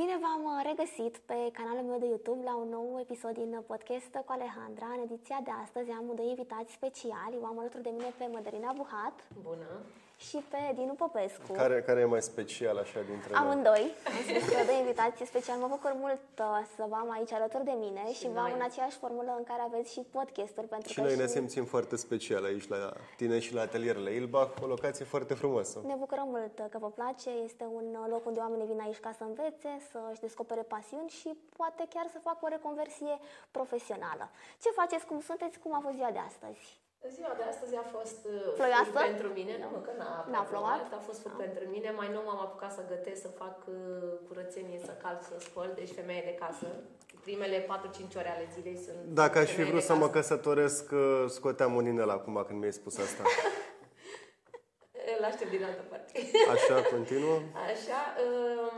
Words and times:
Bine 0.00 0.18
v-am 0.24 0.44
uh, 0.44 0.60
regăsit 0.70 1.14
pe 1.30 1.38
canalul 1.52 1.88
meu 1.90 1.98
de 1.98 2.06
YouTube 2.12 2.42
la 2.50 2.54
un 2.62 2.68
nou 2.68 2.88
episod 3.04 3.34
din 3.40 3.52
podcast 3.66 4.12
cu 4.26 4.32
Alejandra. 4.36 4.88
În 4.96 5.02
ediția 5.08 5.40
de 5.44 5.52
astăzi 5.64 5.90
am 5.90 6.06
doi 6.16 6.28
invitați 6.28 6.72
speciali. 6.72 7.38
O 7.42 7.46
am 7.46 7.58
alături 7.58 7.82
de 7.82 7.92
mine 7.96 8.10
pe 8.18 8.26
Mădălina 8.32 8.72
Buhat. 8.80 9.16
Bună! 9.48 9.70
Și 10.28 10.38
pe 10.52 10.60
Dinu 10.74 10.92
Popescu. 10.92 11.52
Care, 11.52 11.82
care 11.82 12.00
e 12.00 12.04
mai 12.04 12.22
special 12.22 12.76
așa 12.76 13.00
dintre 13.10 13.30
noi? 13.32 13.40
Amândoi. 13.42 13.84
Am 14.06 14.20
spus 14.28 14.44
că 14.54 14.64
de 14.70 14.76
invitație 14.78 15.26
special. 15.26 15.56
Mă 15.58 15.66
bucur 15.76 15.92
mult 16.04 16.24
uh, 16.38 16.46
să 16.76 16.82
vă 16.88 16.96
am 17.02 17.10
aici 17.10 17.32
alături 17.32 17.64
de 17.64 17.74
mine 17.84 18.02
și, 18.12 18.18
și 18.20 18.28
v-am 18.36 18.52
în 18.58 18.62
aceeași 18.62 18.96
formulă 18.96 19.34
în 19.38 19.44
care 19.44 19.62
aveți 19.68 19.92
și 19.92 20.00
podcasturi. 20.16 20.66
Pentru 20.66 20.88
și 20.88 20.94
că 20.94 21.00
noi 21.00 21.10
și... 21.12 21.18
ne 21.18 21.26
simțim 21.26 21.64
foarte 21.64 21.96
special 21.96 22.44
aici 22.44 22.68
la 22.68 22.92
tine 23.16 23.38
și 23.38 23.54
la 23.54 23.60
atelierele 23.60 24.10
Ilbach, 24.10 24.62
o 24.62 24.66
locație 24.66 25.04
foarte 25.04 25.34
frumoasă. 25.34 25.80
Ne 25.86 25.94
bucurăm 25.94 26.28
mult 26.28 26.56
că 26.70 26.78
vă 26.78 26.90
place. 26.90 27.30
Este 27.44 27.64
un 27.78 27.86
loc 28.08 28.26
unde 28.26 28.40
oamenii 28.40 28.66
vin 28.66 28.80
aici 28.80 29.00
ca 29.00 29.12
să 29.18 29.24
învețe, 29.24 29.70
să-și 29.90 30.20
descopere 30.20 30.62
pasiuni 30.62 31.08
și 31.08 31.30
poate 31.56 31.86
chiar 31.94 32.06
să 32.12 32.18
facă 32.22 32.38
o 32.40 32.48
reconversie 32.48 33.18
profesională. 33.50 34.30
Ce 34.62 34.68
faceți? 34.70 35.06
Cum 35.06 35.20
sunteți? 35.20 35.58
Cum 35.58 35.74
a 35.74 35.80
fost 35.82 35.94
ziua 35.94 36.10
de 36.10 36.18
astăzi? 36.18 36.80
Ziua 37.08 37.34
de 37.36 37.42
astăzi 37.52 37.74
a 37.76 37.86
fost 37.96 38.20
uh, 38.24 38.52
Ploioasă? 38.54 38.90
pentru 39.08 39.28
mine, 39.38 39.54
nu, 39.62 39.78
că 39.86 39.92
n-a, 39.98 40.26
n-a 40.30 40.42
plouat. 40.50 40.92
A 40.92 41.02
fost 41.06 41.20
furt 41.20 41.36
pentru 41.36 41.64
mine. 41.74 41.90
Mai 41.96 42.08
nou 42.12 42.22
m-am 42.26 42.40
apucat 42.46 42.72
să 42.72 42.82
gătesc, 42.88 43.20
să 43.20 43.28
fac 43.28 43.56
uh, 43.66 43.74
curățenie, 44.28 44.80
să 44.84 44.92
calc, 45.02 45.22
să 45.22 45.34
spăl, 45.38 45.72
deci 45.74 45.92
femeie 46.00 46.22
de 46.24 46.34
casă. 46.42 46.66
Primele 47.22 47.58
4-5 47.62 47.66
ore 48.16 48.30
ale 48.30 48.48
zilei 48.54 48.76
sunt 48.76 48.96
Dacă 49.20 49.38
aș 49.38 49.50
fi 49.50 49.62
vrut 49.62 49.82
să 49.82 49.94
mă 49.94 50.08
căsătoresc, 50.08 50.90
uh, 50.92 51.24
scoteam 51.28 51.74
un 51.74 51.86
inel 51.86 52.10
acum 52.10 52.44
când 52.46 52.58
mi-ai 52.58 52.72
spus 52.72 52.98
asta. 52.98 53.22
Îl 55.18 55.24
aștept 55.24 55.50
din 55.50 55.64
altă 55.64 55.82
parte. 55.90 56.12
Așa, 56.54 56.82
continuă? 56.82 57.36
Așa. 57.72 58.00
Um, 58.24 58.76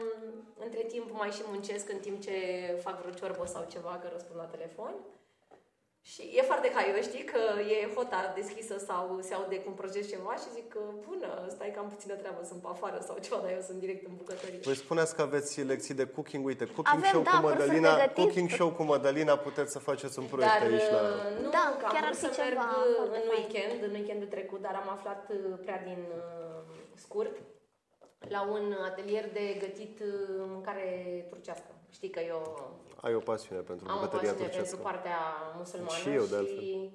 între 0.65 0.83
timp 0.83 1.11
mai 1.12 1.31
și 1.31 1.43
muncesc 1.47 1.91
în 1.91 1.98
timp 1.98 2.20
ce 2.20 2.33
fac 2.83 3.01
vreo 3.01 3.12
ciorbă 3.12 3.47
sau 3.47 3.67
ceva, 3.69 3.98
că 4.03 4.09
răspund 4.12 4.39
la 4.39 4.45
telefon. 4.45 4.95
Și 6.11 6.22
e 6.39 6.42
foarte 6.42 6.69
haios, 6.75 7.05
știi, 7.11 7.25
că 7.33 7.41
e 7.75 7.95
hota 7.95 8.33
deschisă 8.34 8.75
sau 8.89 9.19
se 9.20 9.34
aude 9.34 9.56
cum 9.64 9.75
prăjești 9.75 10.12
ceva 10.14 10.34
și 10.42 10.48
zic 10.56 10.69
că 10.69 10.81
bună, 11.09 11.31
stai 11.55 11.70
că 11.75 11.78
am 11.78 11.89
puțină 11.94 12.14
treabă, 12.14 12.41
sunt 12.50 12.61
pe 12.62 12.69
afară 12.70 12.98
sau 13.06 13.17
ceva, 13.25 13.39
dar 13.42 13.50
eu 13.50 13.62
sunt 13.69 13.78
direct 13.78 14.06
în 14.06 14.14
bucătărie. 14.17 14.59
Voi 14.62 14.77
spuneați 14.77 15.14
că 15.17 15.22
aveți 15.22 15.62
lecții 15.62 15.94
de 15.94 16.06
cooking, 16.06 16.44
uite, 16.44 16.64
cooking 16.64 16.97
Avem, 16.97 17.11
show 17.12 17.22
da, 17.22 17.31
cu 17.31 17.47
Madalina, 17.47 17.92
cooking 18.19 18.48
show 18.50 18.70
cu 18.78 18.83
Madalina, 18.83 19.36
puteți 19.36 19.72
să 19.72 19.78
faceți 19.78 20.19
un 20.19 20.27
proiect 20.33 20.53
dar, 20.53 20.70
aici 20.70 20.91
la... 20.97 21.03
Nu, 21.42 21.50
da, 21.50 21.64
încă, 21.72 21.86
chiar 21.94 22.05
ar 22.05 22.14
fi 22.14 22.20
să 22.20 22.31
ceva 22.39 22.69
merg 23.12 23.14
în 23.19 23.25
weekend, 23.34 23.83
în 23.89 23.92
weekendul 23.98 24.28
trecut, 24.28 24.61
dar 24.66 24.75
am 24.83 24.89
aflat 24.97 25.22
uh, 25.31 25.59
prea 25.64 25.78
din 25.89 26.00
uh, 26.16 26.62
scurt 26.94 27.34
la 28.28 28.42
un 28.51 28.77
atelier 28.84 29.33
de 29.33 29.56
gătit 29.59 30.01
uh, 30.01 30.45
mâncare 30.47 31.27
turcească. 31.28 31.70
Știi 31.91 32.11
că 32.11 32.20
eu 32.20 32.70
ai 33.01 33.15
o 33.15 33.19
pasiune 33.19 33.61
pentru 33.61 33.87
Am 33.89 34.03
o 34.03 34.06
pasiune 34.06 34.33
turcească. 34.33 34.56
pentru 34.56 34.77
partea 34.77 35.19
musulmană 35.56 35.98
și, 35.98 36.09
eu, 36.09 36.25
de 36.25 36.47
și 36.47 36.91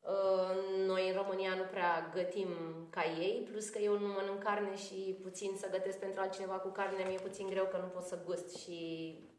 uh, 0.00 0.86
noi 0.86 1.08
în 1.08 1.14
România 1.14 1.54
nu 1.54 1.62
prea 1.70 2.10
gătim 2.14 2.48
ca 2.90 3.04
ei, 3.04 3.48
plus 3.50 3.68
că 3.68 3.78
eu 3.78 3.98
nu 3.98 4.06
mănânc 4.06 4.42
carne 4.42 4.76
și 4.76 5.18
puțin 5.22 5.56
să 5.56 5.68
gătesc 5.70 5.98
pentru 5.98 6.20
altcineva 6.20 6.54
cu 6.54 6.68
carne 6.68 7.04
mi-e 7.06 7.18
puțin 7.18 7.46
greu 7.48 7.64
că 7.64 7.76
nu 7.76 7.86
pot 7.86 8.02
să 8.02 8.18
gust 8.24 8.56
și 8.56 8.78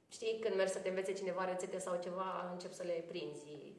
știi, 0.08 0.40
când 0.40 0.56
mergi 0.56 0.74
să 0.74 0.80
te 0.80 0.90
învețe 0.90 1.14
cineva 1.14 1.46
rețete 1.46 1.78
sau 1.80 2.00
ceva, 2.04 2.50
încep 2.52 2.72
să 2.72 2.84
le 2.84 3.04
prinzi 3.08 3.74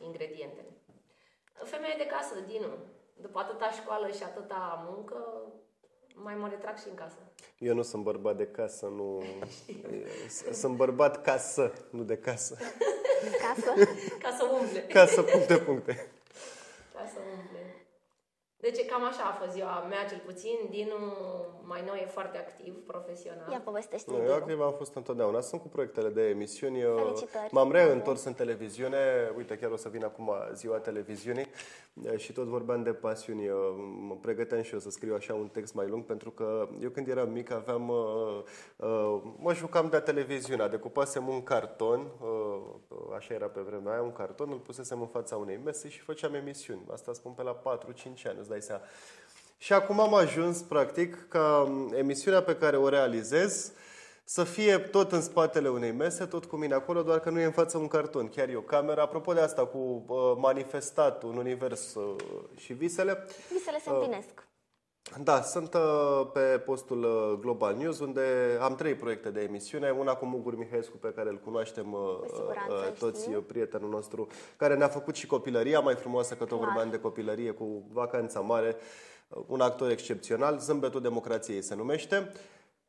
ingredientele. 0.00 0.70
Femeie 1.52 1.94
de 1.98 2.06
casă, 2.06 2.34
Dinu, 2.46 2.72
după 3.20 3.38
atâta 3.38 3.70
școală 3.70 4.08
și 4.10 4.22
atâta 4.22 4.86
muncă, 4.90 5.42
mai 6.22 6.34
mă 6.34 6.48
retrag 6.48 6.76
și 6.78 6.88
în 6.88 6.94
casă. 6.94 7.16
Eu 7.58 7.74
nu 7.74 7.82
sunt 7.82 8.02
bărbat 8.02 8.36
de 8.36 8.46
casă, 8.46 8.86
nu... 8.86 9.22
sunt 10.60 10.76
bărbat 10.76 11.22
casă, 11.22 11.72
nu 11.90 12.02
de 12.02 12.16
casă. 12.16 12.56
Casă? 13.46 13.90
Ca 14.18 14.36
să 14.38 14.44
umble. 14.60 14.80
Casă, 14.80 15.22
puncte, 15.22 15.56
puncte. 15.56 16.10
Ca 18.66 18.72
să 18.72 18.78
umble. 18.78 18.82
Deci 18.82 18.90
cam 18.90 19.04
așa 19.04 19.24
a 19.30 19.32
fost 19.40 19.52
ziua 19.56 19.86
mea 19.88 20.04
cel 20.10 20.22
puțin. 20.24 20.56
Dinu 20.70 20.96
mai 21.62 21.82
nou 21.86 21.94
e 21.94 22.06
foarte 22.06 22.38
activ, 22.38 22.74
profesional. 22.86 23.50
Ia 23.50 23.60
povestește 23.64 24.14
Eu 24.26 24.34
activ 24.34 24.60
am 24.60 24.74
fost 24.76 24.94
întotdeauna. 24.94 25.40
Sunt 25.40 25.60
cu 25.60 25.68
proiectele 25.68 26.08
de 26.08 26.22
emisiuni. 26.28 26.80
Felicitări. 26.80 27.48
M-am 27.50 27.72
reîntors 27.72 28.24
în 28.24 28.34
televiziune. 28.34 28.98
Uite, 29.36 29.58
chiar 29.58 29.70
o 29.70 29.76
să 29.76 29.88
vin 29.88 30.04
acum 30.04 30.30
ziua 30.54 30.76
televiziunii 30.78 31.46
și 32.16 32.32
tot 32.32 32.46
vorbeam 32.46 32.82
de 32.82 32.92
pasiuni. 32.92 33.48
Mă 34.08 34.16
pregăteam 34.20 34.62
și 34.62 34.72
eu 34.72 34.78
să 34.78 34.90
scriu 34.90 35.14
așa 35.14 35.34
un 35.34 35.48
text 35.48 35.74
mai 35.74 35.86
lung 35.86 36.04
pentru 36.04 36.30
că 36.30 36.68
eu 36.80 36.90
când 36.90 37.08
eram 37.08 37.30
mic 37.30 37.50
aveam... 37.50 37.88
Uh, 37.88 38.42
uh, 38.76 39.20
mă 39.38 39.54
jucam 39.54 39.88
de 39.88 39.98
televiziunea. 39.98 40.68
Decupasem 40.68 41.28
un 41.28 41.42
carton, 41.42 42.00
uh, 42.20 42.45
așa 43.16 43.34
era 43.34 43.46
pe 43.46 43.60
vremea 43.60 43.92
aia, 43.92 44.02
un 44.02 44.12
carton, 44.12 44.50
îl 44.50 44.58
pusesem 44.58 45.00
în 45.00 45.06
fața 45.06 45.36
unei 45.36 45.60
mese 45.64 45.88
și 45.88 46.00
făceam 46.00 46.34
emisiuni. 46.34 46.82
Asta 46.92 47.12
spun 47.12 47.32
pe 47.32 47.42
la 47.42 47.58
4-5 47.58 47.62
ani, 48.24 48.38
îți 48.38 48.48
dai 48.48 48.62
seama. 48.62 48.82
Și 49.58 49.72
acum 49.72 50.00
am 50.00 50.14
ajuns, 50.14 50.62
practic, 50.62 51.28
ca 51.28 51.72
emisiunea 51.94 52.42
pe 52.42 52.56
care 52.56 52.76
o 52.76 52.88
realizez 52.88 53.72
să 54.24 54.44
fie 54.44 54.78
tot 54.78 55.12
în 55.12 55.22
spatele 55.22 55.68
unei 55.68 55.92
mese, 55.92 56.24
tot 56.24 56.44
cu 56.44 56.56
mine 56.56 56.74
acolo, 56.74 57.02
doar 57.02 57.20
că 57.20 57.30
nu 57.30 57.40
e 57.40 57.44
în 57.44 57.52
față 57.52 57.78
un 57.78 57.88
carton, 57.88 58.28
chiar 58.28 58.48
eu. 58.48 58.60
Camera, 58.60 59.02
apropo 59.02 59.32
de 59.32 59.40
asta, 59.40 59.66
cu 59.66 60.04
uh, 60.06 60.32
manifestat 60.36 61.22
un 61.22 61.36
univers 61.36 61.94
uh, 61.94 62.16
și 62.56 62.72
visele. 62.72 63.26
Visele 63.52 63.78
se 63.78 63.90
împlinesc. 63.90 64.46
Uh, 65.10 65.22
da, 65.22 65.42
sunt 65.42 65.74
uh, 65.74 66.28
pe 66.32 66.40
postul 66.40 67.02
uh, 67.02 67.38
Global 67.40 67.76
News, 67.76 67.98
unde 67.98 68.20
am 68.60 68.74
trei 68.74 68.94
proiecte 68.94 69.30
de 69.30 69.40
emisiune. 69.40 69.90
Una 69.90 70.14
cu 70.14 70.24
Mugur 70.24 70.56
Mihaescu, 70.56 70.96
pe 70.96 71.12
care 71.16 71.28
îl 71.28 71.40
cunoaștem 71.44 71.92
uh, 71.92 72.00
uh, 72.68 72.92
toți, 72.98 73.22
știu. 73.22 73.40
prietenul 73.40 73.90
nostru, 73.90 74.26
care 74.56 74.76
ne-a 74.76 74.88
făcut 74.88 75.14
și 75.14 75.26
copilăria 75.26 75.80
mai 75.80 75.94
frumoasă, 75.94 76.34
că 76.34 76.44
tot 76.44 76.58
vorbeam 76.58 76.90
de 76.90 76.98
copilărie, 76.98 77.50
cu 77.50 77.84
vacanța 77.92 78.40
mare. 78.40 78.76
Uh, 79.28 79.42
un 79.46 79.60
actor 79.60 79.90
excepțional, 79.90 80.58
Zâmbetul 80.58 81.00
Democrației 81.00 81.62
se 81.62 81.74
numește. 81.74 82.32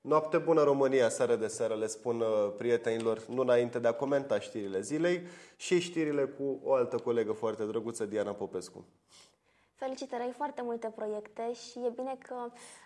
Noapte 0.02 0.38
bună 0.38 0.64
România, 0.64 1.10
seară 1.10 1.36
de 1.36 1.48
seară, 1.48 1.76
le 1.76 1.88
spun 1.88 2.20
uh, 2.20 2.54
prietenilor, 2.58 3.26
nu 3.28 3.42
înainte 3.42 3.80
de 3.80 3.88
a 3.88 3.94
comenta 3.94 4.40
știrile 4.40 4.82
zilei 4.82 5.22
și 5.56 5.80
știrile 5.80 6.26
cu 6.26 6.60
o 6.64 6.74
altă 6.74 6.98
colegă 6.98 7.32
foarte 7.32 7.64
drăguță, 7.64 8.06
Diana 8.06 8.32
Popescu. 8.32 8.86
Felicitări, 9.78 10.22
ai 10.22 10.32
foarte 10.32 10.62
multe 10.62 10.92
proiecte 10.96 11.54
și 11.54 11.80
e 11.80 11.90
bine 11.96 12.18
că 12.28 12.36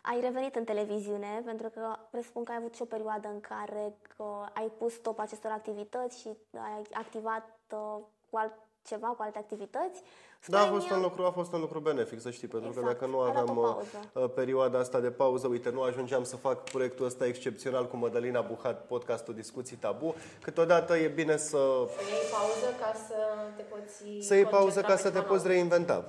ai 0.02 0.20
revenit 0.22 0.56
în 0.56 0.64
televiziune, 0.64 1.42
pentru 1.46 1.70
că 1.70 1.96
presupun 2.10 2.44
că 2.44 2.52
ai 2.52 2.58
avut 2.58 2.76
și 2.76 2.82
o 2.82 2.86
perioadă 2.86 3.28
în 3.28 3.40
care 3.40 3.96
că 4.16 4.26
ai 4.54 4.72
pus 4.78 4.94
stop 4.94 5.20
acestor 5.20 5.52
activități 5.52 6.20
și 6.20 6.28
ai 6.52 6.82
activat 6.94 7.60
uh, 7.72 7.98
cu 8.30 8.38
altceva, 8.38 9.08
cu 9.08 9.22
alte 9.22 9.38
activități. 9.38 10.02
Da, 10.48 10.62
a 10.62 10.68
fost, 10.68 10.90
un 10.90 11.02
lucru, 11.02 11.26
a 11.26 11.32
fost 11.32 11.54
un 11.54 11.60
lucru 11.60 11.80
benefic, 11.80 12.22
să 12.22 12.32
știi, 12.32 12.48
pentru 12.48 12.70
exact. 12.70 12.88
că 12.88 12.94
dacă 12.94 13.06
nu 13.12 13.20
aveam 13.20 13.58
uh, 13.58 14.30
perioada 14.36 14.80
asta 14.80 15.00
de 15.00 15.12
pauză, 15.12 15.48
uite, 15.48 15.70
nu 15.70 15.82
ajungeam 15.82 16.24
să 16.24 16.36
fac 16.36 16.64
proiectul 16.64 17.06
ăsta 17.06 17.26
excepțional 17.26 17.88
cu 17.88 17.98
Mădălina 17.98 18.42
Buhat, 18.42 18.86
podcastul 18.86 19.34
Discuții 19.34 19.76
Tabu, 19.76 20.16
câteodată 20.42 20.98
e 20.98 21.08
bine 21.08 21.38
să... 21.38 21.58
Să 21.88 22.02
iei 22.10 22.30
pauză 22.32 22.76
ca 22.80 22.94
să 23.08 23.16
te 23.56 23.62
poți 23.62 24.26
Să 24.28 24.36
iei 24.36 24.46
pauză 24.46 24.82
ca 24.82 24.96
să 24.96 25.12
te 25.12 25.22
poți 25.22 25.44
nou. 25.44 25.54
reinventa. 25.54 26.06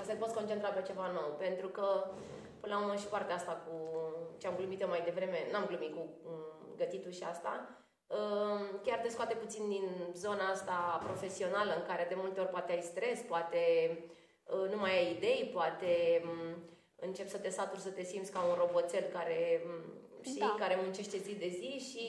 Ca 0.00 0.06
să 0.06 0.12
te 0.12 0.22
poți 0.22 0.34
concentra 0.34 0.68
pe 0.68 0.82
ceva 0.82 1.06
nou, 1.18 1.36
pentru 1.38 1.68
că 1.68 1.86
până 2.60 2.74
la 2.74 2.80
urmă 2.80 2.96
și 2.96 3.06
partea 3.06 3.34
asta 3.34 3.52
cu 3.66 3.74
ce 4.38 4.46
am 4.46 4.56
glumit 4.56 4.86
mai 4.86 5.02
devreme, 5.04 5.38
n-am 5.52 5.66
glumit 5.66 5.94
cu 5.94 6.02
mm, 6.24 6.74
gătitul 6.76 7.10
și 7.10 7.22
asta, 7.22 7.52
chiar 8.82 8.98
te 8.98 9.08
scoate 9.08 9.34
puțin 9.34 9.68
din 9.68 9.86
zona 10.14 10.46
asta 10.48 11.00
profesională 11.04 11.72
în 11.76 11.82
care 11.86 12.06
de 12.08 12.14
multe 12.16 12.40
ori 12.40 12.48
poate 12.48 12.72
ai 12.72 12.82
stres, 12.82 13.20
poate 13.20 13.62
uh, 14.44 14.70
nu 14.70 14.76
mai 14.76 14.98
ai 14.98 15.10
idei, 15.16 15.50
poate 15.52 16.22
mm, 16.24 16.54
începi 16.96 17.30
să 17.30 17.38
te 17.38 17.50
saturi, 17.50 17.80
să 17.80 17.90
te 17.90 18.02
simți 18.02 18.32
ca 18.32 18.42
un 18.42 18.54
roboțel 18.54 19.04
care, 19.12 19.62
mm, 19.66 19.84
știi, 20.22 20.40
da. 20.40 20.56
care 20.58 20.78
muncește 20.82 21.18
zi 21.18 21.34
de 21.34 21.48
zi 21.48 21.90
și 21.90 22.02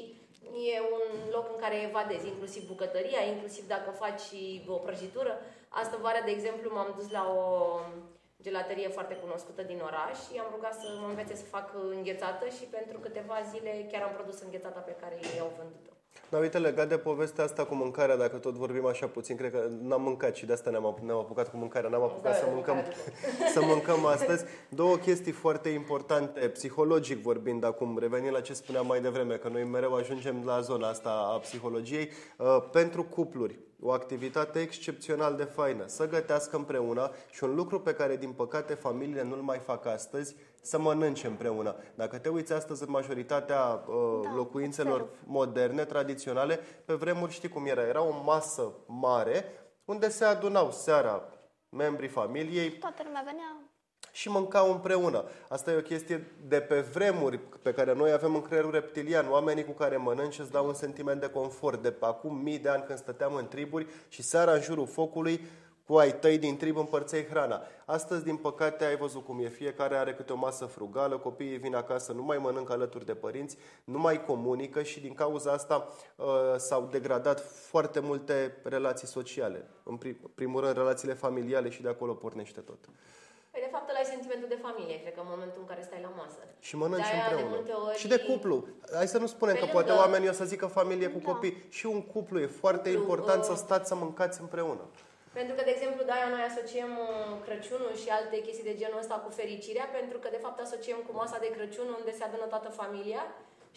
e 0.74 0.80
un 0.80 1.30
loc 1.32 1.50
în 1.54 1.60
care 1.60 1.82
evadezi, 1.82 2.28
inclusiv 2.28 2.68
bucătăria, 2.68 3.22
inclusiv 3.26 3.68
dacă 3.68 3.92
faci 3.92 4.28
o 4.68 4.76
prăjitură. 4.76 5.42
Asta 5.74 5.98
vară, 6.02 6.22
de 6.26 6.32
exemplu, 6.32 6.74
m-am 6.74 6.94
dus 6.98 7.10
la 7.12 7.24
o 7.38 7.42
gelaterie 8.42 8.90
foarte 8.90 9.16
cunoscută 9.16 9.62
din 9.62 9.80
oraș 9.90 10.18
și 10.28 10.40
am 10.40 10.50
rugat 10.56 10.74
să 10.74 10.88
mă 11.02 11.08
învețe 11.08 11.36
să 11.36 11.44
fac 11.44 11.74
înghețată 11.90 12.46
și 12.50 12.64
pentru 12.64 12.98
câteva 13.00 13.38
zile 13.52 13.88
chiar 13.92 14.02
am 14.02 14.14
produs 14.14 14.42
înghețata 14.42 14.80
pe 14.80 14.96
care 15.02 15.16
ei 15.34 15.40
au 15.40 15.52
vândut-o. 15.58 15.91
Da, 16.32 16.38
uite, 16.38 16.58
legat 16.58 16.90
de 16.90 16.98
povestea 16.98 17.44
asta 17.44 17.66
cu 17.66 17.76
mâncarea, 17.76 18.18
dacă 18.18 18.38
tot 18.38 18.54
vorbim 18.54 18.86
așa 18.86 19.08
puțin, 19.08 19.36
cred 19.36 19.52
că 19.52 19.68
n-am 19.82 20.02
mâncat 20.02 20.36
și 20.36 20.46
de 20.46 20.54
asta 20.54 20.70
ne-am, 20.70 20.98
ne-am 21.06 21.18
apucat 21.18 21.50
cu 21.50 21.58
mâncarea, 21.58 21.90
n-am 21.90 22.02
apucat 22.02 22.32
da, 22.32 22.38
să, 22.38 22.46
mâncăm, 22.54 22.76
să 23.54 23.62
mâncăm 23.62 24.06
astăzi. 24.06 24.46
Două 24.70 24.96
chestii 24.96 25.32
foarte 25.32 25.70
importante, 25.70 26.48
psihologic 26.48 27.22
vorbind 27.22 27.64
acum, 27.64 27.98
revenind 27.98 28.34
la 28.34 28.42
ce 28.42 28.54
spuneam 28.54 28.86
mai 28.86 29.02
devreme, 29.02 29.36
că 29.36 29.48
noi 29.48 29.64
mereu 29.64 29.96
ajungem 29.96 30.44
la 30.46 30.62
zona 30.62 30.88
asta 30.88 31.10
a 31.10 31.38
psihologiei, 31.38 32.10
uh, 32.38 32.64
pentru 32.72 33.04
cupluri 33.04 33.60
o 33.82 33.92
activitate 33.92 34.60
excepțional 34.60 35.36
de 35.36 35.44
faină, 35.44 35.84
să 35.88 36.08
gătească 36.08 36.56
împreună 36.56 37.12
și 37.32 37.44
un 37.44 37.56
lucru 37.56 37.80
pe 37.80 37.94
care, 37.94 38.16
din 38.16 38.32
păcate, 38.32 38.74
familiile 38.74 39.24
nu-l 39.24 39.42
mai 39.42 39.58
fac 39.58 39.86
astăzi, 39.86 40.36
să 40.62 40.80
mănânce 40.80 41.28
împreună. 41.28 41.76
Dacă 41.96 42.18
te 42.18 42.30
uiți 42.30 42.54
astăzi 42.54 42.84
în 42.84 42.90
majoritatea 42.92 43.84
uh, 43.88 44.20
Da, 44.24 44.34
locuințelor 44.36 45.00
observ. 45.02 45.20
moderne, 45.26 45.86
tradiționale, 45.86 46.60
pe 46.86 46.94
vremuri 46.94 47.32
știi 47.32 47.50
cum 47.50 47.66
era. 47.66 47.82
Era 47.88 48.02
o 48.04 48.22
masă 48.24 48.72
mare 48.86 49.46
unde 49.86 50.10
se 50.10 50.26
adunau 50.26 50.72
seara 50.72 51.24
membrii 51.70 52.10
familiei, 52.10 52.72
Toată 52.72 53.02
lumea 53.06 53.22
venea. 53.26 53.56
și 54.12 54.30
mâncau 54.30 54.72
împreună. 54.72 55.24
Asta 55.50 55.72
e 55.72 55.78
o 55.78 55.82
chestie 55.82 56.32
de 56.48 56.60
pe 56.62 56.80
vremuri 56.80 57.38
pe 57.38 57.74
care 57.74 57.94
noi 57.94 58.12
avem 58.12 58.36
în 58.36 58.42
creierul 58.42 58.72
reptilian. 58.72 59.30
Oamenii 59.32 59.66
cu 59.66 59.72
care 59.72 59.98
mănânci 59.98 60.40
îți 60.40 60.52
dau 60.52 60.68
un 60.68 60.74
sentiment 60.74 61.20
de 61.22 61.30
confort. 61.30 61.82
De 61.82 61.92
pe 61.92 62.06
acum 62.06 62.36
mii 62.36 62.60
de 62.60 62.70
ani 62.70 62.84
când 62.84 62.98
stăteam 62.98 63.34
în 63.36 63.48
triburi 63.48 63.88
și 64.08 64.22
seara 64.24 64.52
în 64.54 64.62
jurul 64.62 64.88
focului 64.88 65.46
cu 65.92 65.98
ai 65.98 66.20
tăi 66.20 66.38
din 66.38 66.58
trib 66.58 66.78
împărțeai 66.78 67.26
hrana. 67.26 67.62
Astăzi, 67.86 68.24
din 68.24 68.36
păcate, 68.36 68.86
ai 68.86 68.96
văzut 68.98 69.26
cum 69.26 69.40
e. 69.40 69.48
Fiecare 69.48 69.96
are 69.96 70.14
câte 70.14 70.34
o 70.34 70.36
masă 70.36 70.66
frugală, 70.66 71.18
copiii 71.18 71.58
vin 71.58 71.76
acasă, 71.76 72.12
nu 72.12 72.24
mai 72.24 72.38
mănâncă 72.38 72.72
alături 72.74 73.06
de 73.06 73.14
părinți, 73.14 73.58
nu 73.84 74.00
mai 74.00 74.26
comunică 74.26 74.84
și 74.84 75.00
din 75.00 75.14
cauza 75.14 75.52
asta 75.52 75.88
uh, 76.16 76.26
s-au 76.58 76.88
degradat 76.92 77.40
foarte 77.50 78.00
multe 78.00 78.58
relații 78.64 79.08
sociale. 79.08 79.68
În 79.84 79.96
prim, 79.98 80.18
primul 80.36 80.62
rând, 80.62 80.76
relațiile 80.78 81.14
familiale 81.14 81.70
și 81.70 81.82
de 81.82 81.90
acolo 81.90 82.14
pornește 82.14 82.60
tot. 82.60 82.80
Păi, 83.52 83.62
de 83.62 83.70
fapt, 83.72 83.90
ăla 83.90 84.00
e 84.00 84.04
sentimentul 84.04 84.48
de 84.50 84.60
familie, 84.62 85.02
cred 85.02 85.14
că 85.14 85.20
în 85.20 85.28
momentul 85.30 85.58
în 85.62 85.68
care 85.68 85.82
stai 85.84 86.00
la 86.02 86.12
masă. 86.18 86.38
Și 86.60 86.76
mănânci 86.76 87.04
De-aia, 87.10 87.24
de 87.28 87.34
împreună. 87.34 87.56
multe 87.56 87.72
ori- 87.72 87.98
Și 88.00 88.08
de 88.08 88.18
cuplu. 88.20 88.68
Hai 88.94 89.08
să 89.08 89.18
nu 89.18 89.28
spunem 89.28 89.54
Pe 89.54 89.60
că 89.60 89.66
lângă- 89.66 89.82
poate 89.84 90.00
oamenii 90.02 90.30
o 90.30 90.32
să 90.32 90.46
zică 90.46 90.66
familie 90.66 91.08
cu 91.10 91.20
Da. 91.20 91.32
copii. 91.32 91.66
Și 91.70 91.86
un 91.86 92.02
cuplu 92.02 92.40
e 92.40 92.46
foarte 92.48 92.90
Cuplu, 92.90 93.02
important 93.02 93.42
uh, 93.42 93.48
să 93.50 93.56
stați 93.56 93.88
să 93.88 93.96
mâncați 93.96 94.42
împreună. 94.42 94.86
Pentru 95.38 95.54
că, 95.56 95.62
de 95.64 95.74
exemplu, 95.76 96.02
de-aia 96.04 96.30
noi 96.36 96.44
asociem 96.50 96.92
uh, 96.98 97.10
Crăciunul 97.46 97.94
și 98.02 98.10
alte 98.10 98.38
chestii 98.46 98.70
de 98.70 98.76
genul 98.82 99.00
ăsta 99.04 99.16
cu 99.26 99.30
fericirea, 99.40 99.88
pentru 99.98 100.18
că, 100.20 100.28
de 100.32 100.44
fapt, 100.46 100.60
asociem 100.60 101.00
cu 101.08 101.12
masa 101.22 101.38
de 101.40 101.50
Crăciun 101.56 101.88
unde 102.00 102.12
se 102.18 102.24
adună 102.24 102.46
toată 102.54 102.70
familia 102.82 103.24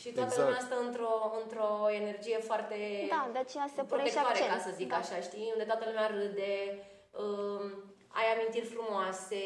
și 0.01 0.09
toată 0.13 0.31
Exact. 0.33 0.43
lumea 0.49 0.61
stă 0.69 0.77
într-o, 0.87 1.15
într-o 1.43 1.69
energie 2.01 2.39
foarte 2.39 2.77
Da, 3.15 3.23
de 3.33 3.39
aceea 3.39 3.67
se 3.77 3.83
pune 3.83 4.05
și 4.05 4.13
protectoare, 4.13 4.39
accent. 4.39 4.51
ca 4.53 4.59
să 4.69 4.71
zic 4.81 4.89
da. 4.89 4.97
așa, 4.97 5.17
știi? 5.29 5.51
Unde 5.55 5.65
toată 5.71 5.85
lumea 5.91 6.07
râde, 6.17 6.53
um, 7.23 7.65
ai 8.19 8.27
amintiri 8.35 8.67
frumoase, 8.75 9.43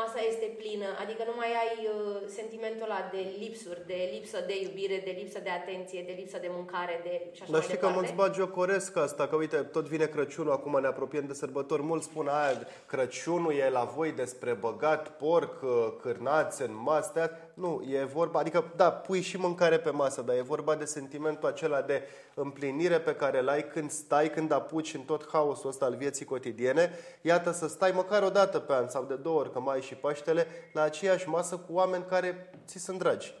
masa 0.00 0.20
este 0.30 0.46
plină, 0.60 0.88
adică 1.02 1.22
nu 1.30 1.34
mai 1.36 1.50
ai 1.64 1.76
uh, 1.86 2.16
sentimentul 2.38 2.86
ăla 2.88 3.02
de 3.12 3.22
lipsuri, 3.42 3.82
de 3.86 3.98
lipsă 4.14 4.38
de 4.46 4.54
iubire, 4.64 5.02
de 5.04 5.14
lipsă 5.20 5.38
de 5.42 5.50
atenție, 5.50 6.02
de 6.06 6.14
lipsă 6.20 6.38
de 6.40 6.50
mâncare, 6.56 7.00
de 7.02 7.12
și 7.36 7.42
așa 7.42 7.52
Dar 7.52 7.60
mai 7.60 7.68
știi 7.68 7.82
că 7.82 7.86
departe. 7.86 7.98
mulți 7.98 8.14
bagiocoresc 8.22 8.96
asta, 8.96 9.28
că 9.28 9.36
uite, 9.36 9.56
tot 9.56 9.84
vine 9.84 10.06
Crăciunul, 10.06 10.52
acum 10.52 10.80
ne 10.80 10.86
apropiem 10.86 11.26
de 11.26 11.32
sărbători, 11.32 11.82
mulți 11.82 12.06
spun 12.06 12.26
aia, 12.28 12.66
Crăciunul 12.86 13.52
e 13.54 13.68
la 13.70 13.84
voi 13.84 14.12
despre 14.12 14.52
băgat 14.52 15.08
porc, 15.08 15.62
uh, 15.62 15.92
cârnați 16.00 16.62
în 16.62 16.72
masă, 16.82 17.30
nu, 17.60 17.82
e 17.88 18.04
vorba, 18.04 18.38
adică 18.38 18.72
da, 18.76 18.92
pui 18.92 19.20
și 19.20 19.36
mâncare 19.36 19.78
pe 19.78 19.90
masă, 19.90 20.22
dar 20.22 20.36
e 20.36 20.40
vorba 20.40 20.74
de 20.74 20.84
sentimentul 20.84 21.48
acela 21.48 21.82
de 21.82 22.02
împlinire 22.34 23.00
pe 23.00 23.14
care 23.14 23.38
îl 23.38 23.48
ai 23.48 23.68
când 23.68 23.90
stai, 23.90 24.30
când 24.30 24.52
apuci 24.52 24.94
în 24.94 25.00
tot 25.00 25.28
haosul 25.32 25.68
ăsta 25.68 25.84
al 25.84 25.96
vieții 25.96 26.24
cotidiene, 26.24 26.90
iată 27.22 27.50
să 27.50 27.68
stai 27.68 27.90
măcar 27.90 28.22
o 28.22 28.30
dată 28.30 28.58
pe 28.58 28.72
an 28.72 28.88
sau 28.88 29.04
de 29.04 29.16
două 29.16 29.38
ori, 29.38 29.52
că 29.52 29.60
mai 29.60 29.74
ai 29.74 29.82
și 29.82 29.94
Paștele, 29.94 30.46
la 30.72 30.82
aceeași 30.82 31.28
masă 31.28 31.56
cu 31.56 31.72
oameni 31.72 32.04
care 32.04 32.50
ți 32.66 32.78
sunt 32.78 32.98
dragi. 32.98 33.34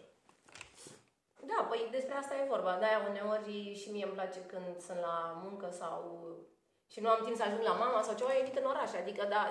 Da, 1.46 1.66
păi 1.68 1.88
despre 1.90 2.14
asta 2.14 2.34
e 2.34 2.48
vorba. 2.48 2.76
De-aia 2.78 3.00
uneori 3.08 3.80
și 3.80 3.90
mie 3.90 4.04
îmi 4.04 4.12
place 4.12 4.40
când 4.40 4.80
sunt 4.86 4.98
la 4.98 5.40
muncă 5.44 5.68
sau 5.78 6.00
și 6.92 7.00
nu 7.00 7.08
am 7.08 7.20
timp 7.24 7.36
să 7.36 7.42
ajung 7.46 7.62
la 7.64 7.76
mama 7.82 8.02
sau 8.02 8.14
ceva, 8.14 8.30
evit 8.40 8.56
în 8.56 8.66
oraș. 8.72 8.90
Adică, 9.02 9.26
da, 9.28 9.42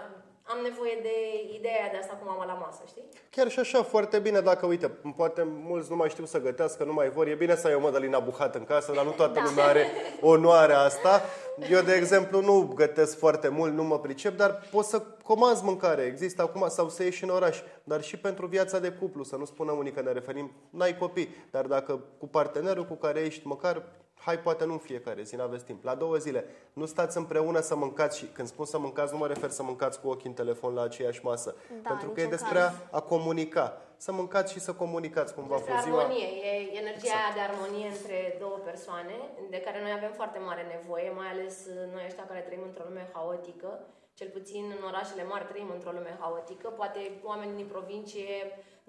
am 0.51 0.57
nevoie 0.63 0.99
de 1.01 1.15
ideea 1.57 1.89
de 1.91 1.97
asta 1.97 2.13
cu 2.13 2.25
mama 2.25 2.45
la 2.45 2.53
masă, 2.53 2.81
știi? 2.87 3.03
Chiar 3.29 3.49
și 3.49 3.59
așa, 3.59 3.83
foarte 3.83 4.19
bine 4.19 4.39
dacă, 4.39 4.65
uite, 4.65 4.87
poate 5.15 5.41
mulți 5.45 5.89
nu 5.89 5.95
mai 5.95 6.09
știu 6.09 6.25
să 6.25 6.39
gătească, 6.39 6.83
nu 6.83 6.93
mai 6.93 7.09
vor. 7.09 7.27
E 7.27 7.33
bine 7.33 7.55
să 7.55 7.67
ai 7.67 7.73
o 7.73 7.79
mădălina 7.79 8.19
buhat 8.19 8.55
în 8.55 8.63
casă, 8.63 8.91
dar 8.91 9.05
nu 9.05 9.11
toată 9.11 9.33
Da. 9.33 9.43
lumea 9.43 9.65
are 9.65 9.85
onoarea 10.21 10.79
asta. 10.79 11.21
Eu, 11.69 11.81
de 11.81 11.93
exemplu, 11.93 12.41
nu 12.41 12.71
gătesc 12.75 13.17
foarte 13.17 13.47
mult, 13.47 13.73
nu 13.73 13.83
mă 13.83 13.99
pricep, 13.99 14.37
dar 14.37 14.67
pot 14.71 14.85
să 14.85 15.01
comanzi 15.23 15.63
mâncare. 15.63 16.01
Există 16.01 16.41
acum, 16.41 16.65
sau 16.69 16.89
să 16.89 17.03
ieși 17.03 17.23
în 17.23 17.29
oraș. 17.29 17.61
Dar 17.83 18.01
și 18.01 18.17
pentru 18.17 18.45
viața 18.45 18.79
de 18.79 18.91
cuplu, 18.91 19.23
să 19.23 19.35
nu 19.35 19.45
spună 19.45 19.71
unii 19.71 19.91
că 19.91 20.01
ne 20.01 20.11
referim, 20.11 20.51
n-ai 20.69 20.97
copii. 20.97 21.35
Dar 21.51 21.65
dacă 21.65 22.03
cu 22.17 22.27
partenerul 22.27 22.85
cu 22.85 22.93
care 22.95 23.19
ești, 23.19 23.47
măcar 23.47 23.83
hai 24.29 24.39
poate 24.39 24.65
nu 24.65 24.71
în 24.71 24.77
fiecare 24.89 25.21
zi, 25.23 25.35
n-aveți 25.35 25.65
timp. 25.69 25.83
La 25.83 25.95
două 25.95 26.15
zile, 26.15 26.45
nu 26.73 26.85
stați 26.85 27.17
împreună 27.17 27.59
să 27.59 27.75
mâncați 27.75 28.17
și 28.17 28.25
când 28.25 28.47
spun 28.47 28.65
să 28.65 28.77
mâncați, 28.79 29.11
nu 29.13 29.17
mă 29.17 29.27
refer 29.27 29.49
să 29.49 29.63
mâncați 29.63 30.01
cu 30.01 30.07
ochii 30.09 30.29
în 30.29 30.35
telefon 30.35 30.73
la 30.73 30.81
aceeași 30.81 31.21
masă. 31.23 31.55
Da, 31.81 31.89
pentru 31.89 32.09
că 32.09 32.19
e 32.19 32.23
niciun 32.23 32.37
despre 32.37 32.59
caz. 32.59 32.67
a, 32.67 32.97
a 32.97 33.01
comunica. 33.01 33.65
Să 33.97 34.11
mâncați 34.11 34.51
și 34.53 34.59
să 34.59 34.71
comunicați 34.73 35.33
cum 35.33 35.43
v-a 35.47 35.55
Despre 35.55 35.73
fost 35.73 35.85
ziua. 35.85 35.99
armonie. 36.01 36.27
E 36.49 36.77
energia 36.83 37.17
aia 37.21 37.33
de 37.37 37.43
armonie 37.49 37.87
între 37.95 38.17
două 38.39 38.57
persoane, 38.69 39.15
de 39.49 39.59
care 39.65 39.81
noi 39.81 39.93
avem 39.99 40.11
foarte 40.19 40.39
mare 40.49 40.63
nevoie, 40.75 41.09
mai 41.19 41.27
ales 41.33 41.55
uh, 41.65 41.93
noi 41.93 42.03
ăștia 42.09 42.25
care 42.31 42.39
trăim 42.47 42.63
într-o 42.69 42.87
lume 42.89 43.09
haotică. 43.13 43.69
Cel 44.13 44.29
puțin 44.37 44.63
în 44.77 44.83
orașele 44.91 45.23
mari 45.31 45.45
trăim 45.51 45.69
într-o 45.73 45.95
lume 45.97 46.13
haotică. 46.21 46.67
Poate 46.69 46.99
oamenii 47.23 47.55
din 47.61 47.69
provincie 47.75 48.35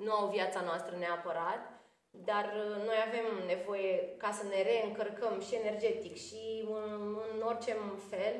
nu 0.05 0.11
au 0.19 0.27
viața 0.37 0.61
noastră 0.69 0.93
neapărat, 0.99 1.61
dar 2.11 2.45
uh, 2.45 2.77
noi 2.87 2.99
avem 3.09 3.27
nevoie 3.47 4.17
ca 4.17 4.31
să 4.33 4.43
ne 4.45 4.63
reîncărcăm 4.63 5.41
și 5.41 5.55
energetic 5.55 6.15
și 6.17 6.65
în, 6.71 7.19
în 7.35 7.41
orice 7.43 7.77
fel. 8.11 8.35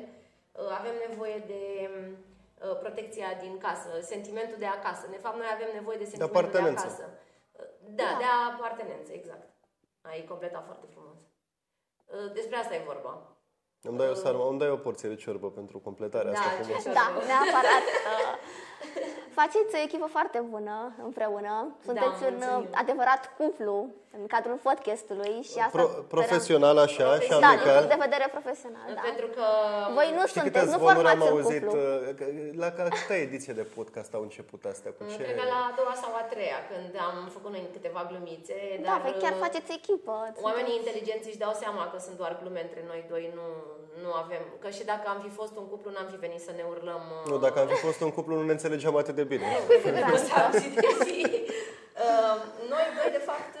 Uh, 0.51 0.77
Avem 0.79 0.93
nevoie 1.07 1.37
de 1.47 1.89
uh, 1.95 2.77
protecția 2.79 3.27
din 3.41 3.57
casă, 3.57 3.89
sentimentul 4.01 4.57
de 4.59 4.65
acasă. 4.65 5.07
De 5.09 5.17
fapt, 5.17 5.37
noi 5.37 5.49
avem 5.53 5.69
nevoie 5.73 5.97
de 5.97 6.03
sentimentul 6.05 6.41
de, 6.41 6.47
apartenență. 6.47 6.85
acasă. 6.85 7.05
Da, 7.99 8.03
Da. 8.03 8.17
de 8.17 8.23
apartenență, 8.53 9.11
exact. 9.11 9.47
Ai 10.01 10.25
completat 10.27 10.63
foarte 10.65 10.85
frumos. 10.93 11.19
Uh, 12.05 12.33
Despre 12.33 12.55
asta 12.55 12.75
e 12.75 12.81
vorba. 12.85 13.25
Îmi 13.83 13.97
dai, 13.97 14.09
o 14.09 14.13
sarmă, 14.13 14.47
îmi 14.47 14.59
dai 14.59 14.69
o 14.69 14.75
porție 14.77 15.09
de 15.09 15.15
ciorbă 15.15 15.51
pentru 15.51 15.79
completarea 15.79 16.31
Da, 16.31 16.39
asta 16.39 16.55
ce 16.57 16.61
frumos. 16.63 16.79
știu. 16.79 16.93
Da, 16.93 17.05
neapărat. 17.25 17.83
Uh, 19.31 19.37
Faceți 19.37 19.75
o 19.75 19.81
echipă 19.83 20.05
foarte 20.05 20.43
bună 20.49 20.93
împreună. 21.03 21.75
Sunteți 21.83 22.23
un 22.23 22.33
uh, 22.33 22.43
mulțumim. 22.47 22.67
adevărat 22.71 23.33
cuplu 23.37 23.87
în 24.17 24.23
cadrul 24.33 24.57
podcastului 24.69 25.35
și 25.51 25.57
asta 25.65 25.75
Pro, 25.77 25.85
sperăm- 25.87 26.05
profesional 26.15 26.77
așa 26.87 27.05
și 27.23 27.27
Profesional. 27.27 27.41
Da, 27.41 27.49
din 27.51 27.57
amical. 27.59 27.77
punct 27.81 27.91
de 27.95 28.01
vedere 28.07 28.25
profesional, 28.37 28.87
da. 28.97 29.01
Pentru 29.09 29.27
că 29.35 29.45
Voi 29.99 30.09
nu 30.17 30.23
Știi 30.31 30.41
câte 30.47 30.59
sunteți, 30.59 30.69
nu 30.73 30.77
zvonuri 30.79 31.09
am 31.13 31.19
formați 31.21 31.31
un 31.31 31.37
auzit? 31.37 31.61
cuplu. 31.65 31.79
uh, 31.81 32.15
că- 32.19 32.29
La 32.63 32.69
ca- 32.77 32.91
câte 32.97 33.15
ediție 33.27 33.53
de 33.59 33.65
podcast 33.77 34.11
au 34.17 34.21
început 34.27 34.61
astea? 34.73 34.91
Cu 34.97 35.01
ce? 35.11 35.17
Cred 35.25 35.35
că 35.41 35.45
la 35.55 35.59
a 35.69 35.71
doua 35.79 35.95
sau 36.03 36.11
a 36.21 36.23
treia, 36.33 36.59
când 36.71 36.91
am 37.07 37.15
făcut 37.35 37.51
noi 37.55 37.63
câteva 37.77 38.01
glumițe, 38.09 38.55
Da, 38.73 38.85
dar 38.89 38.97
păi 39.05 39.13
chiar 39.23 39.33
uh, 39.37 39.41
faceți 39.45 39.69
echipă. 39.79 40.13
oamenii 40.47 40.75
inteligenți 40.81 41.27
își 41.31 41.41
dau 41.45 41.53
seama 41.63 41.83
că 41.91 41.97
sunt 42.05 42.15
doar 42.21 42.33
glume 42.41 42.61
între 42.67 42.81
noi 42.91 43.01
doi, 43.13 43.23
nu, 43.37 43.45
nu 44.03 44.09
avem... 44.23 44.43
Că 44.63 44.69
și 44.77 44.83
dacă 44.91 45.05
am 45.13 45.19
fi 45.25 45.31
fost 45.39 45.53
un 45.61 45.65
cuplu, 45.71 45.89
n-am 45.95 46.07
fi 46.13 46.17
venit 46.25 46.41
să 46.47 46.51
ne 46.59 46.63
urlăm... 46.73 47.03
uh, 47.17 47.29
Nu, 47.31 47.37
dacă 47.45 47.57
am 47.63 47.67
fi 47.73 47.79
fost 47.87 47.99
un 48.05 48.11
cuplu, 48.17 48.33
nu 48.39 48.43
ne 48.49 48.55
înțelegeam 48.57 48.95
atât 49.01 49.15
de 49.21 49.25
bine. 49.33 49.45
Asta 50.17 50.33
am 50.45 50.51
zis 50.63 50.73
că 50.83 50.89
fi. 51.09 51.19
Uh, 52.07 52.35
Noi 52.73 52.85
doi, 52.97 53.09
de 53.17 53.23
fapt, 53.29 53.51
uh, 53.55 53.60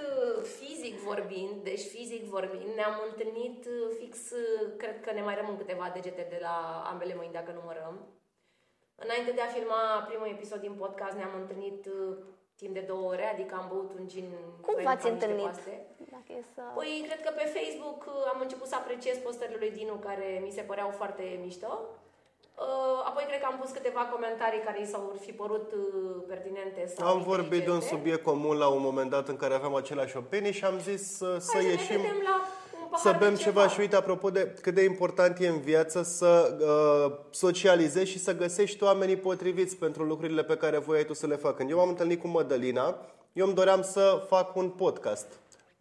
vorbind, 1.11 1.55
deci 1.63 1.83
fizic 1.93 2.23
vorbind, 2.35 2.69
ne-am 2.75 2.95
întâlnit 3.09 3.65
uh, 3.65 3.95
fix, 3.99 4.13
uh, 4.31 4.71
cred 4.81 4.97
că 5.01 5.11
ne 5.11 5.23
mai 5.27 5.35
rămân 5.35 5.57
câteva 5.57 5.91
degete 5.93 6.25
de 6.29 6.39
la 6.41 6.55
ambele 6.91 7.15
mâini, 7.15 7.37
dacă 7.39 7.51
numărăm. 7.51 7.95
Înainte 8.95 9.31
de 9.31 9.41
a 9.41 9.53
filma 9.55 9.81
primul 10.09 10.27
episod 10.35 10.59
din 10.61 10.75
podcast, 10.83 11.15
ne-am 11.15 11.35
întâlnit 11.41 11.85
uh, 11.85 12.17
timp 12.61 12.73
de 12.73 12.89
două 12.91 13.05
ore, 13.13 13.25
adică 13.33 13.53
am 13.55 13.67
băut 13.71 13.91
un 13.99 14.07
gin. 14.07 14.29
Cum 14.65 14.73
băiam 14.73 14.89
v-ați 14.89 15.03
cam 15.03 15.13
niște 15.13 15.25
întâlnit? 15.25 15.45
paste. 15.45 15.75
Dacă 16.15 16.29
e 16.39 16.41
să... 16.53 16.61
Păi, 16.75 17.03
cred 17.07 17.21
că 17.25 17.31
pe 17.35 17.45
Facebook 17.57 17.99
uh, 18.05 18.31
am 18.33 18.39
început 18.41 18.67
să 18.67 18.75
apreciez 18.75 19.17
postările 19.17 19.57
lui 19.63 19.71
Dinu, 19.71 19.95
care 20.07 20.27
mi 20.45 20.55
se 20.57 20.61
păreau 20.69 20.89
foarte 20.89 21.23
mișto. 21.45 21.71
Uh, 22.61 23.01
Apoi 23.09 23.23
cred 23.27 23.39
că 23.39 23.47
am 23.51 23.57
pus 23.61 23.69
câteva 23.71 23.99
comentarii 24.13 24.61
care 24.65 24.81
i 24.81 24.85
s-au 24.85 25.15
fi 25.19 25.31
părut 25.31 25.71
uh, 25.73 26.23
pertinente 26.27 26.93
sau 26.95 27.07
Am 27.07 27.21
vorbit 27.21 27.49
de 27.49 27.55
un 27.55 27.59
inteligente. 27.59 27.95
subiect 27.95 28.23
comun 28.23 28.57
la 28.57 28.67
un 28.67 28.81
moment 28.81 29.09
dat 29.09 29.27
în 29.27 29.35
care 29.35 29.53
aveam 29.53 29.75
aceleași 29.75 30.17
opinii 30.17 30.51
și 30.51 30.65
am 30.65 30.79
zis 30.79 31.15
să, 31.17 31.37
să 31.39 31.51
Hai 31.53 31.65
ieșim... 31.65 31.85
să 31.85 31.91
ne 31.91 31.97
vedem 31.97 32.21
la 32.23 32.35
un 32.81 32.87
pahar 32.89 32.99
Să 33.05 33.11
de 33.11 33.25
bem 33.25 33.35
ceva 33.35 33.67
și 33.67 33.79
uite, 33.79 33.95
apropo 33.95 34.29
de 34.29 34.53
cât 34.61 34.73
de 34.73 34.83
important 34.83 35.39
e 35.39 35.47
în 35.47 35.59
viață 35.59 36.01
să 36.03 36.57
uh, 36.61 37.17
socializezi 37.29 38.11
și 38.11 38.19
să 38.19 38.35
găsești 38.35 38.83
oamenii 38.83 39.17
potriviți 39.17 39.75
pentru 39.77 40.03
lucrurile 40.03 40.43
pe 40.43 40.57
care 40.57 40.77
voiai 40.77 41.05
tu 41.05 41.13
să 41.13 41.27
le 41.27 41.35
faci. 41.35 41.55
Când 41.55 41.69
eu 41.69 41.77
m-am 41.77 41.89
întâlnit 41.89 42.21
cu 42.21 42.27
Mădălina, 42.27 42.95
eu 43.33 43.45
îmi 43.45 43.55
doream 43.55 43.81
să 43.81 44.23
fac 44.27 44.55
un 44.55 44.69
podcast. 44.69 45.27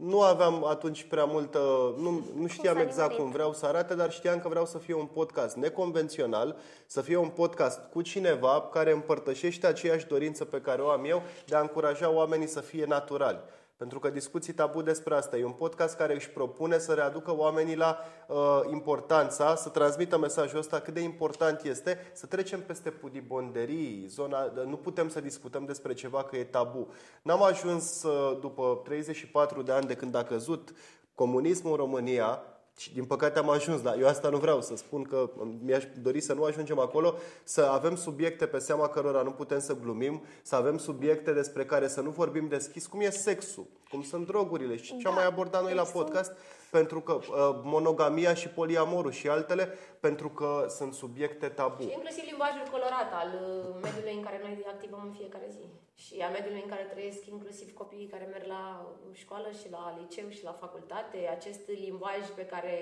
Nu 0.06 0.20
aveam 0.22 0.64
atunci 0.64 1.04
prea 1.04 1.24
multă, 1.24 1.58
nu, 1.98 2.22
nu 2.36 2.46
știam 2.46 2.74
s-a 2.74 2.82
exact 2.82 3.08
nimerit? 3.08 3.18
cum 3.18 3.30
vreau 3.30 3.52
să 3.52 3.66
arate, 3.66 3.94
dar 3.94 4.12
știam 4.12 4.40
că 4.40 4.48
vreau 4.48 4.66
să 4.66 4.78
fie 4.78 4.94
un 4.94 5.06
podcast 5.06 5.56
neconvențional, 5.56 6.56
să 6.86 7.00
fie 7.00 7.16
un 7.16 7.28
podcast 7.28 7.80
cu 7.92 8.02
cineva 8.02 8.68
care 8.72 8.92
împărtășește 8.92 9.66
aceeași 9.66 10.06
dorință 10.06 10.44
pe 10.44 10.60
care 10.60 10.82
o 10.82 10.88
am 10.88 11.04
eu 11.04 11.22
de 11.46 11.56
a 11.56 11.60
încuraja 11.60 12.10
oamenii 12.10 12.46
să 12.46 12.60
fie 12.60 12.84
naturali. 12.84 13.38
Pentru 13.80 13.98
că 13.98 14.10
discuții 14.10 14.52
tabu 14.52 14.82
despre 14.82 15.14
asta. 15.14 15.36
E 15.36 15.44
un 15.44 15.52
podcast 15.52 15.96
care 15.96 16.14
își 16.14 16.30
propune 16.30 16.78
să 16.78 16.92
readucă 16.92 17.36
oamenii 17.36 17.76
la 17.76 17.98
uh, 18.28 18.36
importanța, 18.70 19.54
să 19.54 19.68
transmită 19.68 20.18
mesajul 20.18 20.58
ăsta 20.58 20.80
cât 20.80 20.94
de 20.94 21.00
important 21.00 21.62
este 21.62 21.98
să 22.12 22.26
trecem 22.26 22.60
peste 22.60 22.90
pudibonderii, 22.90 24.04
zona, 24.08 24.52
nu 24.66 24.76
putem 24.76 25.08
să 25.08 25.20
discutăm 25.20 25.64
despre 25.64 25.94
ceva 25.94 26.24
că 26.24 26.36
e 26.36 26.44
tabu. 26.44 26.88
N-am 27.22 27.42
ajuns 27.42 28.02
uh, 28.02 28.38
după 28.40 28.80
34 28.84 29.62
de 29.62 29.72
ani 29.72 29.86
de 29.86 29.94
când 29.94 30.14
a 30.14 30.24
căzut 30.24 30.72
comunismul 31.14 31.70
în 31.70 31.76
România, 31.76 32.42
și 32.76 32.92
din 32.92 33.04
păcate 33.04 33.38
am 33.38 33.50
ajuns, 33.50 33.80
dar 33.80 33.98
eu 33.98 34.06
asta 34.06 34.28
nu 34.28 34.38
vreau 34.38 34.60
să 34.62 34.76
spun 34.76 35.02
că 35.02 35.30
mi-aș 35.64 35.84
dori 36.02 36.20
să 36.20 36.32
nu 36.32 36.44
ajungem 36.44 36.78
acolo, 36.78 37.14
să 37.44 37.60
avem 37.62 37.96
subiecte 37.96 38.46
pe 38.46 38.58
seama 38.58 38.88
cărora 38.88 39.22
nu 39.22 39.30
putem 39.30 39.58
să 39.58 39.76
glumim, 39.82 40.22
să 40.42 40.56
avem 40.56 40.78
subiecte 40.78 41.32
despre 41.32 41.64
care 41.64 41.88
să 41.88 42.00
nu 42.00 42.10
vorbim 42.10 42.48
deschis, 42.48 42.86
cum 42.86 43.00
e 43.00 43.10
sexul, 43.10 43.66
cum 43.90 44.02
sunt 44.02 44.26
drogurile 44.26 44.76
și 44.76 44.86
ce 44.86 44.94
am 44.94 45.00
Da, 45.02 45.10
mai 45.10 45.26
abordat 45.26 45.62
noi 45.62 45.74
la 45.74 45.84
sexul. 45.84 46.02
podcast, 46.02 46.32
pentru 46.70 47.00
că 47.00 47.12
uh, 47.12 47.60
monogamia 47.62 48.34
și 48.34 48.48
poliamorul 48.48 49.10
și 49.12 49.28
altele, 49.28 49.64
pentru 50.00 50.28
că 50.28 50.66
sunt 50.68 50.92
subiecte 50.94 51.48
tabu. 51.48 51.82
Și 51.82 51.92
inclusiv 51.92 52.24
limbajul 52.26 52.66
colorat 52.70 53.10
al 53.12 53.30
uh, 53.44 53.78
mediului 53.82 54.14
în 54.14 54.22
care 54.22 54.38
noi 54.42 54.64
activăm 54.74 55.02
în 55.04 55.12
fiecare 55.12 55.48
zi. 55.56 55.66
Și 55.94 56.14
a 56.26 56.28
mediului 56.28 56.62
în 56.64 56.68
care 56.68 56.82
trăiesc 56.82 57.26
inclusiv 57.26 57.72
copiii 57.72 58.12
care 58.14 58.28
merg 58.30 58.46
la 58.46 58.64
școală 59.12 59.48
și 59.60 59.70
la 59.70 59.96
liceu 60.00 60.28
și 60.28 60.44
la 60.44 60.52
facultate. 60.52 61.18
Acest 61.36 61.60
limbaj 61.66 62.22
pe 62.34 62.44
care 62.52 62.74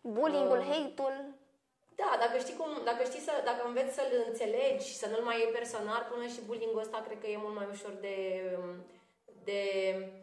Bullying-ul, 0.00 0.58
Uh. 0.58 0.68
hate-ul, 0.70 1.16
Da, 2.02 2.10
dacă 2.24 2.36
știi 2.38 2.58
cum, 2.60 2.70
dacă 2.90 3.02
știi 3.04 3.26
să, 3.28 3.32
dacă 3.50 3.62
înveți 3.66 3.94
să-l 3.98 4.12
înțelegi 4.28 4.88
și 4.88 4.96
să 5.02 5.06
nu-l 5.08 5.24
mai 5.28 5.38
iei 5.38 5.56
personal, 5.58 6.02
până 6.10 6.26
și 6.34 6.46
bullying-ul 6.46 6.84
ăsta 6.86 7.04
cred 7.06 7.18
că 7.20 7.26
e 7.28 7.44
mult 7.44 7.56
mai 7.58 7.68
ușor 7.74 7.92
de, 8.06 8.16
de 9.48 9.60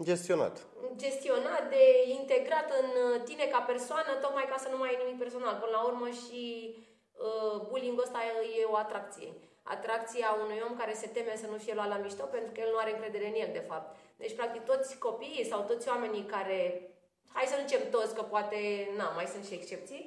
Gestionat. 0.10 0.56
gestionat, 1.04 1.64
de 1.76 1.84
integrat 2.20 2.68
în 2.82 2.90
tine 3.28 3.46
ca 3.54 3.60
persoană, 3.72 4.12
tocmai 4.22 4.48
ca 4.52 4.58
să 4.64 4.70
nu 4.70 4.78
mai 4.78 4.90
ai 4.90 5.02
nimic 5.04 5.18
personal. 5.24 5.56
Până 5.60 5.72
la 5.78 5.84
urmă 5.90 6.08
și 6.22 6.42
uh, 7.28 7.56
bullying-ul 7.68 8.06
ăsta 8.08 8.20
e 8.60 8.74
o 8.74 8.76
atracție. 8.86 9.30
Atracția 9.64 10.38
unui 10.44 10.64
om 10.68 10.76
care 10.78 10.94
se 11.02 11.08
teme 11.16 11.34
să 11.36 11.48
nu 11.48 11.58
fie 11.58 11.74
luat 11.74 11.90
la 11.94 12.02
mișto 12.04 12.26
pentru 12.26 12.52
că 12.52 12.60
el 12.62 12.72
nu 12.72 12.82
are 12.82 12.92
încredere 12.92 13.28
în 13.28 13.42
el, 13.44 13.50
de 13.54 13.68
fapt. 13.70 13.90
Deci, 14.22 14.36
practic, 14.40 14.62
toți 14.72 14.98
copiii 14.98 15.50
sau 15.52 15.62
toți 15.62 15.90
oamenii 15.90 16.32
care, 16.36 16.60
hai 17.34 17.46
să 17.52 17.56
nu 17.56 17.68
zicem 17.68 17.90
toți, 17.90 18.16
că 18.16 18.22
poate, 18.22 18.60
na, 18.98 19.08
mai 19.10 19.26
sunt 19.34 19.46
și 19.46 19.54
excepții, 19.54 20.02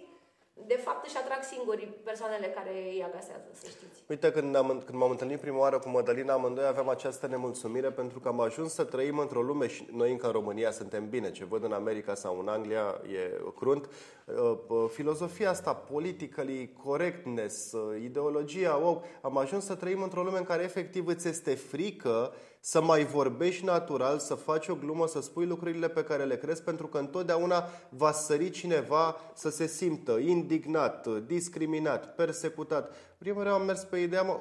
de 0.66 0.80
fapt 0.84 1.06
își 1.06 1.16
atrag 1.16 1.42
singuri 1.42 1.88
persoanele 2.04 2.46
care 2.46 2.70
îi 2.70 3.04
agasează, 3.08 3.44
să 3.52 3.66
știți. 3.66 4.02
Uite, 4.08 4.32
când, 4.32 4.56
am, 4.56 4.82
când 4.86 4.98
m-am 4.98 5.10
întâlnit 5.10 5.40
prima 5.40 5.58
oară 5.58 5.78
cu 5.78 5.88
Mădălina, 5.88 6.32
amândoi 6.32 6.66
aveam 6.66 6.88
această 6.88 7.26
nemulțumire 7.26 7.90
pentru 7.90 8.20
că 8.20 8.28
am 8.28 8.40
ajuns 8.40 8.72
să 8.72 8.84
trăim 8.84 9.18
într-o 9.18 9.42
lume 9.42 9.66
și 9.66 9.86
noi 9.92 10.10
încă 10.10 10.26
în 10.26 10.32
România 10.32 10.70
suntem 10.70 11.08
bine, 11.08 11.30
ce 11.30 11.44
văd 11.44 11.64
în 11.64 11.72
America 11.72 12.14
sau 12.14 12.38
în 12.38 12.48
Anglia 12.48 13.00
e 13.02 13.40
crunt. 13.56 13.88
Uh, 14.24 14.58
uh, 14.68 14.84
Filozofia 14.92 15.50
asta, 15.50 15.74
politically 15.74 16.72
correctness, 16.84 17.72
uh, 17.72 18.02
ideologia, 18.02 18.74
wow, 18.76 19.04
am 19.20 19.36
ajuns 19.38 19.64
să 19.64 19.74
trăim 19.74 20.02
într-o 20.02 20.22
lume 20.22 20.38
în 20.38 20.44
care 20.44 20.62
efectiv 20.62 21.06
îți 21.06 21.28
este 21.28 21.54
frică 21.54 22.32
să 22.66 22.82
mai 22.82 23.04
vorbești 23.04 23.64
natural, 23.64 24.18
să 24.18 24.34
faci 24.34 24.68
o 24.68 24.74
glumă, 24.74 25.06
să 25.06 25.20
spui 25.20 25.46
lucrurile 25.46 25.88
pe 25.88 26.04
care 26.04 26.24
le 26.24 26.36
crezi, 26.36 26.62
pentru 26.62 26.86
că 26.86 26.98
întotdeauna 26.98 27.68
va 27.88 28.12
sări 28.12 28.50
cineva 28.50 29.16
să 29.34 29.50
se 29.50 29.66
simtă 29.66 30.12
indignat, 30.12 31.06
discriminat, 31.08 32.14
persecutat. 32.14 32.94
Prima 33.18 33.36
oară 33.36 33.52
am 33.52 33.62
mers 33.62 33.84
pe 33.84 33.98
ideea, 33.98 34.22
mă, 34.22 34.40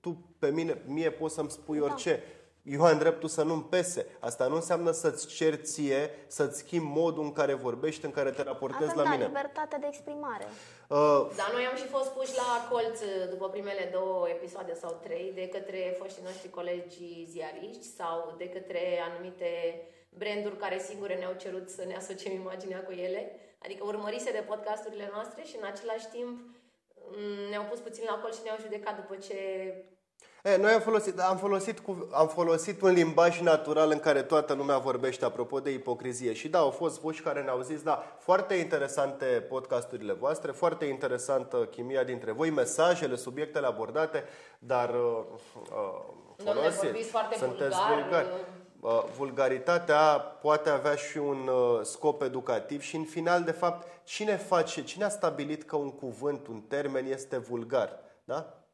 tu 0.00 0.34
pe 0.38 0.50
mine, 0.50 0.82
mie 0.86 1.10
poți 1.10 1.34
să-mi 1.34 1.50
spui 1.50 1.78
orice. 1.78 2.22
Eu 2.62 2.84
am 2.84 2.98
dreptul 2.98 3.28
să 3.28 3.42
nu-mi 3.42 3.62
pese. 3.62 4.06
Asta 4.20 4.46
nu 4.46 4.54
înseamnă 4.54 4.90
să-ți 4.90 5.26
cer 5.26 5.54
ție, 5.54 6.10
să-ți 6.26 6.58
schimbi 6.58 6.90
modul 6.94 7.24
în 7.24 7.32
care 7.32 7.54
vorbești, 7.54 8.04
în 8.04 8.10
care 8.10 8.30
te 8.30 8.42
raportezi 8.42 8.84
asta 8.84 9.02
la 9.02 9.08
da, 9.08 9.10
mine. 9.10 9.26
libertatea 9.26 9.78
de 9.78 9.86
exprimare. 9.88 10.46
Uh, 10.88 11.26
Dar 11.36 11.50
noi 11.52 11.64
am 11.70 11.76
și 11.76 11.86
fost 11.86 12.10
puși 12.10 12.36
la 12.36 12.68
colț 12.70 13.00
uh, 13.00 13.28
după 13.30 13.48
primele 13.48 13.88
două 13.92 14.28
episoade 14.28 14.74
sau 14.74 15.00
trei 15.02 15.32
de 15.34 15.48
către 15.48 15.96
foștii 15.98 16.22
noștri 16.22 16.50
colegi 16.50 17.24
ziariști 17.24 17.82
sau 17.82 18.34
de 18.38 18.48
către 18.48 19.00
anumite 19.08 19.82
branduri 20.08 20.56
care 20.56 20.78
singure 20.78 21.14
ne-au 21.14 21.34
cerut 21.38 21.68
să 21.70 21.84
ne 21.84 21.96
asociem 21.96 22.34
imaginea 22.34 22.82
cu 22.82 22.92
ele. 22.92 23.40
Adică 23.58 23.84
urmărise 23.84 24.30
de 24.32 24.44
podcasturile 24.48 25.10
noastre 25.12 25.42
și 25.42 25.56
în 25.60 25.66
același 25.66 26.06
timp 26.06 26.38
m, 26.94 27.48
ne-au 27.50 27.64
pus 27.70 27.78
puțin 27.78 28.04
la 28.06 28.18
colț 28.18 28.36
și 28.36 28.42
ne-au 28.44 28.56
judecat 28.60 28.96
după 28.96 29.16
ce 29.16 29.38
E, 30.46 30.56
noi 30.56 30.72
am 30.72 30.80
folosit, 30.80 31.18
am, 31.18 31.36
folosit 31.36 31.78
cu, 31.78 32.08
am 32.12 32.28
folosit 32.28 32.82
un 32.82 32.90
limbaj 32.92 33.40
natural 33.40 33.90
în 33.90 33.98
care 33.98 34.22
toată 34.22 34.52
lumea 34.52 34.78
vorbește, 34.78 35.24
apropo 35.24 35.60
de 35.60 35.70
ipocrizie. 35.70 36.32
Și 36.32 36.48
da, 36.48 36.58
au 36.58 36.70
fost 36.70 37.00
voci 37.00 37.22
care 37.22 37.42
ne-au 37.42 37.60
zis, 37.60 37.82
da, 37.82 38.04
foarte 38.18 38.54
interesante 38.54 39.24
podcasturile 39.24 40.12
voastre, 40.12 40.52
foarte 40.52 40.84
interesantă 40.84 41.56
chimia 41.56 42.04
dintre 42.04 42.32
voi, 42.32 42.50
mesajele, 42.50 43.16
subiectele 43.16 43.66
abordate, 43.66 44.24
dar 44.58 44.88
uh, 44.88 45.24
uh, 45.54 46.14
Domnule, 46.36 46.60
folosiți, 46.60 46.84
vorbiți 46.84 47.10
foarte 47.10 47.36
sunteți 47.36 47.76
vulgar, 47.76 48.00
vulgari. 48.00 48.26
Uh, 48.80 49.04
vulgaritatea 49.16 50.18
poate 50.18 50.70
avea 50.70 50.94
și 50.94 51.18
un 51.18 51.48
uh, 51.48 51.80
scop 51.82 52.22
educativ 52.22 52.80
și 52.80 52.96
în 52.96 53.04
final, 53.04 53.42
de 53.42 53.52
fapt, 53.52 53.86
cine 54.04 54.36
face, 54.36 54.82
cine 54.84 55.04
a 55.04 55.08
stabilit 55.08 55.62
că 55.62 55.76
un 55.76 55.90
cuvânt, 55.90 56.46
un 56.46 56.60
termen 56.60 57.06
este 57.06 57.36
vulgar? 57.36 57.98
Da? 58.24 58.65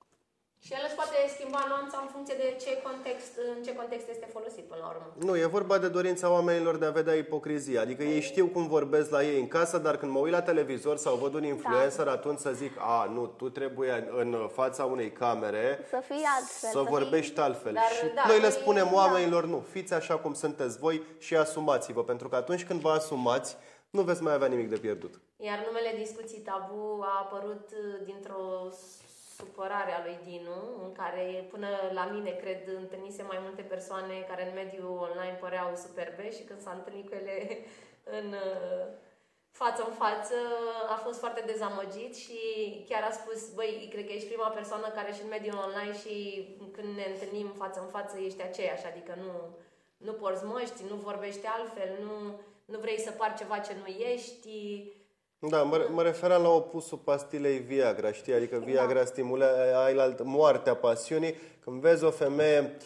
Și 0.65 0.73
el 0.73 0.83
își 0.87 0.95
poate 0.95 1.17
schimba 1.35 1.65
nuanța 1.69 1.99
în 2.03 2.09
funcție 2.15 2.35
de 2.39 2.57
ce 2.65 2.83
context, 2.83 3.33
în 3.57 3.63
ce 3.63 3.75
context 3.75 4.09
este 4.09 4.29
folosit 4.33 4.65
până 4.65 4.81
la 4.85 4.89
urmă. 4.89 5.07
Nu, 5.27 5.37
e 5.37 5.45
vorba 5.47 5.79
de 5.79 5.89
dorința 5.89 6.31
oamenilor 6.33 6.77
de 6.77 6.85
a 6.87 6.91
vedea 6.91 7.15
ipocrizie. 7.15 7.79
Adică 7.79 8.03
ei 8.03 8.21
știu 8.21 8.47
cum 8.47 8.67
vorbesc 8.69 9.11
la 9.11 9.23
ei 9.23 9.41
în 9.41 9.49
casă, 9.49 9.79
dar 9.79 9.97
când 9.97 10.13
mă 10.13 10.19
uit 10.19 10.33
la 10.33 10.43
televizor 10.43 10.97
sau 10.97 11.17
văd 11.17 11.35
un 11.35 11.45
influencer, 11.45 12.09
atunci 12.09 12.39
să 12.39 12.51
zic, 12.53 12.73
a, 12.79 13.11
nu, 13.15 13.27
tu 13.27 13.49
trebuie 13.51 14.09
în 14.17 14.49
fața 14.53 14.85
unei 14.85 15.13
camere 15.13 15.79
Să 15.89 16.03
fii 16.07 16.25
altfel, 16.37 16.69
să 16.71 16.71
să 16.73 16.79
fii- 16.79 16.89
vorbești 16.89 17.39
altfel. 17.41 17.73
Dar, 17.73 17.83
și 17.85 18.15
da, 18.15 18.23
noi 18.27 18.37
le 18.37 18.43
noi- 18.43 18.51
spunem 18.51 18.85
da. 18.91 18.95
oamenilor, 18.95 19.45
nu, 19.47 19.65
fiți 19.71 19.95
așa 19.95 20.17
cum 20.19 20.35
sunteți 20.35 20.79
voi 20.79 21.03
și 21.19 21.37
asumați-vă, 21.37 22.05
pentru 22.05 22.29
că 22.29 22.37
atunci 22.37 22.65
când 22.67 22.81
vă 22.81 22.91
asumați, 22.91 23.57
nu 23.91 24.03
veți 24.03 24.23
mai 24.23 24.35
avea 24.35 24.49
nimic 24.49 24.69
de 24.69 24.77
pierdut. 24.77 25.21
Iar 25.37 25.65
numele 25.67 25.95
Discuții 25.99 26.39
Tabu 26.39 27.01
a 27.03 27.19
apărut 27.25 27.69
uh, 27.73 28.05
dintr-o 28.05 28.69
supărare 29.37 29.93
a 29.93 30.05
lui 30.05 30.19
Dinu, 30.25 30.61
în 30.85 30.93
care 30.93 31.47
până 31.51 31.69
la 31.93 32.05
mine, 32.05 32.31
cred, 32.31 32.69
întâlnise 32.77 33.23
mai 33.23 33.39
multe 33.43 33.63
persoane 33.63 34.27
care 34.29 34.49
în 34.49 34.55
mediul 34.55 34.99
online 35.09 35.39
păreau 35.41 35.75
superbe 35.75 36.31
și 36.31 36.43
când 36.43 36.61
s-a 36.61 36.73
întâlnit 36.73 37.09
cu 37.09 37.15
ele 37.15 37.37
în 38.19 38.27
uh, 38.33 38.87
față 39.51 39.85
în 39.89 39.95
față, 39.95 40.35
a 40.89 40.95
fost 40.95 41.19
foarte 41.19 41.43
dezamăgit 41.47 42.17
și 42.17 42.39
chiar 42.89 43.03
a 43.03 43.11
spus, 43.11 43.51
băi, 43.55 43.89
cred 43.93 44.07
că 44.07 44.13
ești 44.13 44.29
prima 44.29 44.49
persoană 44.49 44.89
care 44.89 45.13
și 45.13 45.23
în 45.23 45.29
mediul 45.29 45.63
online 45.67 45.99
și 45.99 46.15
când 46.73 46.97
ne 46.97 47.07
întâlnim 47.13 47.49
față 47.63 47.81
în 47.81 47.87
față 47.87 48.19
ești 48.19 48.43
aceeași, 48.43 48.87
adică 48.87 49.15
nu, 49.25 49.33
nu 49.97 50.13
porți 50.13 50.45
măști, 50.45 50.83
nu 50.89 50.95
vorbești 50.95 51.47
altfel, 51.47 51.91
nu, 52.05 52.41
nu 52.65 52.79
vrei 52.79 53.01
să 53.01 53.11
pari 53.11 53.39
ceva 53.41 53.59
ce 53.59 53.75
nu 53.83 53.87
ești, 53.87 54.51
Da, 55.49 55.63
mă, 55.63 55.87
mă 55.91 56.03
referam 56.03 56.43
la 56.43 56.49
opusul 56.49 56.99
pastilei 56.99 57.59
Viagra, 57.59 58.13
știi? 58.13 58.35
Adică 58.35 58.63
Viagra 58.65 59.05
stimulează 59.05 59.77
ai 59.85 59.95
la 59.95 60.03
alt- 60.03 60.23
moartea 60.23 60.75
pasiunii. 60.75 61.35
Când 61.65 61.81
vezi 61.81 62.05
o 62.05 62.11
femeie 62.11 62.77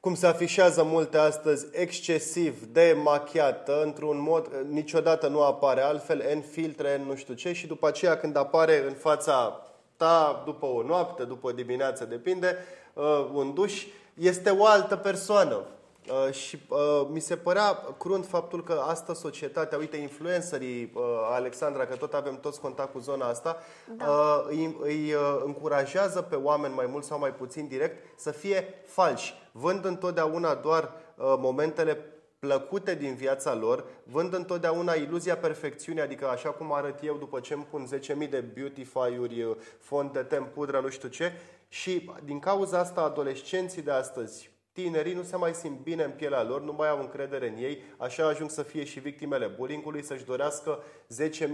cum 0.00 0.14
se 0.14 0.26
afișează 0.26 0.82
multe 0.82 1.18
astăzi, 1.18 1.66
excesiv 1.70 2.64
de 2.64 2.96
machiată, 3.02 3.82
într-un 3.82 4.20
mod, 4.20 4.50
niciodată 4.68 5.28
nu 5.28 5.42
apare 5.42 5.80
altfel, 5.80 6.24
în 6.32 6.40
filtre, 6.40 6.94
în 6.94 7.06
nu 7.06 7.14
știu 7.14 7.34
ce, 7.34 7.52
și 7.52 7.66
după 7.66 7.86
aceea 7.86 8.16
când 8.16 8.36
apare 8.36 8.84
în 8.86 8.94
fața 8.94 9.66
ta, 9.96 10.42
după 10.44 10.66
o 10.66 10.82
noapte, 10.82 11.24
după 11.24 11.46
o 11.46 11.52
dimineață, 11.52 12.04
depinde, 12.04 12.56
uh, 12.92 13.30
un 13.32 13.54
duș, 13.54 13.84
este 14.14 14.50
o 14.50 14.66
altă 14.66 14.96
persoană. 14.96 15.64
Uh, 16.10 16.32
și 16.32 16.58
uh, 16.68 17.08
mi 17.10 17.20
se 17.20 17.36
părea 17.36 17.94
crunt 17.98 18.26
faptul 18.26 18.64
că 18.64 18.82
asta 18.86 19.14
societatea, 19.14 19.78
uite, 19.78 19.96
influencerii, 19.96 20.92
uh, 20.94 21.02
Alexandra, 21.32 21.86
că 21.86 21.96
tot 21.96 22.14
avem 22.14 22.40
toți 22.40 22.60
contact 22.60 22.92
cu 22.92 22.98
zona 22.98 23.28
asta, 23.28 23.56
uh, 23.98 24.44
îi, 24.48 24.76
îi 24.80 25.12
uh, 25.12 25.40
încurajează 25.44 26.22
pe 26.22 26.36
oameni 26.36 26.74
mai 26.74 26.86
mult 26.86 27.04
sau 27.04 27.18
mai 27.18 27.34
puțin 27.34 27.66
direct 27.66 28.18
să 28.18 28.30
fie 28.30 28.74
falși. 28.86 29.34
Vând 29.52 29.84
întotdeauna 29.84 30.54
doar 30.54 30.82
uh, 30.82 31.34
momentele 31.38 31.98
plăcute 32.38 32.94
din 32.94 33.14
viața 33.14 33.54
lor, 33.54 33.84
vând 34.02 34.34
întotdeauna 34.34 34.92
iluzia 34.92 35.36
perfecțiunii, 35.36 36.02
adică 36.02 36.28
așa 36.28 36.50
cum 36.50 36.72
arăt 36.72 36.98
eu 37.02 37.16
după 37.16 37.40
ce 37.40 37.54
îmi 37.54 37.66
pun 37.70 37.88
10.000 38.22 38.30
de 38.30 38.40
beautify-uri, 38.40 39.42
uh, 39.42 39.56
fond 39.78 40.12
de 40.12 40.22
tem, 40.22 40.48
pudră, 40.54 40.80
nu 40.80 40.88
știu 40.88 41.08
ce, 41.08 41.32
și 41.68 42.10
din 42.24 42.38
cauza 42.38 42.78
asta 42.78 43.00
adolescenții 43.00 43.82
de 43.82 43.90
astăzi, 43.90 44.50
tinerii 44.82 45.14
nu 45.14 45.22
se 45.22 45.36
mai 45.36 45.54
simt 45.54 45.80
bine 45.80 46.04
în 46.04 46.10
pielea 46.10 46.42
lor, 46.42 46.62
nu 46.62 46.72
mai 46.72 46.88
au 46.88 47.00
încredere 47.00 47.48
în 47.48 47.56
ei, 47.56 47.82
așa 47.96 48.26
ajung 48.26 48.50
să 48.50 48.62
fie 48.62 48.84
și 48.84 49.00
victimele 49.00 49.46
bullyingului, 49.46 50.02
să-și 50.04 50.24
dorească 50.24 50.82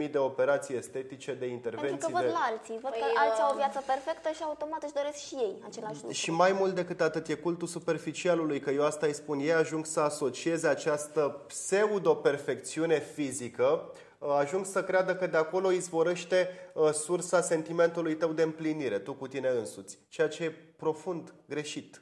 10.000 0.04 0.10
de 0.10 0.18
operații 0.18 0.76
estetice, 0.76 1.34
de 1.34 1.46
intervenții. 1.46 1.88
Pentru 1.88 2.08
că 2.08 2.14
văd 2.14 2.24
de... 2.24 2.30
la 2.30 2.48
alții, 2.50 2.78
văd 2.82 2.90
Păi, 2.90 3.00
că 3.00 3.06
alții 3.18 3.42
au 3.42 3.48
o 3.48 3.52
uh, 3.52 3.56
viață 3.56 3.82
perfectă 3.86 4.28
și 4.34 4.42
automat 4.42 4.82
își 4.82 4.92
doresc 4.92 5.16
și 5.16 5.34
ei 5.34 5.54
același 5.66 5.94
lucru. 5.94 6.12
Și 6.12 6.30
mai 6.30 6.52
mult 6.52 6.74
decât 6.74 7.00
atât, 7.00 7.28
e 7.28 7.34
cultul 7.34 7.68
superficialului, 7.68 8.60
că 8.60 8.70
eu 8.70 8.84
asta 8.84 9.06
îi 9.06 9.14
spun, 9.14 9.38
ei 9.38 9.52
ajung 9.52 9.86
să 9.86 10.00
asocieze 10.00 10.68
această 10.68 11.44
pseudo-perfecțiune 11.46 12.98
fizică, 13.00 13.92
uh, 14.18 14.28
ajung 14.38 14.64
să 14.66 14.84
creadă 14.84 15.14
că 15.16 15.26
de 15.26 15.36
acolo 15.36 15.70
izvorăște 15.72 16.48
uh, 16.74 16.90
sursa 16.92 17.40
sentimentului 17.40 18.14
tău 18.14 18.32
de 18.32 18.42
împlinire, 18.42 18.98
tu 18.98 19.14
cu 19.14 19.26
tine 19.26 19.48
însuți, 19.48 19.98
ceea 20.08 20.28
ce 20.28 20.44
e 20.44 20.50
profund 20.76 21.34
greșit. 21.48 21.98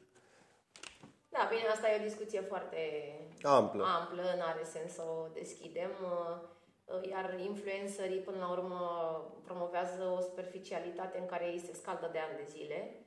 Da, 1.34 1.46
bine, 1.50 1.66
asta 1.68 1.90
e 1.90 2.00
o 2.00 2.08
discuție 2.08 2.40
foarte 2.40 2.78
Amplă. 3.42 3.84
amplă 3.84 4.22
n-are 4.38 4.64
sens 4.64 4.92
să 4.92 5.02
o 5.02 5.26
deschidem. 5.32 5.90
uh, 6.02 7.08
Iar 7.10 7.38
influencerii, 7.38 8.20
până 8.20 8.38
la 8.38 8.50
urmă, 8.50 8.80
promovează 9.44 10.04
o 10.16 10.20
superficialitate 10.20 11.18
în 11.18 11.26
care 11.26 11.44
ei 11.44 11.58
se 11.58 11.72
scaldă 11.74 12.08
de 12.12 12.18
ani 12.18 12.36
de 12.36 12.44
zile. 12.50 13.06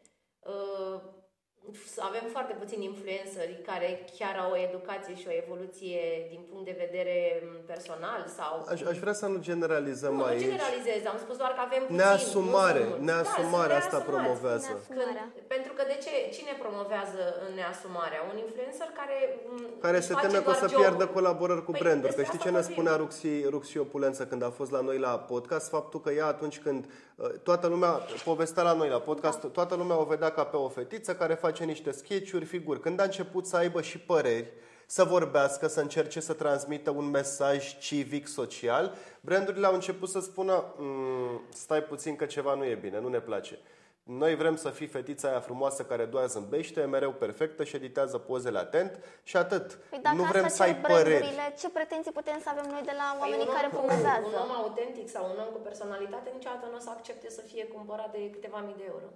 Uh, 1.69 1.73
Avem 2.09 2.25
foarte 2.35 2.53
puțini 2.61 2.83
influenceri 2.91 3.53
care 3.69 3.89
chiar 4.17 4.35
au 4.43 4.49
o 4.55 4.57
educație 4.67 5.15
și 5.21 5.27
o 5.31 5.37
evoluție 5.43 6.01
din 6.33 6.41
punct 6.49 6.65
de 6.69 6.75
vedere 6.85 7.15
m, 7.45 7.65
personal 7.73 8.21
sau... 8.37 8.53
Aș, 8.73 8.79
aș 8.91 8.97
vrea 9.03 9.15
să 9.21 9.25
nu 9.33 9.37
generalizăm 9.49 10.13
nu, 10.15 10.19
nu 10.21 10.25
aici. 10.29 10.45
generalizez, 10.49 10.99
am 11.13 11.19
spus 11.25 11.37
doar 11.43 11.51
că 11.57 11.61
avem 11.67 11.81
puțini, 11.85 11.97
Neasumare, 12.03 12.79
nu 12.83 12.85
sunt 12.85 12.89
mulți. 12.93 13.05
neasumare 13.11 13.73
Da, 13.75 13.81
asta 13.83 13.97
sunt 13.99 14.09
promovează. 14.11 14.67
neasumați. 14.71 14.89
Neasumarea. 14.89 15.25
Când, 15.35 15.45
pentru 15.55 15.71
că 15.77 15.83
de 15.91 15.97
ce? 16.05 16.13
Cine 16.37 16.53
promovează 16.63 17.21
neasumarea? 17.59 18.21
Un 18.31 18.37
influencer 18.45 18.89
care 18.99 19.17
m, 19.55 19.59
Care 19.85 19.97
își 19.99 20.07
se 20.09 20.13
face 20.13 20.25
teme 20.25 20.39
că 20.43 20.49
o 20.49 20.51
doar 20.51 20.57
să 20.63 20.67
job-uri. 20.67 20.81
piardă 20.81 21.05
colaborări 21.17 21.63
cu 21.67 21.73
Păi, 21.73 21.79
branduri. 21.83 22.13
Că 22.15 22.19
despre 22.21 22.25
știi 22.29 22.39
asta 22.39 22.47
ce 22.49 22.55
ne 22.55 22.61
vorbim. 22.61 22.73
spunea 22.75 22.95
Ruxi, 23.03 23.31
Ruxi 23.55 23.75
Opulență 23.85 24.21
când 24.31 24.41
a 24.49 24.51
fost 24.59 24.71
la 24.77 24.81
noi 24.89 24.97
la 25.07 25.13
podcast? 25.33 25.65
Faptul 25.77 25.99
că 26.05 26.09
ea 26.19 26.27
atunci 26.35 26.57
când 26.65 26.81
uh, 27.15 27.29
toată 27.47 27.65
lumea 27.73 27.91
povestea 28.29 28.63
la 28.69 28.73
noi 28.81 28.89
la 28.95 29.01
podcast, 29.09 29.39
toată 29.57 29.73
lumea 29.81 29.95
o 30.03 30.03
vedea 30.13 30.29
ca 30.37 30.43
pe 30.51 30.57
o 30.65 30.69
fetiță 30.77 31.11
care 31.21 31.33
face 31.45 31.54
niște 31.63 31.91
sketch-uri, 31.91 32.45
figuri. 32.45 32.79
Când 32.79 32.99
a 32.99 33.03
început 33.03 33.45
să 33.45 33.57
aibă 33.57 33.81
și 33.81 33.97
păreri, 33.99 34.51
să 34.87 35.03
vorbească, 35.03 35.67
să 35.67 35.79
încerce 35.81 36.19
să 36.19 36.33
transmită 36.33 36.89
un 36.89 37.09
mesaj 37.09 37.77
civic, 37.77 38.27
social, 38.27 38.95
brandurile 39.21 39.65
au 39.65 39.73
început 39.73 40.09
să 40.09 40.19
spună 40.19 40.73
"Mm, 40.77 41.41
stai 41.53 41.83
puțin 41.83 42.15
că 42.15 42.25
ceva 42.25 42.53
nu 42.53 42.63
e 42.65 42.75
bine, 42.75 42.99
nu 42.99 43.07
ne 43.07 43.19
place. 43.19 43.59
Noi 44.03 44.35
vrem 44.35 44.55
să 44.55 44.69
fii 44.69 44.87
fetița 44.87 45.27
aia 45.29 45.39
frumoasă 45.39 45.83
care 45.83 46.05
doar 46.05 46.27
zâmbește, 46.27 46.81
e 46.81 46.85
mereu 46.85 47.11
perfectă 47.11 47.63
și 47.63 47.75
editează 47.75 48.17
pozele 48.17 48.57
atent 48.57 48.99
și 49.23 49.37
atât. 49.37 49.67
Păi 49.89 49.99
dacă 50.01 50.15
nu 50.15 50.23
vrem 50.23 50.43
asta 50.43 50.55
să 50.55 50.63
ai 50.63 50.73
cer 50.73 50.81
păreri. 50.81 51.09
brandurile, 51.09 51.53
ce 51.61 51.69
pretenții 51.69 52.11
putem 52.19 52.39
să 52.43 52.49
avem 52.53 52.67
noi 52.71 52.81
de 52.91 52.95
la 53.01 53.07
oamenii 53.19 53.45
Păi 53.45 53.47
un 53.49 53.55
care 53.57 53.67
om 53.67 53.71
cu- 53.73 53.77
promovează? 53.77 54.25
Un 54.27 54.37
om 54.45 54.51
autentic 54.61 55.07
sau 55.15 55.23
un 55.33 55.37
om 55.45 55.49
cu 55.55 55.59
personalitate 55.69 56.29
niciodată 56.37 56.65
nu 56.71 56.77
o 56.79 56.83
să 56.87 56.89
accepte 56.95 57.27
să 57.37 57.41
fie 57.51 57.65
cumpărat 57.75 58.11
de 58.15 58.19
câteva 58.35 58.59
mii 58.67 58.79
de 58.81 58.85
euro. 58.93 59.07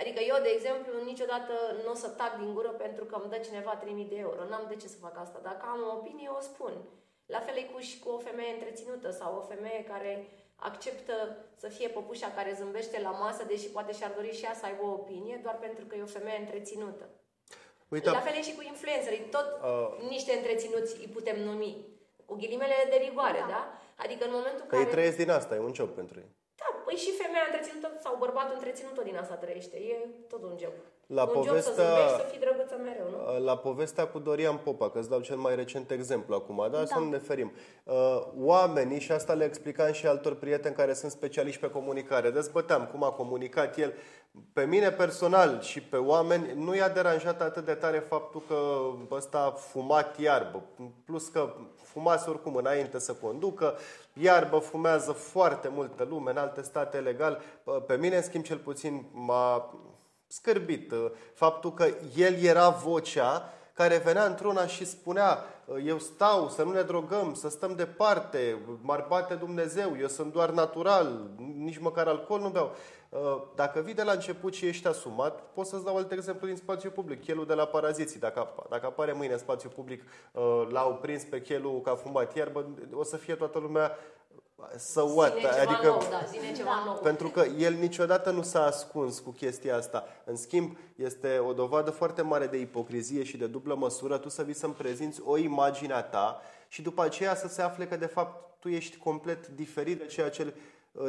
Adică 0.00 0.20
eu, 0.30 0.36
de 0.42 0.48
exemplu, 0.56 0.92
niciodată 1.04 1.52
nu 1.84 1.90
o 1.90 1.94
să 1.94 2.08
tac 2.08 2.32
din 2.38 2.54
gură 2.54 2.68
pentru 2.68 3.04
că 3.04 3.14
îmi 3.20 3.30
dă 3.30 3.36
cineva 3.36 3.76
3000 3.76 4.04
de 4.04 4.18
euro. 4.26 4.44
N-am 4.44 4.64
de 4.68 4.76
ce 4.76 4.88
să 4.88 4.96
fac 5.06 5.18
asta. 5.18 5.38
Dacă 5.42 5.64
am 5.72 5.80
o 5.88 5.92
opinie, 5.98 6.28
o 6.38 6.40
spun. 6.40 6.72
La 7.26 7.40
fel 7.40 7.56
e 7.56 7.62
cu 7.72 7.78
și 7.78 7.98
cu 7.98 8.08
o 8.08 8.18
femeie 8.18 8.52
întreținută 8.52 9.10
sau 9.10 9.30
o 9.36 9.46
femeie 9.54 9.84
care 9.84 10.12
acceptă 10.56 11.36
să 11.56 11.68
fie 11.68 11.88
păpușa 11.88 12.32
care 12.36 12.56
zâmbește 12.58 13.00
la 13.00 13.10
masă, 13.10 13.44
deși 13.44 13.68
poate 13.68 13.92
și-ar 13.92 14.12
dori 14.16 14.36
și 14.36 14.44
ea 14.44 14.54
să 14.54 14.64
aibă 14.66 14.82
o 14.82 14.92
opinie, 14.92 15.40
doar 15.42 15.56
pentru 15.58 15.84
că 15.84 15.96
e 15.96 16.02
o 16.02 16.16
femeie 16.18 16.38
întreținută. 16.38 17.08
Uite, 17.88 18.10
La 18.10 18.20
fel 18.20 18.34
e 18.36 18.42
și 18.42 18.54
cu 18.54 18.62
influencerii, 18.62 19.28
tot 19.30 19.46
Uh. 19.62 20.08
niște 20.08 20.32
întreținuți 20.32 20.96
îi 21.00 21.08
putem 21.12 21.40
numi. 21.40 21.86
Cu 22.24 22.34
ghilimele 22.34 22.74
de 22.90 22.96
rigoare, 22.96 23.38
da? 23.38 23.46
da? 23.46 23.78
Adică 23.96 24.24
în 24.24 24.30
momentul 24.32 24.60
în 24.62 24.68
că 24.68 24.76
ei 24.76 24.82
care... 24.82 24.94
trăiesc 24.94 25.16
din 25.16 25.30
asta, 25.30 25.54
e 25.54 25.58
un 25.58 25.74
job 25.74 25.88
pentru 25.88 26.18
ei. 26.18 26.30
Da, 26.92 26.98
păi 26.98 27.04
și 27.04 27.20
femeia 27.22 27.44
întreținută 27.50 27.88
sau 28.04 28.16
bărbatul 28.18 28.54
întreținut 28.54 28.94
tot 28.94 29.04
din 29.04 29.16
asta 29.16 29.34
trăiește. 29.34 29.76
E 29.76 29.96
tot 30.28 30.42
un 30.42 30.54
job. 30.62 30.72
La 31.06 31.22
un 31.22 31.28
job 31.34 31.44
să 31.44 31.48
povestea- 31.50 31.84
zâmbești, 31.84 32.16
să 32.20 32.26
fii 32.30 32.38
drăguță 32.44 32.76
mereu, 32.82 33.06
nu? 33.10 33.44
La 33.44 33.56
povestea 33.56 34.06
cu 34.06 34.18
Dorian 34.18 34.56
Popa, 34.56 34.90
că 34.90 34.98
îți 34.98 35.08
dau 35.08 35.20
cel 35.20 35.36
mai 35.36 35.54
recent 35.54 35.90
exemplu 35.90 36.34
acum, 36.34 36.56
dar 36.70 36.80
Da. 36.80 36.86
să 36.86 36.98
nu 36.98 37.08
ne 37.08 37.18
ferim. 37.18 37.52
Uh, 37.84 37.94
Oamenii, 38.38 39.00
și 39.00 39.12
asta 39.12 39.32
le 39.32 39.44
explicam 39.44 39.92
și 39.92 40.06
altor 40.06 40.34
prieteni 40.34 40.74
care 40.74 40.92
sunt 40.92 41.10
specialiști 41.10 41.60
pe 41.60 41.70
comunicare, 41.70 42.30
dezbăteam 42.30 42.86
cum 42.92 43.02
a 43.04 43.10
comunicat 43.10 43.76
el. 43.78 43.92
Pe 44.52 44.64
mine 44.64 44.90
personal 44.90 45.60
și 45.60 45.80
pe 45.80 45.96
oameni 45.96 46.52
nu 46.54 46.74
i-a 46.74 46.88
deranjat 46.88 47.40
atât 47.40 47.64
de 47.64 47.74
tare 47.74 47.98
faptul 47.98 48.42
că 48.48 48.56
ăsta 49.14 49.38
a 49.38 49.50
fumat 49.50 50.18
iarbă. 50.18 50.62
Plus 51.04 51.28
că 51.28 51.54
fumase 51.82 52.30
oricum 52.30 52.54
înainte 52.54 52.98
să 52.98 53.12
conducă, 53.12 53.74
iarbă 54.12 54.58
fumează 54.58 55.12
foarte 55.12 55.68
multă 55.68 56.06
lume 56.08 56.30
în 56.30 56.36
alte 56.36 56.62
state 56.62 56.98
legal. 56.98 57.42
Pe 57.86 57.96
mine, 57.96 58.16
în 58.16 58.22
schimb, 58.22 58.44
cel 58.44 58.58
puțin 58.58 59.04
m-a 59.12 59.74
scârbit 60.26 60.92
uh, 60.92 61.10
faptul 61.34 61.74
că 61.74 61.88
el 62.16 62.42
era 62.42 62.68
vocea 62.68 63.52
care 63.72 63.96
venea 63.96 64.24
într-una 64.24 64.66
și 64.66 64.84
spunea 64.84 65.30
uh, 65.30 65.51
eu 65.84 65.98
stau, 65.98 66.48
să 66.48 66.62
nu 66.62 66.72
ne 66.72 66.82
drogăm, 66.82 67.34
să 67.34 67.48
stăm 67.48 67.74
departe, 67.74 68.58
m-ar 68.80 69.06
bate 69.08 69.34
Dumnezeu, 69.34 69.96
eu 70.00 70.06
sunt 70.06 70.32
doar 70.32 70.50
natural, 70.50 71.30
nici 71.56 71.78
măcar 71.78 72.06
alcool 72.06 72.40
nu 72.40 72.48
beau. 72.48 72.70
Uh, 73.08 73.42
Dacă 73.54 73.80
vii 73.80 73.94
de 73.94 74.02
la 74.02 74.12
început 74.12 74.54
și 74.54 74.66
ești 74.66 74.86
asumat, 74.86 75.40
pot 75.54 75.66
să-ți 75.66 75.84
dau 75.84 75.96
alt 75.96 76.12
exemplu 76.12 76.46
din 76.46 76.56
spațiu 76.56 76.90
public, 76.90 77.22
chelul 77.24 77.46
de 77.46 77.54
la 77.54 77.64
paraziții. 77.64 78.20
Dacă, 78.20 78.46
ap- 78.46 78.68
dacă 78.68 78.86
apare 78.86 79.12
mâine 79.12 79.32
în 79.32 79.38
spațiu 79.38 79.68
public, 79.68 80.02
uh, 80.32 80.66
l-au 80.70 80.94
prins 80.94 81.22
pe 81.24 81.40
chelul 81.40 81.80
că 81.80 81.90
a 81.90 81.94
fumat 81.94 82.36
iarbă, 82.36 82.66
o 82.92 83.04
să 83.04 83.16
fie 83.16 83.34
toată 83.34 83.58
lumea 83.58 83.96
să 84.76 85.00
what? 85.00 85.34
Zine 85.36 85.48
ceva 85.48 85.60
Adică 85.62 85.86
nou, 85.86 86.06
da, 86.10 86.24
zine 86.30 86.52
ceva 86.56 86.82
nou. 86.86 86.94
pentru 86.94 87.28
că 87.28 87.44
el 87.58 87.72
niciodată 87.74 88.30
nu 88.30 88.42
s-a 88.42 88.64
ascuns 88.66 89.18
cu 89.18 89.30
chestia 89.30 89.76
asta. 89.76 90.06
În 90.24 90.36
schimb, 90.36 90.76
este 90.96 91.38
o 91.38 91.52
dovadă 91.52 91.90
foarte 91.90 92.22
mare 92.22 92.46
de 92.46 92.56
ipocrizie 92.56 93.22
și 93.24 93.36
de 93.36 93.46
dublă 93.46 93.74
măsură 93.74 94.18
tu 94.18 94.28
să 94.28 94.42
vii 94.42 94.54
să-mi 94.54 94.74
prezinți 94.74 95.20
o 95.24 95.36
imagine 95.36 95.92
a 95.92 96.02
ta 96.02 96.40
și 96.68 96.82
după 96.82 97.02
aceea 97.02 97.34
să 97.34 97.48
se 97.48 97.62
afle 97.62 97.86
că 97.86 97.96
de 97.96 98.06
fapt 98.06 98.58
tu 98.58 98.68
ești 98.68 98.96
complet 98.96 99.46
diferit 99.46 99.98
de 99.98 100.06
ceea 100.06 100.30
ce, 100.30 100.54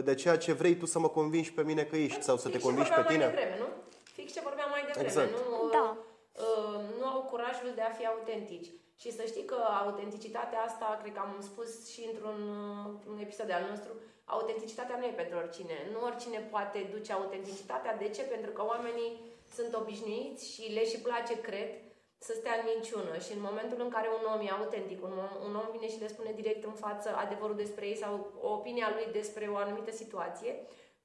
de 0.03 0.15
ceea 0.15 0.37
ce 0.37 0.51
vrei 0.53 0.75
tu 0.75 0.85
să 0.85 0.99
mă 0.99 1.07
convingi 1.09 1.53
pe 1.53 1.63
mine 1.63 1.83
că 1.83 1.95
ești 1.95 2.21
sau 2.21 2.37
să 2.37 2.47
te 2.47 2.51
Fix 2.53 2.63
convingi 2.63 2.89
ce 2.89 2.95
pe 2.95 3.01
vorbeam 3.01 3.19
tine. 3.19 3.33
Mai 3.33 3.43
devreme, 3.43 3.59
nu? 3.59 3.67
Fix 4.13 4.33
ce 4.33 4.41
vorbeam 4.43 4.69
mai 4.69 4.83
devreme, 4.85 5.07
Exact. 5.07 5.29
nu? 5.31 5.69
Da. 5.71 5.97
Uh, 6.31 6.79
nu 6.99 7.05
au 7.07 7.21
curajul 7.21 7.71
de 7.75 7.81
a 7.81 7.91
fi 7.97 8.05
autentici. 8.05 8.69
Și 9.03 9.11
să 9.19 9.23
știi 9.25 9.49
că 9.51 9.59
autenticitatea 9.83 10.61
asta, 10.61 10.99
cred 11.01 11.13
că 11.13 11.19
am 11.19 11.33
spus 11.49 11.69
și 11.93 12.01
într-un 12.11 12.39
uh, 12.59 13.11
un 13.11 13.17
episod 13.25 13.49
al 13.51 13.65
nostru, 13.69 13.91
autenticitatea 14.25 14.97
nu 14.97 15.05
e 15.05 15.21
pentru 15.21 15.37
oricine. 15.37 15.77
Nu 15.93 15.99
oricine 16.09 16.39
poate 16.53 16.89
duce 16.93 17.11
autenticitatea. 17.13 17.97
De 18.03 18.09
ce? 18.15 18.21
Pentru 18.21 18.51
că 18.51 18.61
oamenii 18.73 19.11
sunt 19.55 19.71
obișnuiți 19.81 20.51
și 20.53 20.63
le 20.77 20.83
și 20.85 20.99
place, 21.07 21.41
cred, 21.47 21.69
să 22.17 22.33
stea 22.35 22.55
în 22.57 22.65
minciună. 22.73 23.13
Și 23.25 23.31
în 23.33 23.41
momentul 23.49 23.79
în 23.81 23.89
care 23.95 24.07
un 24.17 24.23
om 24.33 24.41
e 24.45 24.49
autentic, 24.49 25.03
un 25.03 25.15
om, 25.23 25.31
un 25.47 25.55
om 25.61 25.67
vine 25.75 25.89
și 25.89 26.01
le 26.03 26.13
spune 26.15 26.31
direct 26.35 26.63
în 26.63 26.75
față 26.85 27.09
adevărul 27.23 27.55
despre 27.55 27.85
ei 27.87 27.97
sau 28.03 28.13
o 28.41 28.49
opinia 28.57 28.89
lui 28.95 29.07
despre 29.19 29.45
o 29.53 29.55
anumită 29.55 29.91
situație, 29.91 30.51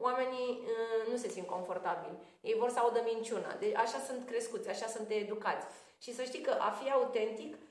oamenii 0.06 0.50
uh, 0.72 1.10
nu 1.10 1.16
se 1.16 1.28
simt 1.28 1.46
confortabili. 1.46 2.18
Ei 2.40 2.56
vor 2.58 2.70
să 2.70 2.78
audă 2.78 3.00
minciuna. 3.12 3.50
De, 3.60 3.72
așa 3.76 3.98
sunt 4.08 4.26
crescuți, 4.26 4.68
așa 4.68 4.86
sunt 4.86 5.10
educați. 5.10 5.66
Și 6.04 6.14
să 6.14 6.22
știi 6.22 6.46
că 6.46 6.52
a 6.58 6.70
fi 6.70 6.90
autentic 6.90 7.54
uh, 7.54 7.67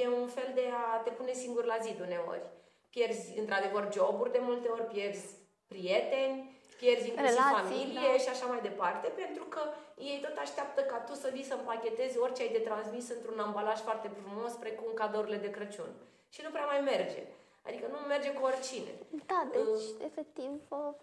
e 0.00 0.08
un 0.08 0.28
fel 0.28 0.50
de 0.54 0.64
a 0.72 0.98
te 1.04 1.10
pune 1.10 1.32
singur 1.32 1.64
la 1.64 1.78
zid 1.80 2.00
uneori. 2.00 2.42
Pierzi, 2.90 3.38
într-adevăr, 3.38 3.92
joburi 3.92 4.32
de 4.32 4.38
multe 4.42 4.68
ori, 4.68 4.86
pierzi 4.86 5.26
prieteni, 5.66 6.60
pierzi 6.78 7.08
inclusiv 7.08 7.36
Relații, 7.36 7.62
familie 7.62 8.10
da. 8.12 8.22
și 8.22 8.28
așa 8.28 8.46
mai 8.46 8.60
departe, 8.60 9.08
pentru 9.08 9.44
că 9.44 9.62
ei 9.96 10.20
tot 10.24 10.36
așteaptă 10.38 10.80
ca 10.80 10.98
tu 10.98 11.14
să 11.14 11.28
vii 11.32 11.50
să 11.50 11.54
împachetezi 11.54 12.18
orice 12.18 12.42
ai 12.42 12.56
de 12.56 12.58
transmis 12.58 13.08
într-un 13.08 13.38
ambalaj 13.38 13.78
foarte 13.80 14.08
frumos, 14.18 14.52
precum 14.52 14.88
cadourile 14.94 15.36
de 15.36 15.50
Crăciun. 15.50 15.92
Și 16.28 16.40
nu 16.44 16.50
prea 16.50 16.66
mai 16.66 16.80
merge. 16.80 17.22
Adică 17.66 17.86
nu 17.86 17.98
merge 17.98 18.30
cu 18.32 18.44
oricine. 18.44 18.92
Da, 19.26 19.48
deci, 19.52 20.04
efectiv, 20.04 20.50
uh, 20.68 20.94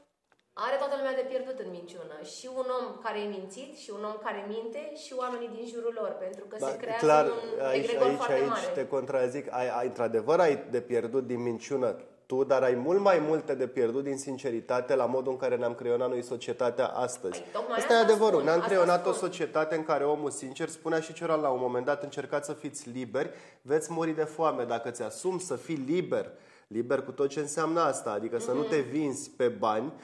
Are 0.53 0.75
toată 0.77 0.95
lumea 0.97 1.13
de 1.13 1.25
pierdut 1.29 1.59
în 1.59 1.69
minciună. 1.71 2.15
Și 2.37 2.49
un 2.55 2.65
om 2.79 2.85
care 3.03 3.19
e 3.19 3.27
mințit, 3.37 3.77
și 3.77 3.89
un 3.97 4.03
om 4.03 4.15
care 4.23 4.45
minte, 4.47 4.91
și 5.03 5.13
oamenii 5.17 5.49
din 5.55 5.65
jurul 5.73 5.93
lor. 5.99 6.09
Pentru 6.19 6.45
că 6.49 6.55
se 6.59 6.77
creează 6.77 7.05
clar, 7.05 7.25
un 7.25 7.65
aici, 7.65 7.83
egregor 7.83 8.07
aici, 8.07 8.15
foarte 8.17 8.33
aici 8.33 8.47
mare. 8.47 8.71
te 8.73 8.87
contrazic. 8.87 9.45
Ai, 9.53 9.69
ai, 9.79 9.85
într-adevăr 9.85 10.39
ai 10.39 10.63
de 10.71 10.81
pierdut 10.81 11.27
din 11.27 11.41
minciună 11.41 11.95
tu, 12.25 12.43
dar 12.43 12.63
ai 12.63 12.75
mult 12.75 12.99
mai 12.99 13.19
multe 13.19 13.53
de 13.55 13.67
pierdut 13.67 14.03
din 14.03 14.17
sinceritate 14.17 14.95
la 14.95 15.05
modul 15.05 15.31
în 15.31 15.37
care 15.37 15.55
ne-am 15.55 15.75
creionat 15.75 16.09
noi 16.09 16.21
societatea 16.23 16.85
astăzi. 16.87 17.39
Păi, 17.39 17.49
tocmai 17.53 17.77
asta 17.77 17.93
e 17.93 17.95
asta 17.95 18.07
adevărul. 18.07 18.33
spun, 18.33 18.43
Ne-am 18.43 18.59
asta 18.59 18.67
creionat 18.69 19.05
o 19.07 19.11
spun. 19.11 19.27
societate 19.29 19.75
în 19.75 19.83
care 19.83 20.03
omul 20.05 20.29
sincer 20.29 20.67
spunea 20.69 20.99
și 20.99 21.13
celălalt 21.13 21.41
la 21.41 21.49
un 21.49 21.59
moment 21.61 21.85
dat, 21.85 22.03
încercați 22.03 22.45
să 22.45 22.53
fiți 22.53 22.89
liberi, 22.89 23.29
veți 23.61 23.91
muri 23.91 24.11
de 24.11 24.23
foame. 24.23 24.63
Dacă 24.63 24.89
ți 24.89 25.01
asumi 25.03 25.39
să 25.39 25.55
fii 25.55 25.83
liber, 25.87 26.31
liber 26.67 27.01
cu 27.01 27.11
tot 27.11 27.29
ce 27.29 27.39
înseamnă 27.39 27.81
asta, 27.81 28.11
adică 28.11 28.39
să 28.39 28.51
nu 28.51 28.59
Mhm. 28.59 28.69
te 28.69 28.79
vinzi 28.79 29.29
pe 29.29 29.47
bani 29.47 29.85
uh, 29.85 30.01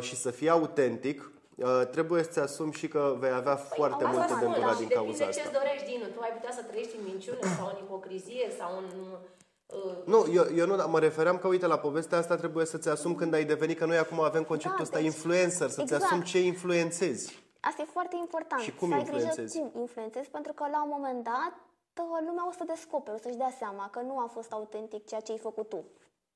și 0.00 0.16
să 0.16 0.30
fii 0.30 0.48
autentic, 0.48 1.30
uh, 1.56 1.82
trebuie 1.90 2.22
să-ți 2.22 2.38
asumi 2.38 2.72
și 2.72 2.88
că 2.88 3.16
vei 3.18 3.30
avea 3.30 3.56
foarte 3.56 4.04
Păi, 4.04 4.06
Asta 4.06 4.18
multe 4.18 4.32
de 4.32 4.38
spun, 4.38 4.46
îndurat 4.46 4.68
dar 4.68 4.76
din 4.78 4.88
și 4.88 4.94
cauza 4.94 5.10
depinde 5.12 5.30
asta. 5.30 5.42
ce-ți 5.42 5.52
dorești, 5.58 5.86
Dinu. 5.90 6.06
Tu 6.14 6.20
ai 6.20 6.32
putea 6.36 6.52
să 6.52 6.62
trăiești 6.62 6.96
în 6.98 7.04
minciună 7.04 7.38
sau 7.58 7.66
în 7.66 7.76
ipocrizie 7.84 8.46
sau 8.58 8.70
în... 8.78 8.86
Uh, 9.66 9.96
Nu, 10.04 10.26
eu, 10.32 10.44
eu 10.60 10.66
nu, 10.66 10.88
mă 10.88 10.98
refeream 10.98 11.38
că, 11.38 11.46
uite, 11.46 11.66
la 11.66 11.78
povestea 11.78 12.18
asta 12.18 12.36
trebuie 12.36 12.64
să-ți 12.64 12.88
asumi 12.88 13.14
când 13.14 13.34
ai 13.34 13.44
devenit, 13.44 13.78
că 13.78 13.84
noi 13.86 13.96
acum 13.96 14.20
avem 14.20 14.44
conceptul 14.44 14.78
Da, 14.78 14.82
ăsta 14.82 14.96
deci, 14.96 15.06
influencer, 15.06 15.68
să-ți 15.68 15.92
exact. 15.92 16.02
asumi 16.02 16.22
ce 16.22 16.40
influențezi. 16.40 17.40
Asta 17.60 17.82
e 17.82 17.84
foarte 17.84 18.16
important. 18.18 18.60
Și 18.60 18.74
cum 18.74 18.88
să 18.88 18.94
ai 18.94 19.00
influențezi? 19.00 19.52
grijă 19.52 19.70
cum 19.72 19.80
influențezi, 19.80 20.28
pentru 20.30 20.52
că 20.52 20.64
la 20.70 20.82
un 20.82 20.90
moment 20.96 21.24
dat 21.24 21.52
lumea 22.26 22.44
o 22.48 22.52
să 22.58 22.64
descopere, 22.66 23.16
o 23.16 23.20
să-și 23.24 23.36
dea 23.36 23.52
seama 23.58 23.88
că 23.94 24.00
nu 24.00 24.18
a 24.18 24.28
fost 24.36 24.52
autentic 24.52 25.06
ceea 25.06 25.20
ce 25.20 25.32
ai 25.32 25.38
făcut 25.38 25.68
tu. 25.68 25.84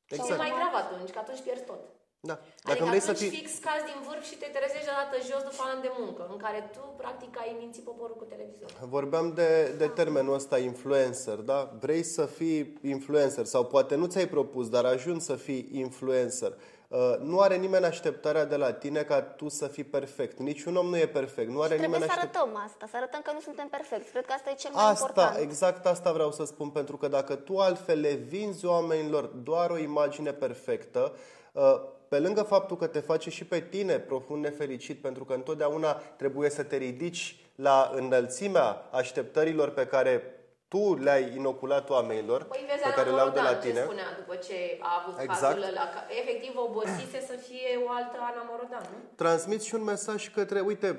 Exact. 0.06 0.28
Și 0.28 0.32
e 0.32 0.36
mai 0.36 0.52
grav 0.58 0.74
atunci, 0.84 1.10
că 1.10 1.18
atunci 1.18 1.40
pierzi 1.40 1.64
tot. 1.64 1.80
Da. 2.20 2.32
Dacă 2.34 2.70
adică 2.70 2.84
vrei 2.84 3.00
să 3.00 3.10
atunci 3.10 3.28
fii... 3.28 3.38
fix 3.38 3.50
cazi 3.66 3.84
din 3.90 3.98
vârf 4.08 4.24
și 4.30 4.36
te 4.36 4.48
trezești 4.56 4.88
odată 4.94 5.16
jos 5.30 5.42
după 5.50 5.62
ani 5.72 5.80
de 5.82 5.90
muncă, 5.98 6.28
în 6.30 6.36
care 6.36 6.70
tu, 6.72 6.94
practic, 6.96 7.38
ai 7.38 7.56
mințit 7.58 7.84
poporul 7.84 8.16
cu 8.16 8.24
televizor. 8.24 8.70
Vorbeam 8.96 9.32
de, 9.34 9.74
de 9.78 9.86
termenul 9.86 10.34
ăsta 10.34 10.58
influencer, 10.58 11.34
da? 11.34 11.70
Vrei 11.80 12.02
să 12.02 12.26
fii 12.26 12.78
influencer 12.82 13.44
sau 13.44 13.64
poate 13.64 13.94
nu 13.94 14.06
ți-ai 14.06 14.26
propus, 14.28 14.68
dar 14.68 14.84
ajungi 14.84 15.24
să 15.24 15.34
fii 15.34 15.68
influencer. 15.72 16.52
Uh, 16.88 17.14
nu 17.20 17.40
are 17.40 17.56
nimeni 17.56 17.84
așteptarea 17.84 18.44
de 18.44 18.56
la 18.56 18.72
tine 18.72 19.02
ca 19.02 19.22
tu 19.22 19.48
să 19.48 19.66
fii 19.66 19.84
perfect. 19.84 20.38
Niciun 20.38 20.76
om 20.76 20.86
nu 20.86 20.96
e 20.96 21.06
perfect. 21.06 21.50
Nu 21.50 21.60
are 21.60 21.74
Trebuie 21.74 21.86
nimeni 21.86 22.04
să 22.04 22.10
așteptarea. 22.10 22.40
arătăm 22.40 22.62
asta, 22.66 22.86
să 22.90 22.96
arătăm 22.96 23.20
că 23.24 23.30
nu 23.32 23.40
suntem 23.40 23.68
perfecți. 23.68 24.10
Cred 24.10 24.26
că 24.26 24.32
asta 24.32 24.50
e 24.50 24.54
cel 24.54 24.70
mai 24.74 24.84
Asta, 24.84 25.06
important. 25.08 25.36
exact 25.42 25.86
asta 25.86 26.12
vreau 26.12 26.32
să 26.32 26.44
spun, 26.44 26.70
pentru 26.70 26.96
că 26.96 27.08
dacă 27.08 27.34
tu 27.34 27.58
altfel 27.58 28.00
le 28.00 28.12
vinzi 28.12 28.66
oamenilor 28.66 29.24
doar 29.24 29.70
o 29.70 29.78
imagine 29.78 30.32
perfectă, 30.32 31.16
uh, 31.52 31.80
pe 32.08 32.18
lângă 32.18 32.42
faptul 32.42 32.76
că 32.76 32.86
te 32.86 33.00
face 33.00 33.30
și 33.30 33.44
pe 33.44 33.60
tine 33.60 33.98
profund 33.98 34.42
nefericit, 34.44 35.00
pentru 35.00 35.24
că 35.24 35.32
întotdeauna 35.32 35.92
trebuie 35.92 36.50
să 36.50 36.62
te 36.62 36.76
ridici 36.76 37.36
la 37.54 37.90
înălțimea 37.94 38.88
așteptărilor 38.92 39.70
pe 39.70 39.86
care 39.86 40.30
tu 40.68 40.94
le-ai 41.02 41.32
inoculat 41.36 41.90
oamenilor, 41.90 42.42
Păi 42.44 42.64
vezi, 42.68 42.78
pe 42.82 42.84
Ana 42.86 42.94
care 42.94 43.10
le-au 43.10 43.28
de 43.28 43.34
la 43.36 43.42
Morodan 43.42 43.60
ce 43.62 43.68
tine. 43.68 43.80
spunea 43.82 44.04
după 44.18 44.34
ce 44.46 44.78
a 44.80 45.02
avut 45.02 45.20
Exact. 45.20 45.40
cazul 45.40 45.62
ăla, 45.62 45.80
că 45.80 45.98
efectiv 46.20 46.52
obosise 46.56 47.20
să 47.26 47.32
fie 47.48 47.68
o 47.86 47.90
altă 47.90 48.16
Ana 48.20 48.46
Morodan, 48.50 48.80
nu? 48.92 48.96
Transmiți 49.14 49.66
și 49.66 49.74
un 49.74 49.82
mesaj 49.84 50.30
către, 50.30 50.60
uite, 50.60 50.98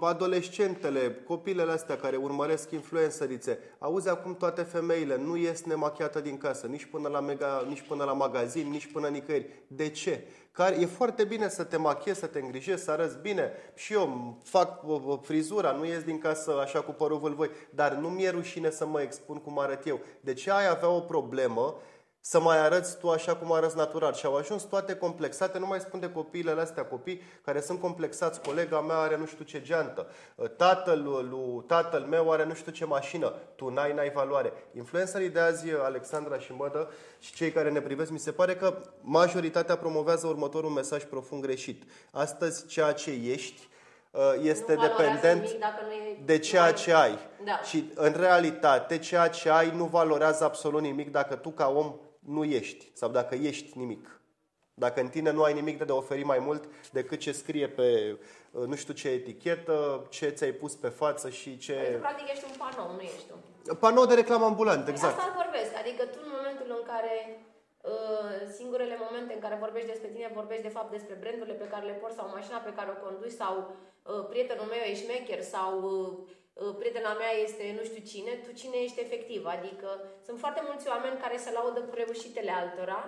adolescentele, 0.00 1.14
copilele 1.26 1.72
astea 1.72 1.96
care 1.96 2.16
urmăresc 2.16 2.70
influențărițe. 2.70 3.58
Auzi 3.78 4.08
acum 4.08 4.36
toate 4.36 4.62
femeile, 4.62 5.16
nu 5.16 5.36
ies 5.36 5.62
nemachiată 5.62 6.20
din 6.20 6.38
casă, 6.38 6.66
nici 6.66 6.84
până 6.84 7.08
la, 7.08 7.20
mega, 7.20 7.64
nici 7.68 7.84
până 7.88 8.04
la 8.04 8.12
magazin, 8.12 8.70
nici 8.70 8.92
până 8.92 9.08
nicăieri. 9.08 9.46
De 9.66 9.88
ce? 9.90 10.24
Care, 10.52 10.80
e 10.80 10.86
foarte 10.86 11.24
bine 11.24 11.48
să 11.48 11.64
te 11.64 11.76
machiezi, 11.76 12.18
să 12.18 12.26
te 12.26 12.38
îngrijești, 12.38 12.84
să 12.84 12.90
arăți 12.90 13.18
bine. 13.18 13.52
Și 13.74 13.92
eu 13.92 14.36
fac 14.44 14.82
uh, 14.82 15.00
uh, 15.04 15.18
frizura, 15.22 15.72
nu 15.72 15.84
ies 15.84 16.02
din 16.02 16.18
casă 16.18 16.60
așa 16.60 16.80
cu 16.80 16.92
părul 16.92 17.18
vâlvoi, 17.18 17.50
dar 17.70 17.92
nu 17.92 18.08
mi-e 18.08 18.30
rușine 18.30 18.70
să 18.70 18.86
mă 18.86 19.00
expun 19.00 19.36
cum 19.36 19.58
arăt 19.58 19.86
eu. 19.86 20.00
De 20.20 20.32
ce 20.32 20.50
ai 20.50 20.68
avea 20.68 20.88
o 20.88 21.00
problemă 21.00 21.76
să 22.20 22.40
mai 22.40 22.58
arăți 22.58 22.98
tu 22.98 23.10
așa 23.10 23.36
cum 23.36 23.52
arăți 23.52 23.76
natural. 23.76 24.12
Și 24.12 24.26
au 24.26 24.36
ajuns 24.36 24.62
toate 24.62 24.94
complexate, 24.94 25.58
nu 25.58 25.66
mai 25.66 25.80
spun 25.80 26.00
de 26.00 26.10
copiile 26.10 26.60
astea, 26.60 26.84
copii 26.84 27.22
care 27.44 27.60
sunt 27.60 27.80
complexați. 27.80 28.40
Colega 28.40 28.80
mea 28.80 28.96
are 28.96 29.16
nu 29.16 29.26
știu 29.26 29.44
ce 29.44 29.62
geantă, 29.62 30.06
tatăl, 30.56 31.02
lui, 31.02 31.64
tatăl 31.66 32.00
meu 32.00 32.32
are 32.32 32.44
nu 32.44 32.54
știu 32.54 32.72
ce 32.72 32.84
mașină, 32.84 33.32
tu 33.54 33.68
n-ai, 33.68 33.92
n-ai 33.92 34.10
valoare. 34.10 34.52
Influencerii 34.76 35.28
de 35.28 35.40
azi, 35.40 35.70
Alexandra 35.82 36.38
și 36.38 36.52
Mădă, 36.52 36.90
și 37.18 37.34
cei 37.34 37.50
care 37.52 37.70
ne 37.70 37.80
privesc, 37.80 38.10
mi 38.10 38.18
se 38.18 38.32
pare 38.32 38.54
că 38.56 38.76
majoritatea 39.00 39.76
promovează 39.76 40.26
următorul 40.26 40.70
mesaj 40.70 41.04
profund 41.04 41.42
greșit. 41.42 41.82
Astăzi, 42.12 42.66
ceea 42.66 42.92
ce 42.92 43.10
ești, 43.10 43.68
este 44.42 44.74
Nu 44.74 44.80
valorează 44.80 45.02
dependent 45.02 45.42
nimic 45.42 45.60
dacă 45.60 45.84
nu 45.86 45.92
e- 45.92 46.22
de 46.24 46.32
nu 46.36 46.42
ceea 46.42 46.62
ai- 46.62 46.74
ce 46.74 46.92
ai. 46.94 47.18
Da. 47.44 47.60
Și 47.62 47.92
în 47.94 48.12
realitate, 48.16 48.98
ceea 48.98 49.28
ce 49.28 49.50
ai 49.50 49.70
nu 49.76 49.84
valorează 49.84 50.44
absolut 50.44 50.80
nimic 50.80 51.10
dacă 51.10 51.34
tu 51.34 51.48
ca 51.50 51.68
om 51.68 51.94
nu 52.20 52.44
ești 52.44 52.90
sau 52.92 53.08
dacă 53.08 53.34
ești 53.34 53.78
nimic. 53.78 54.20
Dacă 54.74 55.00
în 55.00 55.08
tine 55.08 55.30
nu 55.30 55.42
ai 55.42 55.52
nimic 55.52 55.78
de, 55.78 55.84
de 55.84 55.92
oferit 55.92 56.24
mai 56.24 56.38
mult 56.38 56.62
decât 56.92 57.18
ce 57.18 57.32
scrie 57.32 57.68
pe 57.68 58.18
uh, 58.50 58.66
nu 58.66 58.74
știu 58.74 58.94
ce 58.94 59.08
etichetă, 59.08 60.06
ce 60.10 60.28
ți-ai 60.28 60.52
pus 60.52 60.74
pe 60.74 60.88
față 60.88 61.30
și 61.30 61.48
Păi 61.48 61.56
tu, 61.56 61.62
ce... 61.64 61.96
practic 62.00 62.28
ești 62.28 62.44
un 62.50 62.56
panou, 62.58 62.94
nu 62.94 63.00
ești 63.00 63.24
tu. 63.28 63.74
Panou 63.74 64.06
de 64.06 64.14
reclamă 64.14 64.44
ambulant, 64.44 64.84
Păi 64.84 64.92
exact. 64.92 65.18
Asta 65.18 65.40
vorbesc. 65.42 65.72
Adică 65.82 66.02
tu 66.04 66.18
în 66.24 66.30
momentul 66.36 66.68
în 66.78 66.84
care 66.92 67.14
uh, 67.92 68.34
singurele 68.56 68.96
momente 69.04 69.32
în 69.34 69.40
care 69.44 69.64
vorbești 69.64 69.92
despre 69.92 70.10
tine, 70.14 70.38
vorbești 70.40 70.66
de 70.68 70.76
fapt 70.76 70.90
despre 70.90 71.14
brandurile 71.22 71.56
pe 71.62 71.70
care 71.72 71.84
le 71.86 71.98
porți 72.00 72.16
sau 72.16 72.36
mașina 72.38 72.58
pe 72.58 72.76
care 72.78 72.88
o 72.90 73.02
conduci 73.04 73.40
sau 73.42 73.54
uh, 73.62 74.22
prietenul 74.30 74.72
meu 74.72 74.82
e 74.86 75.00
șmecher 75.02 75.42
sau 75.54 75.72
uh, 75.82 76.08
uh, 76.08 76.39
prietena 76.80 77.12
mea 77.22 77.32
este 77.46 77.64
nu 77.78 77.84
știu 77.88 78.02
cine, 78.12 78.32
tu 78.44 78.50
cine 78.60 78.76
ești 78.86 79.00
efectiv. 79.06 79.40
Adică 79.56 79.88
sunt 80.26 80.38
foarte 80.38 80.62
mulți 80.68 80.88
oameni 80.88 81.20
care 81.24 81.36
se 81.44 81.50
laudă 81.58 81.80
cu 81.80 81.94
reușitele 82.02 82.52
altora, 82.60 83.00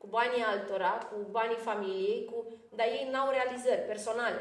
cu 0.00 0.06
banii 0.16 0.44
altora, 0.52 0.92
cu 1.10 1.16
banii 1.30 1.60
familiei, 1.68 2.18
cu... 2.30 2.36
dar 2.78 2.86
ei 2.86 3.08
n-au 3.12 3.28
realizări 3.30 3.80
personale. 3.92 4.40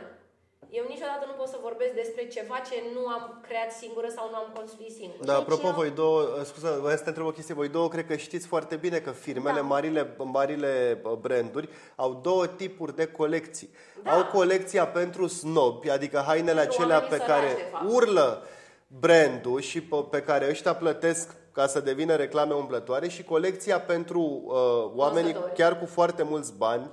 Eu 0.71 0.85
niciodată 0.87 1.23
nu 1.27 1.31
pot 1.39 1.47
să 1.47 1.57
vorbesc 1.61 1.93
despre 1.93 2.27
ceva 2.27 2.57
ce 2.69 2.75
nu 2.93 3.07
am 3.07 3.23
creat 3.47 3.71
singură 3.71 4.07
sau 4.15 4.29
nu 4.29 4.35
am 4.35 4.51
construit 4.55 4.91
singură. 4.91 5.23
Da, 5.25 5.31
Deci 5.33 5.41
apropo, 5.41 5.67
eu- 5.67 5.73
voi 5.73 5.89
două, 5.89 6.21
uh, 6.21 6.43
scuze, 6.43 6.67
voiam 6.79 6.97
să 6.97 7.03
te 7.03 7.09
întreb 7.09 7.25
o 7.27 7.31
chestie, 7.31 7.53
voi 7.53 7.67
două 7.69 7.87
cred 7.87 8.05
că 8.05 8.15
știți 8.15 8.47
foarte 8.47 8.75
bine 8.75 8.99
că 8.99 9.11
firmele, 9.11 9.55
Da. 9.59 9.65
marile, 9.65 10.15
marile 10.17 11.01
uh, 11.03 11.11
branduri, 11.11 11.69
au 11.95 12.19
două 12.23 12.47
tipuri 12.47 12.95
de 12.95 13.05
colecții. 13.07 13.69
Da. 14.03 14.11
Au 14.11 14.25
colecția 14.25 14.87
pentru 14.87 15.27
snobi, 15.27 15.89
adică 15.89 16.23
hainele 16.27 16.59
Pentru 16.61 16.73
acelea 16.81 16.97
oamenii 16.99 17.17
pe 17.17 17.23
săraci, 17.25 17.39
care 17.41 17.53
de 17.53 17.67
fapt. 17.71 17.91
urlă 17.91 18.43
brandul 18.89 19.59
și 19.59 19.81
pe, 19.81 19.95
pe 20.09 20.21
care 20.21 20.47
ăștia 20.49 20.75
plătesc 20.75 21.35
ca 21.51 21.67
să 21.67 21.79
devină 21.79 22.15
reclame 22.15 22.53
umblătoare 22.53 23.07
și 23.07 23.23
colecția 23.23 23.79
pentru 23.79 24.19
uh, 24.21 24.53
oamenii 24.95 25.31
Cunoscători. 25.31 25.61
chiar 25.61 25.79
cu 25.79 25.85
foarte 25.85 26.23
mulți 26.23 26.53
bani, 26.57 26.91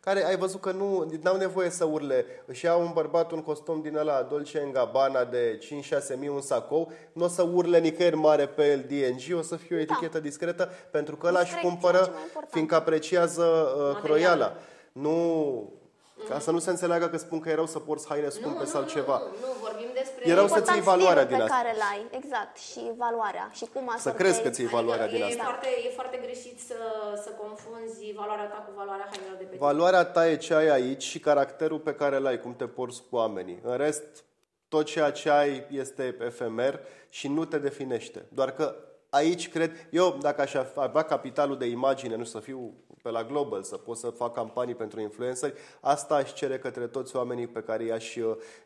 care 0.00 0.26
ai 0.26 0.36
văzut 0.36 0.60
că 0.60 0.70
nu 0.70 1.08
au 1.24 1.36
nevoie 1.36 1.70
să 1.70 1.84
urle. 1.84 2.24
Își 2.46 2.64
iau 2.64 2.80
un 2.80 2.90
bărbat 2.94 3.30
un 3.30 3.42
costum 3.42 3.80
din 3.80 3.96
ăla 3.96 4.22
Dolce 4.22 4.68
Gabbana 4.72 5.24
de 5.24 5.58
5-6 6.14 6.18
mii, 6.18 6.28
un 6.28 6.40
sacou, 6.40 6.92
nu 7.12 7.24
o 7.24 7.28
să 7.28 7.42
urle 7.42 7.78
nicăieri 7.78 8.16
mare 8.16 8.46
pe 8.46 8.70
el 8.70 8.84
DNG, 8.88 9.38
o 9.38 9.42
să 9.42 9.56
fie 9.56 9.76
o 9.76 9.78
etichetă 9.78 10.20
discretă, 10.20 10.70
pentru 10.90 11.16
că 11.16 11.26
ăla 11.26 11.40
își 11.40 11.52
Discreție, 11.52 11.70
cumpără, 11.70 11.98
cel 12.04 12.12
mai 12.12 12.22
important. 12.22 12.52
fiindcă 12.52 12.74
apreciază 12.74 13.42
uh, 13.42 13.72
Materialul. 13.76 14.00
croiala. 14.02 14.56
Nu... 14.92 15.80
Ca 16.28 16.38
să 16.38 16.50
nu 16.50 16.58
se 16.58 16.70
înțeleagă 16.70 17.06
că 17.08 17.16
spun 17.16 17.40
că 17.40 17.48
e 17.48 17.54
rău 17.54 17.66
să 17.66 17.78
porți 17.78 18.06
haine 18.08 18.24
nu, 18.24 18.30
scumpe 18.30 18.58
nu, 18.58 18.64
sau 18.64 18.80
nu, 18.80 18.88
ceva. 18.88 19.18
Nu, 19.18 19.46
nu, 19.46 19.52
vorbim 19.60 19.90
despre... 19.94 20.28
E 20.30 20.34
rău 20.34 20.46
să 20.46 20.58
Important 20.58 20.76
ții 20.76 20.90
valoarea 20.92 21.22
stilul 21.22 21.28
din 21.28 21.36
pe 21.36 21.42
asta. 21.42 21.56
care 21.56 21.76
l-ai, 21.82 22.06
exact, 22.20 22.56
și 22.56 22.82
valoarea 22.96 23.50
și 23.52 23.66
cum 23.72 23.84
Să 23.86 23.92
asortezi. 23.94 24.22
crezi 24.22 24.42
că 24.42 24.50
ții 24.50 24.66
valoarea 24.66 25.08
din 25.08 25.20
e, 25.22 25.24
asta. 25.24 25.42
Foarte, 25.42 25.68
e 25.86 25.90
foarte 26.00 26.18
greșit 26.22 26.60
să, 26.60 26.78
să 27.24 27.30
confunzi 27.42 28.12
valoarea 28.16 28.44
ta 28.44 28.58
cu 28.66 28.72
valoarea 28.76 29.08
hainelor 29.10 29.36
de 29.36 29.44
pe 29.44 29.54
tine. 29.54 29.66
Valoarea 29.66 30.04
ta 30.04 30.28
e 30.28 30.36
ce 30.36 30.54
ai 30.54 30.68
aici 30.68 31.02
și 31.02 31.18
caracterul 31.18 31.78
pe 31.78 31.94
care 31.94 32.18
l-ai, 32.18 32.40
cum 32.40 32.54
te 32.56 32.66
porți 32.66 33.02
cu 33.10 33.16
oamenii. 33.16 33.58
În 33.62 33.76
rest, 33.76 34.24
tot 34.68 34.84
ceea 34.84 35.10
ce 35.10 35.30
ai 35.30 35.66
este 35.70 36.16
efemer 36.20 36.80
și 37.08 37.28
nu 37.28 37.44
te 37.44 37.58
definește. 37.58 38.26
Doar 38.28 38.50
că 38.52 38.74
aici 39.10 39.48
cred, 39.50 39.70
eu 39.90 40.16
dacă 40.20 40.40
aș 40.40 40.54
avea 40.74 41.02
capitalul 41.02 41.58
de 41.58 41.66
imagine, 41.66 42.16
nu 42.16 42.24
să 42.24 42.38
fiu 42.38 42.74
pe 43.02 43.10
la 43.10 43.24
Global, 43.24 43.62
să 43.62 43.76
pot 43.76 43.96
să 43.96 44.10
fac 44.10 44.34
campanii 44.34 44.74
pentru 44.74 45.00
influenceri, 45.00 45.54
asta 45.80 46.14
aș 46.14 46.32
cere 46.32 46.58
către 46.58 46.86
toți 46.86 47.16
oamenii 47.16 47.46
pe 47.46 47.62
care 47.62 47.84
i-aș, 47.84 48.16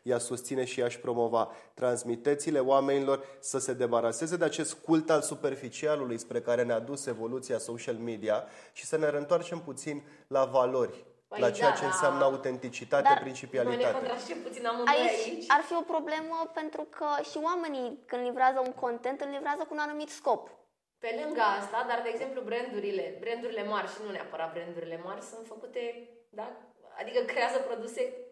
i-aș 0.01 0.21
susține 0.21 0.65
și 0.65 0.79
i-aș 0.79 0.97
promova. 0.97 1.51
Transmiteți-le 1.73 2.59
oamenilor 2.59 3.25
să 3.39 3.59
se 3.59 3.73
debaraseze 3.73 4.35
de 4.35 4.43
acest 4.45 4.73
cult 4.73 5.09
al 5.09 5.21
superficialului 5.21 6.17
spre 6.17 6.41
care 6.41 6.63
ne-a 6.63 6.79
dus 6.79 7.05
evoluția 7.05 7.57
social 7.57 7.95
media 7.95 8.43
și 8.73 8.85
să 8.85 8.97
ne 8.97 9.09
reîntoarcem 9.09 9.59
puțin 9.59 10.03
la 10.27 10.45
valori, 10.45 11.05
Păi 11.27 11.39
la 11.39 11.51
ceea 11.51 11.69
da, 11.69 11.75
ce 11.75 11.81
da. 11.81 11.87
înseamnă 11.87 12.23
autenticitate, 12.23 13.01
Dar 13.03 13.11
Noi 13.11 13.19
ne 13.19 13.25
principialitate. 13.29 13.93
contraștem 13.93 14.37
puțin 14.41 14.65
amândoi 14.65 14.95
aici. 14.95 15.27
Aici 15.27 15.45
ar 15.47 15.61
fi 15.61 15.73
o 15.73 15.81
problemă 15.81 16.51
pentru 16.53 16.87
că 16.89 17.07
și 17.29 17.37
oamenii 17.43 17.99
când 18.05 18.21
livrează 18.23 18.59
un 18.65 18.73
content, 18.73 19.21
îl 19.21 19.29
livrează 19.31 19.63
cu 19.67 19.73
un 19.73 19.79
anumit 19.79 20.09
scop. 20.09 20.49
Pe 20.99 21.19
lângă 21.23 21.41
asta, 21.41 21.85
dar 21.87 22.01
de 22.01 22.09
exemplu 22.09 22.41
brandurile, 22.41 23.17
brandurile 23.19 23.63
mari 23.63 23.87
și 23.87 24.01
nu 24.03 24.11
neapărat 24.11 24.53
brandurile 24.53 24.97
mari 25.03 25.21
sunt 25.21 25.45
făcute, 25.47 26.09
da? 26.29 26.47
Adică 26.99 27.19
creează 27.23 27.57
produse 27.59 28.26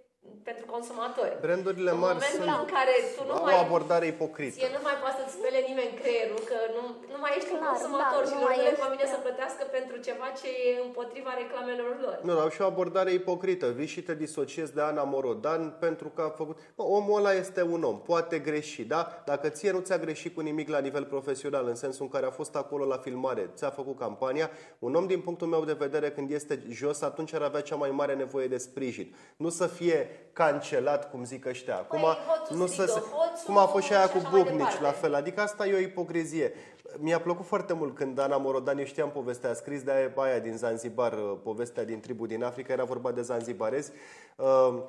pentru 0.49 0.65
consumatori. 0.75 1.33
Brandurile 1.47 1.91
în 1.95 2.01
mari 2.05 2.17
momentul 2.17 2.39
sunt 2.39 2.61
în 2.63 2.69
care 2.77 2.93
tu 3.15 3.21
nu 3.27 3.33
au 3.37 3.43
mai 3.47 3.57
o 3.59 3.63
abordare 3.67 4.05
ipocrită. 4.13 4.55
Ție 4.57 4.75
nu 4.77 4.81
mai 4.87 4.97
poate 5.03 5.17
să-ți 5.19 5.35
spele 5.37 5.59
nimeni 5.69 5.91
creierul, 6.01 6.41
că 6.51 6.57
nu, 6.75 6.83
nu 7.13 7.17
mai 7.23 7.31
ești 7.37 7.51
un 7.55 7.61
Clar, 7.61 7.69
consumator 7.71 8.21
da, 8.23 8.27
și 8.29 8.35
nu 8.35 8.41
nu 8.41 8.47
mai 8.49 8.57
le 8.63 8.69
ești, 8.71 8.81
convine 8.83 9.07
da. 9.07 9.13
să 9.13 9.17
plătească 9.25 9.63
pentru 9.77 9.95
ceva 10.07 10.27
ce 10.39 10.47
e 10.67 10.71
împotriva 10.87 11.31
reclamelor 11.41 11.91
lor. 12.03 12.15
Nu, 12.27 12.33
au 12.43 12.49
și 12.55 12.61
o 12.63 12.69
abordare 12.73 13.11
ipocrită. 13.19 13.65
Vii 13.77 13.93
și 13.95 14.01
te 14.07 14.15
disociezi 14.25 14.73
de 14.77 14.83
Ana 14.89 15.03
Morodan 15.13 15.61
pentru 15.85 16.07
că 16.15 16.21
a 16.27 16.31
făcut... 16.39 16.55
Bă, 16.77 16.83
omul 16.97 17.17
ăla 17.19 17.33
este 17.43 17.61
un 17.75 17.81
om, 17.91 17.97
poate 18.11 18.35
greși, 18.47 18.81
da? 18.93 19.01
Dacă 19.31 19.45
ție 19.55 19.71
nu 19.75 19.81
ți-a 19.87 19.99
greșit 20.05 20.31
cu 20.35 20.41
nimic 20.49 20.67
la 20.75 20.79
nivel 20.87 21.05
profesional, 21.15 21.65
în 21.73 21.77
sensul 21.83 22.03
în 22.07 22.11
care 22.15 22.25
a 22.25 22.37
fost 22.39 22.53
acolo 22.61 22.83
la 22.93 22.97
filmare, 23.05 23.43
ți-a 23.57 23.71
făcut 23.79 23.95
campania, 24.05 24.47
un 24.79 24.93
om 24.99 25.05
din 25.13 25.21
punctul 25.27 25.47
meu 25.47 25.63
de 25.71 25.79
vedere 25.85 26.07
când 26.11 26.31
este 26.31 26.55
jos, 26.69 27.01
atunci 27.01 27.33
ar 27.33 27.41
avea 27.41 27.61
cea 27.61 27.75
mai 27.83 27.91
mare 27.91 28.13
nevoie 28.13 28.47
de 28.47 28.57
sprijin. 28.57 29.15
Nu 29.37 29.49
să 29.49 29.67
fie 29.67 30.09
cancelat, 30.33 31.09
cum 31.11 31.23
zic 31.23 31.45
ăștia. 31.45 31.75
Acum, 31.75 31.99
Păi, 31.99 32.17
hoțul 32.27 32.67
strigă, 32.67 32.91
se, 32.91 32.99
hoțul 32.99 33.45
cum 33.45 33.57
a 33.57 33.65
fost 33.65 33.85
și 33.85 33.93
aia 33.93 34.05
și 34.05 34.11
cu 34.11 34.17
așa 34.17 34.29
mai 34.29 34.41
Bucnici, 34.41 34.57
departe. 34.59 34.81
la 34.83 34.91
fel. 34.91 35.15
Adică 35.15 35.41
asta 35.41 35.67
e 35.67 35.73
o 35.73 35.79
ipocrizie. 35.79 36.53
Mi-a 36.97 37.19
plăcut 37.19 37.45
foarte 37.45 37.73
mult 37.73 37.95
când 37.95 38.19
Ana 38.19 38.37
Morodan, 38.37 38.77
eu 38.77 38.85
știam 38.85 39.11
povestea, 39.11 39.49
a 39.49 39.53
scris 39.53 39.83
de 39.83 39.91
aia, 39.91 40.11
aia 40.15 40.39
din 40.39 40.57
Zanzibar, 40.57 41.13
uh, 41.13 41.37
povestea 41.43 41.83
din 41.83 41.99
tribu 41.99 42.25
din 42.25 42.43
Africa, 42.43 42.73
era 42.73 42.83
vorba 42.83 43.11
de 43.11 43.21
zanzibarezi. 43.21 43.91
Uh, 44.35 44.83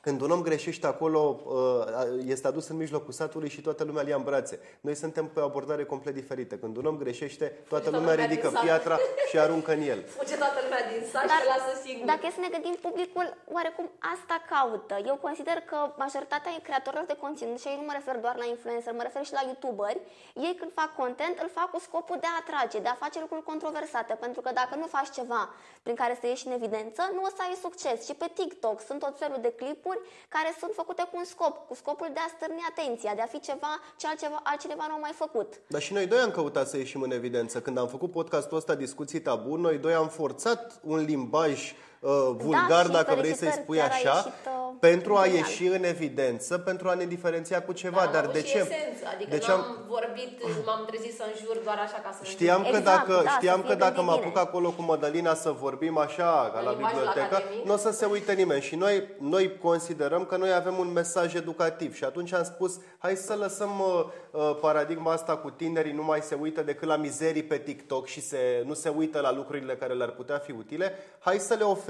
când 0.00 0.20
un 0.20 0.30
om 0.30 0.42
greșește 0.42 0.86
acolo, 0.86 1.40
uh, 1.44 2.22
este 2.26 2.46
adus 2.46 2.68
în 2.68 2.76
mijlocul 2.76 3.12
satului 3.12 3.48
și 3.48 3.60
toată 3.60 3.84
lumea 3.84 4.02
îl 4.02 4.08
ia 4.08 4.16
în 4.16 4.22
brațe. 4.22 4.60
Noi 4.80 4.94
suntem 4.94 5.26
pe 5.26 5.40
o 5.40 5.44
abordare 5.44 5.84
complet 5.84 6.14
diferită. 6.14 6.54
Când 6.54 6.76
un 6.76 6.84
om 6.86 6.96
greșește, 6.96 7.44
toată 7.44 7.66
toată 7.68 7.90
lumea 7.90 8.14
lumea 8.14 8.24
ridică 8.26 8.46
din 8.48 8.56
sat. 8.56 8.64
piatra 8.64 8.96
și 9.28 9.38
aruncă 9.38 9.70
în 9.72 9.82
el. 9.92 10.00
Fuge 10.18 10.36
toată 10.44 10.58
lumea 10.64 10.82
din 10.90 11.00
sat 11.12 11.22
și 11.22 11.28
Dar 11.32 11.40
îl 11.44 11.50
lasă 11.54 11.70
singur. 11.84 12.04
dacă 12.12 12.22
e 12.28 12.30
să 12.38 12.40
ne 12.46 12.50
gândim, 12.54 12.74
publicul 12.88 13.26
oarecum 13.56 13.86
asta 14.14 14.36
caută. 14.54 14.94
Eu 15.10 15.16
consider 15.26 15.58
că 15.70 15.78
majoritatea 16.04 16.52
creatorilor 16.66 17.04
de 17.12 17.16
conținut, 17.24 17.58
și 17.60 17.68
aici 17.68 17.80
nu 17.82 17.86
mă 17.90 17.94
refer 18.00 18.16
doar 18.24 18.36
la 18.42 18.46
influencer, 18.54 18.92
mă 19.00 19.04
refer 19.08 19.22
și 19.28 19.36
la 19.38 19.42
youtuberi, 19.48 20.00
ei 20.46 20.54
când 20.60 20.70
fac 20.80 20.90
content, 21.02 21.34
îl 21.44 21.50
fac 21.58 21.68
cu 21.74 21.78
scopul 21.86 22.18
de 22.24 22.28
a 22.32 22.38
atrage, 22.42 22.78
de 22.86 22.90
a 22.92 23.02
face 23.04 23.18
lucruri 23.24 23.48
controversate, 23.52 24.12
pentru 24.24 24.40
că 24.44 24.50
dacă 24.60 24.74
nu 24.82 24.86
faci 24.96 25.10
ceva 25.18 25.42
prin 25.84 25.96
care 26.02 26.14
să 26.20 26.26
ieși 26.26 26.46
în 26.48 26.52
evidență, 26.58 27.02
nu 27.16 27.22
o 27.28 27.30
să 27.36 27.40
ai 27.46 27.56
succes. 27.66 27.96
Și 28.06 28.14
pe 28.22 28.28
TikTok 28.38 28.76
sunt 28.88 28.98
tot 29.06 29.14
felul 29.22 29.38
de 29.46 29.52
clipuri 29.60 29.87
care 30.28 30.54
sunt 30.58 30.72
făcute 30.74 31.02
cu 31.10 31.16
un 31.16 31.24
scop, 31.24 31.66
cu 31.68 31.74
scopul 31.74 32.10
de 32.12 32.20
a 32.26 32.28
stârni 32.36 32.62
atenția, 32.70 33.14
de 33.14 33.20
a 33.20 33.26
fi 33.26 33.40
ceva 33.40 33.80
ce 33.96 34.06
altceva, 34.06 34.40
altcineva 34.44 34.84
nu 34.88 34.94
a 34.94 34.98
mai 34.98 35.12
făcut. 35.14 35.60
Dar 35.66 35.80
și 35.80 35.92
noi 35.92 36.06
doi 36.06 36.18
am 36.18 36.30
căutat 36.30 36.68
să 36.68 36.76
ieșim 36.76 37.02
în 37.02 37.10
evidență. 37.10 37.60
Când 37.60 37.78
am 37.78 37.88
făcut 37.88 38.10
podcastul 38.10 38.56
ăsta 38.56 38.74
Discuții 38.74 39.20
Tabu, 39.20 39.56
noi 39.56 39.78
doi 39.78 39.94
am 39.94 40.08
forțat 40.08 40.80
un 40.82 40.98
limbaj 41.04 41.72
uh, 42.00 42.10
vulgar, 42.36 42.84
și 42.84 42.90
dacă 42.90 43.14
vrei 43.14 43.34
să-i 43.34 43.36
felicitări, 43.36 43.62
spui 43.62 43.78
chiar 43.78 43.90
a 43.90 43.94
așa, 43.94 44.14
ieșit, 44.14 44.46
uh, 44.46 44.58
pentru 44.80 45.16
a 45.16 45.24
genial. 45.24 45.38
ieși 45.38 45.66
în 45.66 45.84
evidență, 45.84 46.58
pentru 46.58 46.88
a 46.88 46.94
ne 46.94 47.04
diferenția 47.04 47.62
cu 47.62 47.72
ceva. 47.72 48.02
Da, 48.04 48.10
Dar 48.12 48.24
am 48.24 48.30
de 48.32 48.38
avut 48.38 48.50
ce? 48.50 48.58
Și 48.58 48.64
esență, 48.64 49.04
adică 49.14 49.30
de 49.30 49.38
ce 49.38 49.50
n-am 49.50 49.60
am... 49.60 49.84
vorbit, 49.88 50.32
m-am 50.66 50.84
trezit 50.86 51.14
să 51.16 51.24
înjur 51.32 51.56
doar 51.64 51.78
așa 51.86 51.98
ca 52.04 52.10
să 52.18 52.24
Știam 52.24 52.62
că 52.62 52.76
Exact, 52.76 52.84
dacă, 52.84 53.22
da, 53.24 53.30
știam 53.30 53.60
să 53.60 53.66
că 53.66 53.72
fie 53.74 53.84
dacă 53.86 54.02
mă 54.02 54.12
gândit 54.12 54.22
apuc 54.22 54.32
bine. 54.32 54.46
acolo 54.46 54.70
cu 54.70 54.82
Mădălina 54.82 55.34
să 55.34 55.50
vorbim 55.50 55.98
așa, 55.98 56.50
ca 56.54 56.60
la 56.60 56.70
limbajul 56.70 56.96
bibliotecă, 56.98 57.34
academic? 57.34 57.64
nu 57.66 57.72
o 57.72 57.76
să 57.76 57.90
se 57.90 58.04
uite 58.04 58.32
nimeni. 58.32 58.62
Și 58.62 58.74
noi, 58.76 59.08
noi 59.18 59.58
considerăm 59.58 60.24
că 60.24 60.36
noi 60.36 60.52
avem 60.52 60.78
un 60.78 60.92
mesaj 60.92 61.34
educativ. 61.34 61.94
Și 61.94 62.04
atunci 62.04 62.32
am 62.32 62.44
spus, 62.44 62.78
hai 62.98 63.16
să 63.16 63.34
lăsăm 63.34 63.72
uh, 63.80 64.04
uh, 64.30 64.56
paradigma 64.60 65.12
asta 65.12 65.36
cu 65.36 65.50
tinerii, 65.50 65.92
nu 65.92 66.04
mai 66.04 66.20
se 66.20 66.34
uită 66.40 66.62
decât 66.62 66.88
la 66.88 66.96
mizerii 66.96 67.42
pe 67.42 67.58
TikTok 67.58 68.06
și 68.06 68.20
se, 68.20 68.62
nu 68.66 68.74
se 68.74 68.88
uită 68.88 69.20
la 69.20 69.32
lucrurile 69.32 69.76
care 69.76 69.94
le-ar 69.94 70.10
putea 70.10 70.38
fi 70.38 70.52
utile. 70.52 70.92
Hai 71.18 71.38
să 71.38 71.54
le 71.54 71.64
oferim 71.64 71.86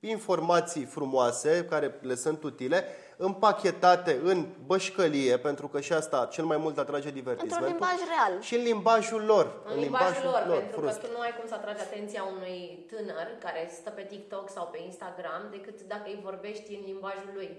informații 0.00 0.84
frumoase, 0.84 1.66
care 1.70 1.98
le 2.00 2.14
sunt 2.14 2.42
utile, 2.42 2.84
împachetate 3.16 4.20
în 4.22 4.46
bășcălie, 4.66 5.38
pentru 5.38 5.68
că 5.68 5.80
și 5.80 5.92
asta 5.92 6.28
cel 6.32 6.44
mai 6.44 6.56
mult 6.56 6.78
atrage 6.78 7.08
Într-un 7.08 7.22
divertismentul. 7.22 7.68
limbaj 7.68 7.96
real. 8.14 8.40
Și 8.40 8.54
în 8.56 8.62
limbajul 8.62 9.22
lor. 9.24 9.46
În 9.74 9.78
limbajul 9.80 10.30
lor, 10.48 10.58
pentru 10.58 10.80
frust. 10.80 11.00
că 11.00 11.06
tu 11.06 11.12
nu 11.12 11.20
ai 11.20 11.34
cum 11.38 11.46
să 11.48 11.54
atragi 11.54 11.80
atenția 11.80 12.22
unui 12.36 12.86
tânăr 12.90 13.28
care 13.44 13.70
stă 13.78 13.90
pe 13.90 14.04
TikTok 14.12 14.46
sau 14.56 14.64
pe 14.72 14.78
Instagram 14.90 15.42
decât 15.50 15.82
dacă 15.92 16.06
îi 16.06 16.20
vorbești 16.28 16.74
în 16.74 16.82
limbajul 16.90 17.32
lui. 17.34 17.50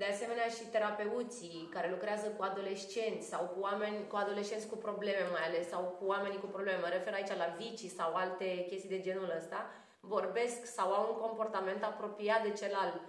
De 0.00 0.06
asemenea 0.12 0.48
și 0.56 0.64
terapeuții 0.74 1.68
care 1.74 1.88
lucrează 1.90 2.26
cu 2.36 2.42
adolescenți 2.50 3.26
sau 3.32 3.42
cu 3.52 3.58
oameni 3.68 3.96
cu 4.10 4.16
adolescenți 4.16 4.66
cu 4.72 4.76
probleme 4.86 5.24
mai 5.36 5.44
ales 5.48 5.64
sau 5.68 5.82
cu 5.98 6.04
oamenii 6.12 6.42
cu 6.44 6.50
probleme, 6.56 6.78
mă 6.82 6.90
refer 6.96 7.12
aici 7.14 7.40
la 7.44 7.54
vicii 7.62 7.96
sau 7.98 8.10
alte 8.14 8.48
chestii 8.68 8.94
de 8.94 9.00
genul 9.06 9.30
ăsta, 9.40 9.60
vorbesc 10.08 10.66
sau 10.66 10.92
au 10.92 11.12
un 11.12 11.20
comportament 11.26 11.82
apropiat 11.84 12.42
de 12.42 12.50
cel 12.50 12.74
al 12.74 13.00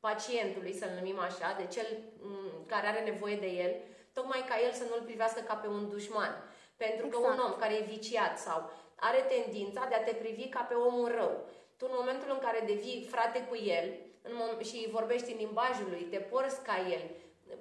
pacientului, 0.00 0.72
să-l 0.74 0.90
numim 0.98 1.18
așa, 1.18 1.56
de 1.58 1.66
cel 1.66 1.86
m, 2.20 2.66
care 2.66 2.86
are 2.86 3.00
nevoie 3.10 3.36
de 3.36 3.46
el, 3.46 3.72
tocmai 4.12 4.44
ca 4.48 4.56
el 4.66 4.72
să 4.72 4.84
nu-l 4.90 5.02
privească 5.04 5.40
ca 5.40 5.54
pe 5.54 5.66
un 5.68 5.88
dușman. 5.88 6.32
Pentru 6.76 7.06
că 7.06 7.16
un 7.18 7.32
Exact. 7.32 7.48
om 7.52 7.58
care 7.58 7.74
e 7.74 7.92
viciat 7.96 8.38
sau 8.38 8.70
are 8.94 9.20
tendința 9.34 9.86
de 9.88 9.94
a 9.94 10.02
te 10.02 10.14
privi 10.14 10.48
ca 10.48 10.60
pe 10.60 10.74
omul 10.74 11.08
rău. 11.08 11.44
Tu 11.76 11.86
în 11.88 11.96
momentul 11.98 12.30
în 12.32 12.38
care 12.38 12.62
devii 12.66 13.06
frate 13.10 13.38
cu 13.48 13.56
el 13.56 13.86
în 14.22 14.32
mom- 14.40 14.60
și 14.64 14.88
vorbești 14.90 15.32
în 15.32 15.38
limbajul 15.38 15.86
lui, 15.90 16.04
te 16.10 16.16
porți 16.16 16.62
ca 16.62 16.76
el, 16.90 17.02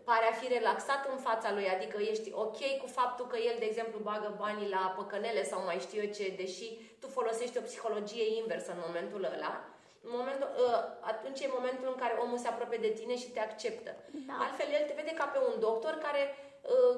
pare 0.03 0.25
a 0.29 0.39
fi 0.39 0.47
relaxat 0.47 1.01
în 1.11 1.17
fața 1.17 1.53
lui, 1.53 1.67
adică 1.69 1.97
ești 2.01 2.31
ok 2.33 2.59
cu 2.81 2.87
faptul 2.87 3.25
că 3.27 3.37
el, 3.37 3.55
de 3.59 3.65
exemplu, 3.65 3.99
bagă 3.99 4.33
banii 4.37 4.69
la 4.69 4.93
păcănele 4.97 5.43
sau 5.43 5.63
mai 5.63 5.79
știu 5.79 6.01
eu 6.01 6.11
ce, 6.11 6.33
deși 6.37 6.67
tu 6.99 7.07
folosești 7.07 7.57
o 7.57 7.61
psihologie 7.67 8.37
inversă 8.41 8.71
în 8.71 8.83
momentul 8.87 9.23
ăla, 9.35 9.53
în 10.07 10.11
momentul, 10.17 10.49
ă, 10.65 10.97
atunci 11.11 11.41
e 11.41 11.57
momentul 11.57 11.87
în 11.91 11.99
care 12.01 12.13
omul 12.23 12.37
se 12.37 12.47
apropie 12.47 12.85
de 12.87 12.95
tine 12.99 13.15
și 13.17 13.33
te 13.33 13.39
acceptă. 13.39 13.91
Da. 14.27 14.33
Altfel, 14.43 14.69
el 14.77 14.85
te 14.87 14.99
vede 14.99 15.13
ca 15.19 15.25
pe 15.25 15.39
un 15.49 15.55
doctor 15.59 15.93
care, 16.05 16.21
ă, 16.29 16.35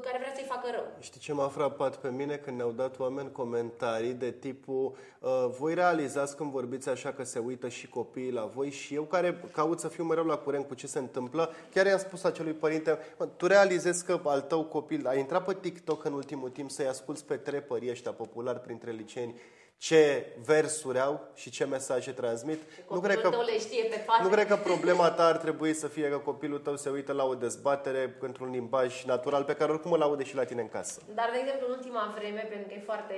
care 0.01 0.17
vrea 0.17 0.31
să-i 0.35 0.45
facă 0.47 0.67
rău. 0.71 0.85
Știi 0.99 1.19
ce 1.19 1.33
m-a 1.33 1.47
frapat 1.47 1.95
pe 1.95 2.09
mine 2.09 2.35
când 2.35 2.57
ne-au 2.57 2.71
dat 2.71 2.99
oameni 2.99 3.31
comentarii 3.31 4.13
de 4.13 4.31
tipul 4.31 4.95
uh, 5.19 5.47
voi 5.59 5.73
realizați 5.73 6.35
când 6.35 6.51
vorbiți 6.51 6.89
așa 6.89 7.11
că 7.11 7.23
se 7.23 7.39
uită 7.39 7.67
și 7.67 7.89
copiii 7.89 8.31
la 8.31 8.45
voi 8.45 8.69
și 8.69 8.93
eu 8.93 9.03
care 9.03 9.43
caut 9.53 9.79
să 9.79 9.87
fiu 9.87 10.03
mereu 10.03 10.25
la 10.25 10.37
curent 10.37 10.67
cu 10.67 10.73
ce 10.73 10.87
se 10.87 10.99
întâmplă, 10.99 11.49
chiar 11.73 11.85
i-am 11.85 11.97
spus 11.97 12.23
acelui 12.23 12.53
părinte, 12.53 12.97
mă, 13.17 13.25
tu 13.25 13.47
realizezi 13.47 14.05
că 14.05 14.19
al 14.23 14.41
tău 14.41 14.63
copil 14.63 15.07
a 15.07 15.15
intrat 15.15 15.45
pe 15.45 15.57
TikTok 15.61 16.05
în 16.05 16.13
ultimul 16.13 16.49
timp 16.49 16.71
să-i 16.71 16.87
asculți 16.87 17.25
pe 17.25 17.35
trepării 17.35 17.89
ăștia 17.89 18.11
populari 18.11 18.59
printre 18.59 18.91
liceeni 18.91 19.35
ce 19.77 20.25
versuri 20.45 20.99
au 20.99 21.31
și 21.33 21.49
ce 21.49 21.65
mesaje 21.65 22.11
transmit. 22.11 22.61
Nu 22.89 22.99
cred, 22.99 23.15
că, 23.15 23.21
Copilul 23.21 23.45
tău 23.45 23.53
le 23.53 23.59
știe 23.59 23.83
pe 23.83 23.95
față. 23.97 24.23
nu 24.23 24.29
cred 24.29 24.47
că 24.47 24.55
problema 24.55 25.11
ta 25.11 25.25
ar 25.25 25.37
trebui 25.37 25.73
să 25.73 25.87
fie 25.87 26.09
că 26.09 26.17
copilul 26.17 26.59
tău 26.59 26.75
se 26.75 26.89
uită 26.89 27.11
la 27.13 27.23
o 27.25 27.35
dezbatere 27.35 28.17
într-un 28.19 28.49
limbaj 28.51 29.03
natural 29.03 29.43
pe 29.43 29.53
care 29.55 29.71
oricum 29.71 29.91
îl 29.91 30.01
aude 30.01 30.23
și 30.23 30.35
la 30.35 30.43
tine 30.43 30.61
în 30.61 30.69
casă. 30.69 31.01
Dar, 31.13 31.29
de 31.31 31.37
exemplu, 31.37 31.65
în 31.67 31.73
ultima 31.73 32.13
vreme, 32.17 32.47
pentru 32.49 32.67
că 32.67 32.73
e 32.73 32.79
foarte 32.91 33.15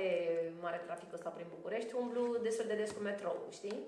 mare 0.60 0.82
traficul 0.86 1.14
ăsta 1.14 1.28
prin 1.30 1.46
București, 1.56 1.94
umblu 1.94 2.36
destul 2.42 2.64
de 2.68 2.74
des 2.74 2.90
cu 2.90 3.02
metrou, 3.02 3.36
știi? 3.52 3.78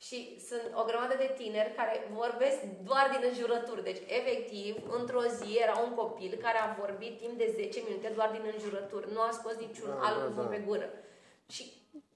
Și 0.00 0.18
sunt 0.48 0.62
o 0.80 0.84
grămadă 0.84 1.14
de 1.18 1.34
tineri 1.38 1.74
care 1.76 1.94
vorbesc 2.20 2.58
doar 2.88 3.06
din 3.14 3.22
înjurături. 3.30 3.84
Deci, 3.84 4.00
efectiv, 4.20 4.72
într-o 4.98 5.22
zi 5.38 5.48
era 5.64 5.76
un 5.86 5.94
copil 5.94 6.38
care 6.42 6.58
a 6.60 6.74
vorbit 6.82 7.18
timp 7.18 7.34
de 7.38 7.52
10 7.56 7.80
minute 7.88 8.08
doar 8.14 8.30
din 8.36 8.44
înjurături. 8.54 9.12
Nu 9.14 9.20
a 9.20 9.30
scos 9.38 9.54
niciun 9.66 9.88
Da, 9.90 10.06
alt 10.06 10.18
da, 10.18 10.24
cuvânt 10.24 10.48
da. 10.48 10.54
pe 10.54 10.62
gură. 10.66 10.88
Și 11.54 11.62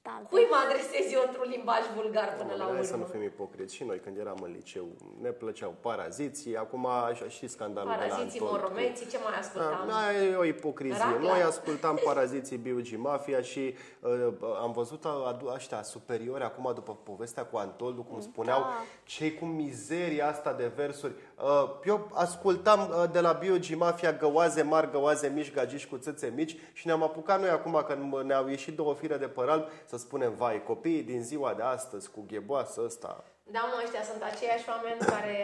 Da, 0.05 0.23
cui 0.31 0.47
mă 0.51 0.57
adresez 0.67 1.13
eu 1.13 1.23
într-un 1.27 1.49
limbaj 1.51 1.81
vulgar 1.95 2.35
până 2.39 2.55
la 2.59 2.65
Hai 2.75 2.85
să 2.85 2.97
nu 2.97 3.01
urmă? 3.03 3.13
fim 3.13 3.23
ipocriți. 3.23 3.75
Și 3.75 3.85
noi, 3.85 3.99
când 4.01 4.19
eram 4.19 4.39
în 4.43 4.51
liceu, 4.53 4.87
ne 5.21 5.31
plăceau 5.31 5.75
paraziții. 5.81 6.57
Acum, 6.57 6.87
așa, 6.87 7.29
și 7.29 7.49
scandalul 7.49 7.91
Paraziții, 7.91 8.39
de 8.39 8.45
la 8.45 8.51
Anton. 8.51 8.61
cu- 8.61 8.65
moromeții, 8.67 9.07
ce 9.07 9.19
mai 9.25 9.39
ascultam? 9.39 9.87
Da, 9.89 10.21
e 10.23 10.35
o 10.37 10.45
ipocrizie. 10.45 10.99
Racla. 11.13 11.29
Noi 11.29 11.43
ascultam 11.43 11.99
paraziții 12.05 12.57
Biugi 12.57 12.97
Mafia 12.97 13.41
și 13.41 13.75
uh, 14.01 14.33
am 14.63 14.73
văzut 14.73 15.05
adu- 15.29 15.51
ăștia 15.55 15.83
superiori 15.83 16.43
acum 16.43 16.71
după 16.75 16.97
povestea 17.03 17.45
cu 17.45 17.57
Antoldu, 17.57 18.03
cum 18.03 18.21
spuneau, 18.21 18.61
Da. 18.61 18.83
cei 19.05 19.35
cu 19.35 19.45
mizeria 19.45 20.29
asta 20.29 20.53
de 20.53 20.73
versuri. 20.77 21.13
Uh, 21.43 21.71
eu 21.85 22.09
ascultam 22.13 22.81
uh, 22.81 23.05
de 23.13 23.21
la 23.21 23.33
Biugi 23.33 23.75
Mafia 23.75 24.13
găoaze 24.13 24.63
mari, 24.63 24.91
găoaze 24.91 25.33
mici, 25.35 25.53
gagici 25.53 25.87
cu 25.87 25.97
țâțe 25.99 26.33
mici 26.37 26.57
și 26.73 26.87
ne-am 26.87 27.03
apucat 27.03 27.41
noi 27.41 27.49
acum 27.51 27.85
când 27.87 28.15
ne-au 28.23 28.49
ieșit 28.49 28.77
două 28.77 28.95
fire 28.95 29.17
de 29.17 29.27
păral 29.29 29.69
să 29.93 29.99
spunem, 29.99 30.33
vai, 30.35 30.63
copiii 30.71 31.03
din 31.03 31.23
ziua 31.23 31.53
de 31.55 31.63
astăzi 31.63 32.11
cu 32.11 32.25
gheboasă 32.31 32.81
ăsta. 32.85 33.25
Da, 33.55 33.61
mă, 33.71 33.77
ăștia 33.85 34.03
sunt 34.11 34.23
aceiași 34.33 34.65
oameni 34.73 34.99
care 35.15 35.37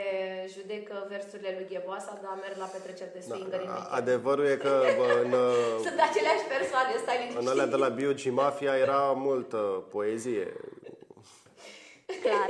judecă 0.57 0.95
versurile 1.09 1.51
lui 1.59 1.67
Gheboasa, 1.71 2.13
dar 2.23 2.35
merg 2.45 2.57
la 2.65 2.69
petreceri 2.75 3.13
de 3.17 3.21
swingeri 3.27 3.65
în 3.65 3.71
A- 3.71 3.73
weekend. 3.75 3.99
Adevărul 4.01 4.47
e 4.55 4.57
că 4.57 4.73
bă, 4.99 5.07
în, 5.25 5.33
uh, 5.47 5.55
Sunt 5.87 5.99
aceleași 6.09 6.45
persoane, 6.57 6.91
stai 7.05 7.17
liniștit. 7.19 7.41
în 7.43 7.49
alea 7.55 7.67
de 7.75 7.77
la 7.85 7.89
Biugi 7.99 8.31
Mafia 8.31 8.75
era 8.87 9.01
multă 9.29 9.61
poezie. 9.95 10.47
clar. 12.25 12.49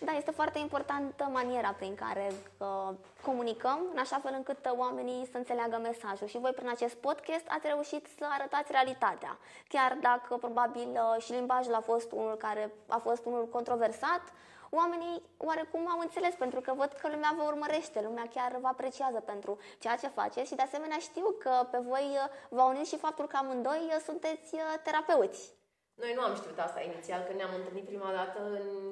Da, 0.00 0.12
este 0.12 0.30
foarte 0.30 0.58
importantă 0.58 1.28
maniera 1.32 1.72
prin 1.72 1.94
care 1.94 2.32
uh, 2.58 2.94
comunicăm, 3.22 3.80
în 3.92 3.98
așa 3.98 4.18
fel 4.18 4.32
încât 4.36 4.66
uh, 4.66 4.72
oamenii 4.76 5.28
să 5.30 5.36
înțeleagă 5.36 5.78
mesajul. 5.82 6.26
Și 6.26 6.38
voi, 6.38 6.52
prin 6.52 6.68
acest 6.68 6.94
podcast, 6.94 7.44
ați 7.48 7.66
reușit 7.66 8.06
să 8.18 8.24
arătați 8.28 8.72
realitatea. 8.72 9.38
Chiar 9.68 9.96
dacă, 10.00 10.36
probabil, 10.36 10.88
uh, 10.88 11.22
și 11.22 11.32
limbajul 11.32 11.74
a 11.74 11.80
fost 11.80 12.12
unul 12.12 12.34
care 12.34 12.72
a 12.88 12.98
fost 12.98 13.24
unul 13.24 13.48
controversat, 13.48 14.22
oamenii 14.70 15.22
oarecum 15.36 15.90
au 15.90 15.98
înțeles, 16.00 16.34
pentru 16.34 16.60
că 16.60 16.72
văd 16.76 16.92
că 17.00 17.08
lumea 17.08 17.34
vă 17.36 17.42
urmărește, 17.42 18.00
lumea 18.02 18.28
chiar 18.34 18.56
vă 18.60 18.66
apreciază 18.66 19.20
pentru 19.20 19.58
ceea 19.78 19.96
ce 19.96 20.08
faceți 20.08 20.48
și, 20.48 20.54
de 20.54 20.62
asemenea, 20.62 20.98
știu 20.98 21.36
că 21.38 21.66
pe 21.70 21.78
voi 21.78 22.06
uh, 22.12 22.28
v-a 22.48 22.64
unit 22.64 22.86
și 22.86 22.96
faptul 22.96 23.26
că 23.26 23.36
amândoi 23.36 23.84
uh, 23.86 24.02
sunteți 24.04 24.54
uh, 24.54 24.60
terapeuți. 24.82 25.57
Noi 26.02 26.12
nu 26.16 26.22
am 26.22 26.34
știut 26.34 26.58
asta 26.58 26.80
inițial, 26.80 27.22
când 27.26 27.38
ne-am 27.38 27.54
întâlnit 27.58 27.84
prima 27.92 28.10
dată, 28.18 28.40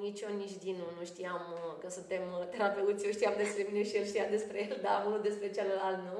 nici 0.05 0.21
eu, 0.21 0.31
nici 0.43 0.55
Dinu 0.63 0.85
nu 0.99 1.03
știam 1.05 1.41
uh, 1.53 1.73
că 1.81 1.87
suntem 1.89 2.21
uh, 2.39 2.45
terapeuți, 2.53 3.05
eu 3.05 3.11
știam 3.11 3.33
despre 3.37 3.67
mine 3.71 3.83
și 3.83 3.95
el 3.97 4.05
știa 4.05 4.25
despre 4.35 4.57
el, 4.69 4.77
dar 4.81 5.03
unul 5.05 5.21
despre 5.21 5.51
celălalt 5.51 5.97
nu. 6.09 6.19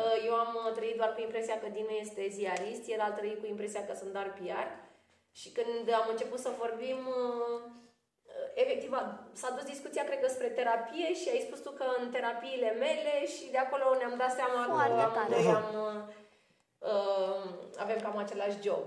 Uh, 0.00 0.16
Eu 0.26 0.34
am 0.44 0.52
uh, 0.66 0.72
trăit 0.76 0.96
doar 0.96 1.12
cu 1.14 1.20
impresia 1.20 1.56
că 1.60 1.68
Dinu 1.76 1.88
este 2.04 2.22
ziarist, 2.36 2.82
el 2.94 3.00
a 3.00 3.10
trăit 3.18 3.38
cu 3.40 3.46
impresia 3.46 3.86
că 3.86 3.94
sunt 3.94 4.12
doar 4.12 4.28
PR 4.38 4.68
și 5.40 5.48
când 5.56 5.92
am 6.00 6.06
început 6.10 6.38
să 6.38 6.50
vorbim, 6.62 6.98
uh, 7.20 7.60
uh, 8.30 8.48
efectiv 8.62 8.92
a- 8.92 9.28
s-a 9.32 9.50
dus 9.56 9.64
discuția, 9.74 10.04
cred 10.04 10.20
că, 10.20 10.28
spre 10.28 10.48
terapie 10.48 11.14
și 11.20 11.28
ai 11.28 11.44
spus 11.46 11.60
tu 11.66 11.70
că 11.70 11.84
în 12.02 12.10
terapiile 12.10 12.70
mele 12.84 13.14
și 13.34 13.44
de 13.50 13.58
acolo 13.58 13.84
ne-am 13.98 14.16
dat 14.22 14.32
seama 14.40 14.60
Foarte 14.68 15.02
că 15.04 15.10
tare. 15.18 15.34
amândoi 15.34 15.54
am, 15.60 15.68
uh, 15.86 16.02
avem 17.76 17.98
cam 18.02 18.16
același 18.16 18.60
job. 18.62 18.84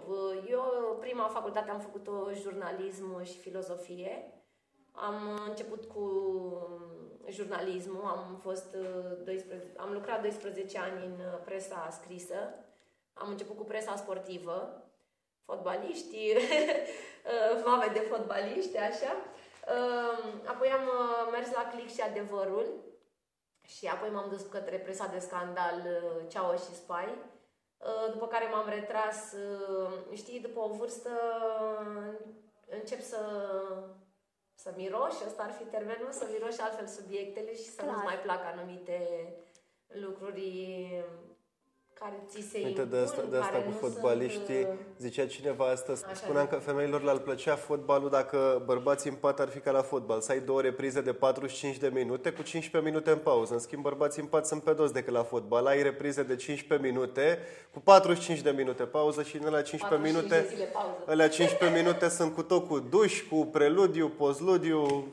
Eu, 0.50 0.98
prima 1.00 1.28
facultate, 1.28 1.70
am 1.70 1.80
făcut-o 1.80 2.32
jurnalism 2.34 3.24
și 3.24 3.38
filozofie. 3.38 4.34
Am 4.92 5.40
început 5.48 5.86
cu 5.86 6.04
jurnalismul, 7.30 8.06
am 8.06 8.40
fost 8.42 8.76
uh, 8.76 9.26
12, 9.26 9.72
am 9.78 9.94
lucrat 9.94 10.22
12 10.22 10.80
ani 10.80 11.06
în 11.06 11.12
uh, 11.12 11.40
presa 11.46 11.90
scrisă. 11.92 12.54
Am 13.14 13.30
început 13.30 13.58
cu 13.58 13.64
presa 13.64 13.96
sportivă, 13.96 14.84
fotbaliști, 15.46 16.32
uh, 16.36 17.64
mame 17.66 17.90
de 17.94 18.00
fotbaliști, 18.00 18.78
așa. 18.78 19.16
Uh, 19.68 20.34
Apoi 20.46 20.70
am 20.70 20.82
uh, 20.82 21.30
mers 21.32 21.52
la 21.52 21.70
Click 21.72 21.94
și 21.94 22.02
Adevărul 22.02 22.66
și 23.68 23.88
apoi 23.88 24.10
m-am 24.10 24.30
dus 24.30 24.42
către 24.42 24.78
presa 24.78 25.08
de 25.08 25.20
scandal 25.20 25.82
uh, 25.86 26.30
Ceau 26.30 26.52
și 26.52 26.76
Spai. 26.76 27.18
Uh, 27.84 28.12
După 28.12 28.28
care 28.28 28.48
m-am 28.52 28.70
retras, 28.70 29.32
uh, 29.32 30.16
știi, 30.18 30.40
după 30.40 30.60
o 30.60 30.68
vârstă 30.68 31.10
uh, 31.88 32.14
încep 32.70 33.02
să 33.02 33.20
să 34.56 34.74
miroși, 34.76 35.24
ăsta 35.28 35.44
ar 35.44 35.52
fi 35.52 35.64
termenul, 35.64 36.12
să 36.12 36.28
miroși 36.32 36.62
altfel 36.62 36.88
subiectele 36.88 37.54
și 37.56 37.70
să 37.70 37.82
Clar. 37.82 37.94
nu-ți 37.94 38.06
mai 38.06 38.20
plac 38.20 38.46
anumite 38.46 39.28
lucruri 39.88 40.52
care 42.04 42.24
ți 42.30 42.42
se 42.52 42.58
Uite, 42.58 42.70
impun, 42.70 42.90
de 42.90 42.98
asta, 42.98 43.22
de 43.30 43.38
asta 43.38 43.52
care 43.52 43.64
cu 43.64 43.70
nu 43.70 43.76
fotbaliștii, 43.76 44.62
Sunt, 44.62 44.68
uh, 44.68 44.86
zicea 44.98 45.26
cineva 45.26 45.66
astăzi, 45.66 46.04
Așa 46.06 46.14
spuneam 46.14 46.48
da. 46.50 46.56
că 46.56 46.62
femeilor 46.62 47.04
le-ar 47.04 47.18
plăcea 47.18 47.56
fotbalul 47.56 48.10
dacă 48.10 48.62
bărbații 48.66 49.10
în 49.10 49.16
pat 49.16 49.40
ar 49.40 49.50
fi 49.50 49.60
ca 49.60 49.72
la 49.72 49.82
fotbal, 49.82 50.22
să 50.22 50.32
ai 50.32 50.40
două 50.40 50.62
reprize 50.62 51.02
de 51.02 51.14
45 51.14 51.78
de 51.78 51.90
minute 51.94 52.30
cu 52.32 52.42
15 52.42 52.92
minute 52.92 53.12
în 53.12 53.18
pauză. 53.18 53.54
În 53.54 53.60
schimb, 53.60 53.84
bărbații 53.84 54.22
în 54.22 54.28
pat 54.28 54.46
sunt 54.46 54.64
pe 54.64 54.74
dos 54.74 54.92
decât 54.92 55.14
la 55.14 55.24
fotbal. 55.24 55.66
Ai 55.66 55.84
reprize 55.84 56.24
de 56.24 56.36
15 56.36 56.88
minute 56.88 57.40
cu 57.74 57.80
45 57.80 58.40
de 58.42 58.52
minute 58.52 58.84
pauză 58.84 59.24
și 59.24 59.38
în 59.38 59.46
alea 59.46 59.62
15 59.62 60.02
45 60.02 60.14
minute, 60.14 60.48
de 60.48 60.56
zile 60.56 60.70
pauză. 60.74 61.04
alea 61.08 61.30
15 61.30 61.80
minute 61.82 62.10
sunt 62.10 62.34
cu 62.34 62.44
tot 62.44 62.68
cu 62.68 62.80
duș, 62.80 63.22
cu 63.22 63.46
preludiu, 63.46 64.08
postludiu, 64.18 65.08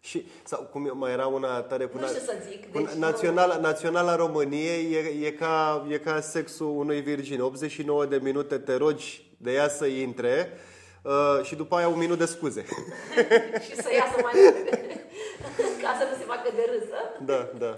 și, 0.00 0.26
sau 0.44 0.62
cum 0.72 0.90
mai 0.94 1.12
era 1.12 1.26
una 1.26 1.60
tare 1.60 1.84
cu, 1.86 1.98
Nu 1.98 2.04
na- 2.04 2.08
știu 2.08 2.20
să 2.20 2.34
zic, 2.48 2.72
cu 2.72 2.78
deci 2.82 2.90
naționala, 2.92 3.56
naționala 3.56 4.16
României 4.16 4.92
e, 4.92 5.26
e, 5.26 5.30
ca, 5.30 5.86
e 5.88 5.98
ca 5.98 6.20
sexul 6.20 6.66
unui 6.76 7.00
virgin. 7.00 7.40
89 7.40 8.06
de 8.06 8.16
minute 8.22 8.58
te 8.58 8.76
rogi 8.76 9.30
de 9.36 9.52
ea 9.52 9.68
să 9.68 9.86
intre 9.86 10.52
uh, 11.02 11.44
și 11.44 11.54
după 11.54 11.76
aia 11.76 11.88
un 11.88 11.98
minut 11.98 12.18
de 12.18 12.24
scuze. 12.24 12.64
și 13.66 13.74
să 13.74 13.88
iasă 13.94 14.16
mai 14.22 14.32
repede, 14.44 15.04
ca 15.82 15.90
să 15.98 16.04
nu 16.10 16.14
se 16.18 16.24
facă 16.32 16.48
de 16.54 16.64
râsă. 16.72 16.98
da, 17.24 17.48
da. 17.58 17.76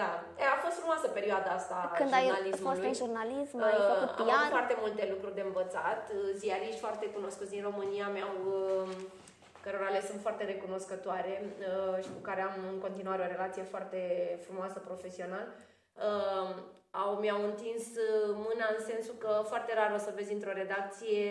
Da, 0.00 0.10
e, 0.42 0.44
a 0.56 0.58
fost 0.64 0.76
frumoasă 0.80 1.06
perioada 1.18 1.50
asta 1.60 1.74
a 1.84 1.86
Când 2.00 2.12
ai 2.18 2.24
jurnalismului. 2.28 2.68
fost 2.68 2.82
în 2.90 2.94
jurnalism, 3.02 3.56
ai 3.68 3.76
Uh, 3.78 3.86
făcut 3.92 4.10
Am 4.20 4.28
avut 4.36 4.46
PR. 4.48 4.54
foarte 4.56 4.74
multe 4.84 5.02
lucruri 5.12 5.34
de 5.38 5.44
învățat. 5.50 6.02
Uh, 6.10 6.16
Ziariști 6.42 6.80
foarte 6.86 7.06
cunoscuți 7.16 7.52
din 7.54 7.62
România 7.70 8.06
mi-au 8.16 8.34
uh, 8.58 8.88
cărora 9.64 9.88
le 9.88 10.02
sunt 10.08 10.20
foarte 10.20 10.44
recunoscătoare 10.44 11.34
uh, 11.42 12.02
și 12.04 12.10
cu 12.16 12.20
care 12.28 12.40
am 12.40 12.56
în 12.72 12.78
continuare 12.78 13.22
o 13.22 13.32
relație 13.34 13.62
foarte 13.62 14.00
frumoasă 14.44 14.78
profesional. 14.78 15.46
Uh, 16.08 16.50
au, 16.90 17.10
mi-au 17.20 17.44
întins 17.44 17.82
uh, 17.82 18.30
mâna 18.46 18.66
în 18.76 18.84
sensul 18.84 19.14
că 19.18 19.42
foarte 19.46 19.74
rar 19.74 19.92
o 19.94 19.98
să 19.98 20.12
vezi 20.14 20.32
într-o 20.32 20.52
redacție 20.52 21.26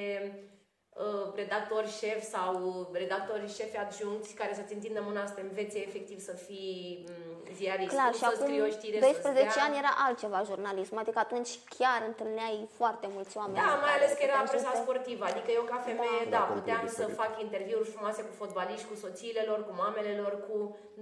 uh, 0.89 1.33
redactori 1.35 1.87
șef 1.99 2.21
sau 2.35 2.53
redactori 2.93 3.53
șefi 3.57 3.77
adjuncți 3.77 4.33
care 4.33 4.53
să-ți 4.53 4.73
întindă 4.73 5.01
mâna 5.03 5.25
să 5.25 5.33
te 5.33 5.41
învețe 5.41 5.79
efectiv 5.87 6.19
să 6.19 6.33
fii 6.33 7.07
mm, 7.45 7.53
ziarist, 7.59 7.93
Clar, 7.95 8.09
cum 8.09 8.17
și 8.17 8.23
să 8.25 8.29
acum 8.31 8.39
scrii 8.43 8.61
o 8.67 8.69
știre, 8.77 8.97
12 8.99 9.25
să-ți 9.25 9.57
dea... 9.57 9.65
ani 9.67 9.75
era 9.83 9.91
altceva 10.07 10.39
jurnalism, 10.49 10.95
adică 11.03 11.19
atunci 11.25 11.51
chiar 11.77 11.99
întâlneai 12.11 12.57
foarte 12.79 13.07
mulți 13.15 13.33
oameni. 13.41 13.59
Da, 13.63 13.69
mai 13.85 13.91
care 13.91 13.97
ales 13.99 14.11
că 14.17 14.23
era 14.29 14.37
puteau 14.37 14.51
presa 14.53 14.71
să- 14.75 14.81
sportivă, 14.83 15.23
adică 15.31 15.49
eu 15.59 15.63
ca 15.71 15.77
femeie, 15.89 16.21
Da. 16.23 16.31
da, 16.35 16.41
Da, 16.41 16.51
puteam 16.57 16.81
complet 16.81 16.97
să 16.99 17.03
diferit. 17.05 17.21
fac 17.21 17.31
interviuri 17.45 17.89
frumoase 17.93 18.21
cu 18.27 18.33
fotbaliști, 18.41 18.87
cu 18.91 18.95
soțiile 19.05 19.41
lor, 19.49 19.59
cu 19.67 19.73
mamele 19.83 20.11
lor, 20.21 20.33
cu... 20.47 20.55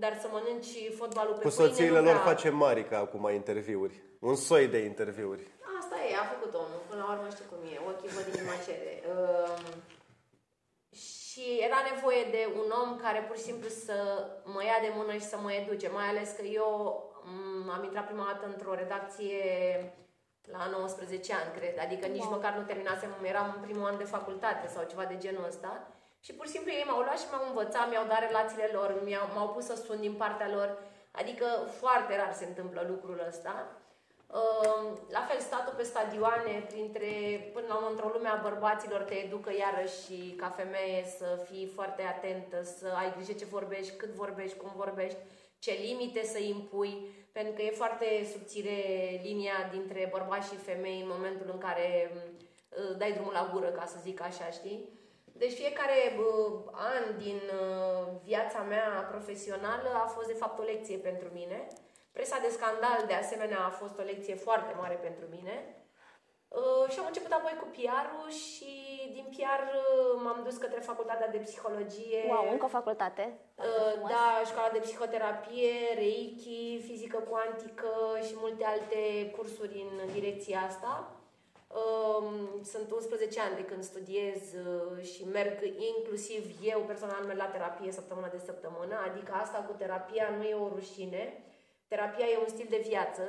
dar 0.04 0.14
să 0.22 0.28
mănânci 0.36 0.72
fotbalul 1.02 1.36
pe 1.38 1.44
Cu 1.48 1.52
pâine, 1.54 1.62
soțiile 1.64 2.00
nu 2.02 2.08
lor 2.10 2.18
prea- 2.20 2.30
face 2.32 2.48
Marica 2.64 2.98
acum 3.06 3.24
interviuri. 3.42 3.96
Un 4.30 4.36
soi 4.50 4.66
de 4.76 4.80
interviuri. 4.92 5.44
Asta 5.80 5.96
e, 6.10 6.12
a 6.24 6.26
făcut 6.34 6.52
omul, 6.64 6.82
până 6.90 7.02
la 7.08 7.12
urmă 7.16 7.28
știu 7.36 7.46
cum 7.52 7.60
e, 7.74 7.76
ochii 7.90 8.10
văd 8.18 8.26
inima 8.36 8.56
cere. 8.66 8.94
Um, 9.12 9.64
și 11.42 11.60
era 11.68 11.80
nevoie 11.94 12.24
de 12.36 12.44
un 12.62 12.70
om 12.82 12.90
care 13.04 13.20
pur 13.28 13.36
și 13.38 13.48
simplu 13.50 13.70
să 13.70 13.98
mă 14.54 14.64
ia 14.64 14.80
de 14.82 14.92
mână 14.96 15.14
și 15.14 15.32
să 15.32 15.38
mă 15.38 15.52
educe, 15.54 15.88
mai 15.90 16.08
ales 16.10 16.30
că 16.38 16.44
eu 16.46 16.70
m, 17.66 17.70
am 17.70 17.84
intrat 17.84 18.06
prima 18.06 18.26
dată 18.32 18.46
într-o 18.46 18.74
redacție 18.74 19.42
la 20.56 20.66
19 20.72 21.34
ani, 21.34 21.52
cred, 21.58 21.76
adică 21.86 22.06
nici 22.08 22.28
Wow. 22.30 22.36
măcar 22.36 22.54
nu 22.54 22.64
terminasem, 22.64 23.12
eram 23.24 23.54
în 23.56 23.62
primul 23.62 23.88
an 23.88 23.98
de 23.98 24.04
facultate 24.16 24.68
sau 24.68 24.84
ceva 24.84 25.06
de 25.06 25.18
genul 25.18 25.46
ăsta. 25.48 25.88
Și 26.26 26.34
pur 26.34 26.46
și 26.46 26.52
simplu 26.52 26.72
ei 26.72 26.86
m-au 26.88 27.02
luat 27.02 27.20
și 27.20 27.30
m-au 27.32 27.46
învățat, 27.48 27.90
mi-au 27.90 28.08
dat 28.08 28.20
relațiile 28.20 28.70
lor, 28.74 28.90
mi-au, 29.04 29.28
m-au 29.36 29.50
pus 29.50 29.66
să 29.66 29.76
sun 29.76 30.00
din 30.00 30.14
partea 30.14 30.50
lor. 30.56 30.70
Adică 31.12 31.46
foarte 31.80 32.16
rar 32.18 32.34
se 32.34 32.46
întâmplă 32.46 32.86
lucrul 32.88 33.26
ăsta. 33.28 33.54
Uh, 34.34 34.92
La 35.10 35.22
fel, 35.28 35.40
statul 35.40 35.74
pe 35.78 35.84
stadioane, 35.84 36.66
printre, 36.68 37.12
până 37.54 37.66
la 37.68 37.76
urmă, 37.76 37.88
într-o 37.90 38.12
lume 38.14 38.30
a 38.30 38.42
bărbaților, 38.48 39.02
te 39.02 39.14
educă 39.14 39.52
iarăși 39.54 39.98
și 40.06 40.36
ca 40.38 40.50
femeie 40.50 41.04
să 41.18 41.46
fii 41.50 41.72
foarte 41.76 42.02
atentă, 42.02 42.64
să 42.64 42.88
ai 42.98 43.14
grijă 43.16 43.34
ce 43.34 43.46
vorbești, 43.46 43.96
cât 43.96 44.10
vorbești, 44.10 44.58
cum 44.58 44.72
vorbești, 44.76 45.18
ce 45.60 45.72
limite 45.72 46.24
să 46.24 46.40
impui, 46.40 46.94
pentru 47.32 47.54
că 47.54 47.62
e 47.62 47.82
foarte 47.84 48.28
subțire 48.32 48.80
linia 49.24 49.70
dintre 49.72 50.10
bărbați 50.12 50.50
și 50.50 50.56
femei 50.56 51.02
în 51.02 51.08
momentul 51.16 51.50
în 51.54 51.58
care 51.58 52.12
uh, 52.14 52.98
dai 52.98 53.12
drumul 53.14 53.34
la 53.34 53.50
gură, 53.54 53.68
ca 53.68 53.86
să 53.86 53.98
zic 54.02 54.22
așa, 54.22 54.50
știi? 54.50 55.00
Deci 55.26 55.54
fiecare 55.54 55.98
uh, 56.18 56.60
an 56.72 57.18
din 57.18 57.42
uh, 57.62 58.08
viața 58.24 58.62
mea 58.62 59.08
profesională 59.12 59.90
a 60.04 60.06
fost 60.06 60.28
de 60.28 60.34
fapt 60.34 60.60
o 60.60 60.64
lecție 60.64 60.98
pentru 60.98 61.28
mine. 61.34 61.68
Presa 62.12 62.38
de 62.40 62.50
scandal, 62.58 63.04
de 63.08 63.14
asemenea, 63.14 63.60
a 63.66 63.70
fost 63.82 64.00
o 64.00 64.04
lecție 64.12 64.36
foarte 64.36 64.74
mare 64.82 64.96
pentru 64.96 65.26
mine. 65.36 65.76
Uh, 66.48 66.90
și 66.92 67.00
am 67.00 67.06
început 67.06 67.32
apoi 67.32 67.56
cu 67.60 67.68
PR-ul 67.76 68.30
și 68.30 68.72
din 69.16 69.26
PR 69.36 69.62
uh, 69.68 70.22
m-am 70.24 70.42
dus 70.44 70.58
către 70.58 70.80
facultatea 70.80 71.28
de 71.30 71.38
psihologie. 71.38 72.24
Wow, 72.28 72.48
încă 72.52 72.66
o 72.66 72.76
facultate. 72.80 73.40
Foarte 73.56 73.74
Uh, 73.82 73.92
frumos. 73.92 74.10
Da, 74.10 74.42
școala 74.46 74.70
de 74.70 74.80
psihoterapie, 74.80 75.74
reiki, 75.96 76.82
fizică 76.88 77.18
cuantică 77.30 77.92
și 78.28 78.34
multe 78.36 78.64
alte 78.66 79.32
cursuri 79.36 79.86
în 79.90 80.12
direcția 80.14 80.60
asta. 80.62 81.12
Um, 81.82 82.64
Sunt 82.64 82.92
11 82.92 83.40
ani 83.42 83.56
de 83.56 83.66
când 83.66 83.84
studiez 83.84 84.42
uh, 84.54 85.04
și 85.04 85.24
merg 85.32 85.58
inclusiv 85.96 86.44
eu 86.64 86.80
personal 86.80 87.24
merg 87.24 87.38
la 87.38 87.46
terapie 87.56 87.92
săptămână 87.92 88.28
de 88.32 88.42
săptămână, 88.46 88.96
adică 89.10 89.32
asta 89.34 89.58
cu 89.58 89.74
terapia 89.78 90.30
nu 90.38 90.44
e 90.44 90.54
o 90.54 90.68
rușine. 90.68 91.44
Terapia 91.92 92.26
e 92.26 92.38
un 92.38 92.48
stil 92.48 92.68
de 92.70 92.86
viață. 92.88 93.24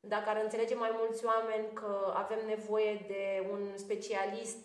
Dacă 0.00 0.28
ar 0.28 0.40
înțelege 0.42 0.74
mai 0.74 0.90
mulți 0.98 1.24
oameni 1.24 1.72
că 1.72 2.12
avem 2.14 2.46
nevoie 2.46 3.04
de 3.06 3.48
un 3.52 3.76
specialist 3.76 4.56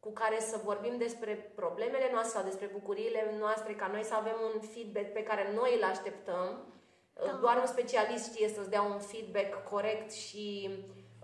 cu 0.00 0.10
care 0.12 0.40
să 0.40 0.60
vorbim 0.64 0.96
despre 0.96 1.52
problemele 1.54 2.08
noastre 2.12 2.38
sau 2.38 2.48
despre 2.48 2.70
bucuriile 2.72 3.34
noastre, 3.38 3.72
ca 3.74 3.86
noi 3.86 4.04
să 4.04 4.14
avem 4.14 4.36
un 4.54 4.60
feedback 4.60 5.12
pe 5.12 5.22
care 5.22 5.52
noi 5.54 5.74
îl 5.76 5.84
așteptăm. 5.84 6.74
Da. 7.12 7.38
Doar 7.40 7.56
un 7.56 7.66
specialist 7.66 8.24
știe 8.32 8.48
să-ți 8.48 8.70
dea 8.70 8.82
un 8.82 8.98
feedback 8.98 9.68
corect 9.68 10.12
și 10.12 10.70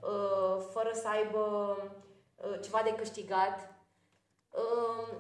uh, 0.03 0.65
fără 0.71 0.91
să 0.93 1.09
aibă 1.09 1.77
uh, 2.37 2.61
ceva 2.63 2.81
de 2.85 2.95
câștigat. 2.95 3.75
Uh, 4.51 5.17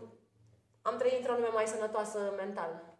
am 0.82 0.96
trăit 0.96 1.16
într-o 1.18 1.32
lume 1.32 1.48
mai 1.48 1.66
sănătoasă 1.66 2.32
mental. 2.36 2.91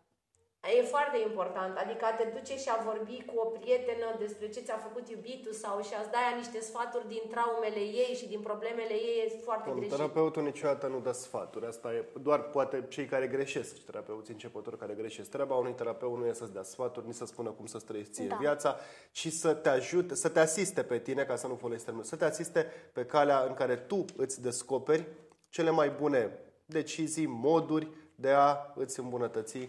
E 0.71 0.83
foarte 0.83 1.19
important, 1.29 1.77
adică 1.77 2.05
a 2.05 2.13
te 2.19 2.27
duce 2.39 2.57
și 2.59 2.69
a 2.71 2.83
vorbi 2.91 3.23
cu 3.27 3.35
o 3.45 3.47
prietenă 3.47 4.07
despre 4.19 4.49
ce 4.49 4.61
ți-a 4.61 4.77
făcut 4.87 5.09
iubitul 5.09 5.53
sau 5.53 5.83
și 5.83 5.95
a-ți 5.95 6.11
da 6.11 6.19
ea 6.19 6.37
niște 6.37 6.61
sfaturi 6.61 7.09
din 7.09 7.23
traumele 7.31 7.81
ei 7.81 8.15
și 8.15 8.27
din 8.29 8.41
problemele 8.41 8.93
ei 8.93 9.23
e 9.27 9.41
foarte 9.45 9.69
Bun, 9.71 9.79
greșit. 9.79 9.95
terapeutul 9.97 10.43
niciodată 10.43 10.87
nu 10.87 11.01
dă 11.01 11.13
sfaturi. 11.13 11.67
Asta 11.67 11.93
e 11.93 12.05
doar 12.23 12.43
poate 12.43 12.87
cei 12.89 13.05
care 13.07 13.27
greșesc, 13.27 13.85
terapeuții 13.85 14.33
începători 14.33 14.79
care 14.79 14.95
greșesc. 14.95 15.31
Treaba 15.31 15.55
unui 15.55 15.73
terapeut 15.73 16.19
nu 16.19 16.27
e 16.27 16.33
să-ți 16.33 16.53
dea 16.53 16.63
sfaturi, 16.63 17.07
nici 17.07 17.15
să 17.15 17.25
spună 17.25 17.51
cum 17.51 17.67
să 17.67 17.79
trăiești 17.79 18.13
ție 18.13 18.27
Da. 18.27 18.37
viața, 18.37 18.77
ci 19.11 19.29
să 19.29 19.55
te 19.55 19.69
ajute, 19.69 20.15
să 20.15 20.29
te 20.29 20.41
asiste 20.41 20.83
pe 20.83 20.99
tine, 20.99 21.25
ca 21.25 21.37
să 21.37 21.47
nu 21.47 21.55
folosesc 21.55 21.85
termenul, 21.85 22.09
să 22.09 22.17
te 22.17 22.25
asiste 22.25 22.67
pe 22.93 23.05
calea 23.05 23.41
în 23.49 23.55
care 23.55 23.77
tu 23.77 24.05
îți 24.17 24.43
descoperi 24.43 25.07
cele 25.49 25.71
mai 25.71 25.89
bune 25.91 26.39
decizii, 26.67 27.27
moduri 27.27 27.89
de 28.15 28.31
a 28.31 28.57
îți 28.75 29.01
îmbunătăți 29.01 29.69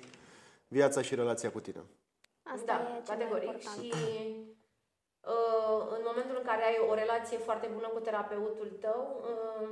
viața 0.78 1.02
și 1.02 1.16
relația 1.16 1.52
cu 1.52 1.60
tine. 1.60 1.82
Asta 2.56 2.74
da, 2.74 2.82
e 2.82 2.86
cel 2.86 2.94
mai 2.94 3.04
categoric. 3.12 3.50
important. 3.50 3.84
Și 3.84 4.02
uh, 5.34 5.80
în 5.96 6.02
momentul 6.10 6.36
în 6.40 6.46
care 6.50 6.64
ai 6.64 6.78
o 6.90 6.94
relație 6.94 7.38
foarte 7.38 7.68
bună 7.74 7.88
cu 7.88 8.00
terapeutul 8.00 8.70
tău, 8.86 9.02
uh, 9.32 9.70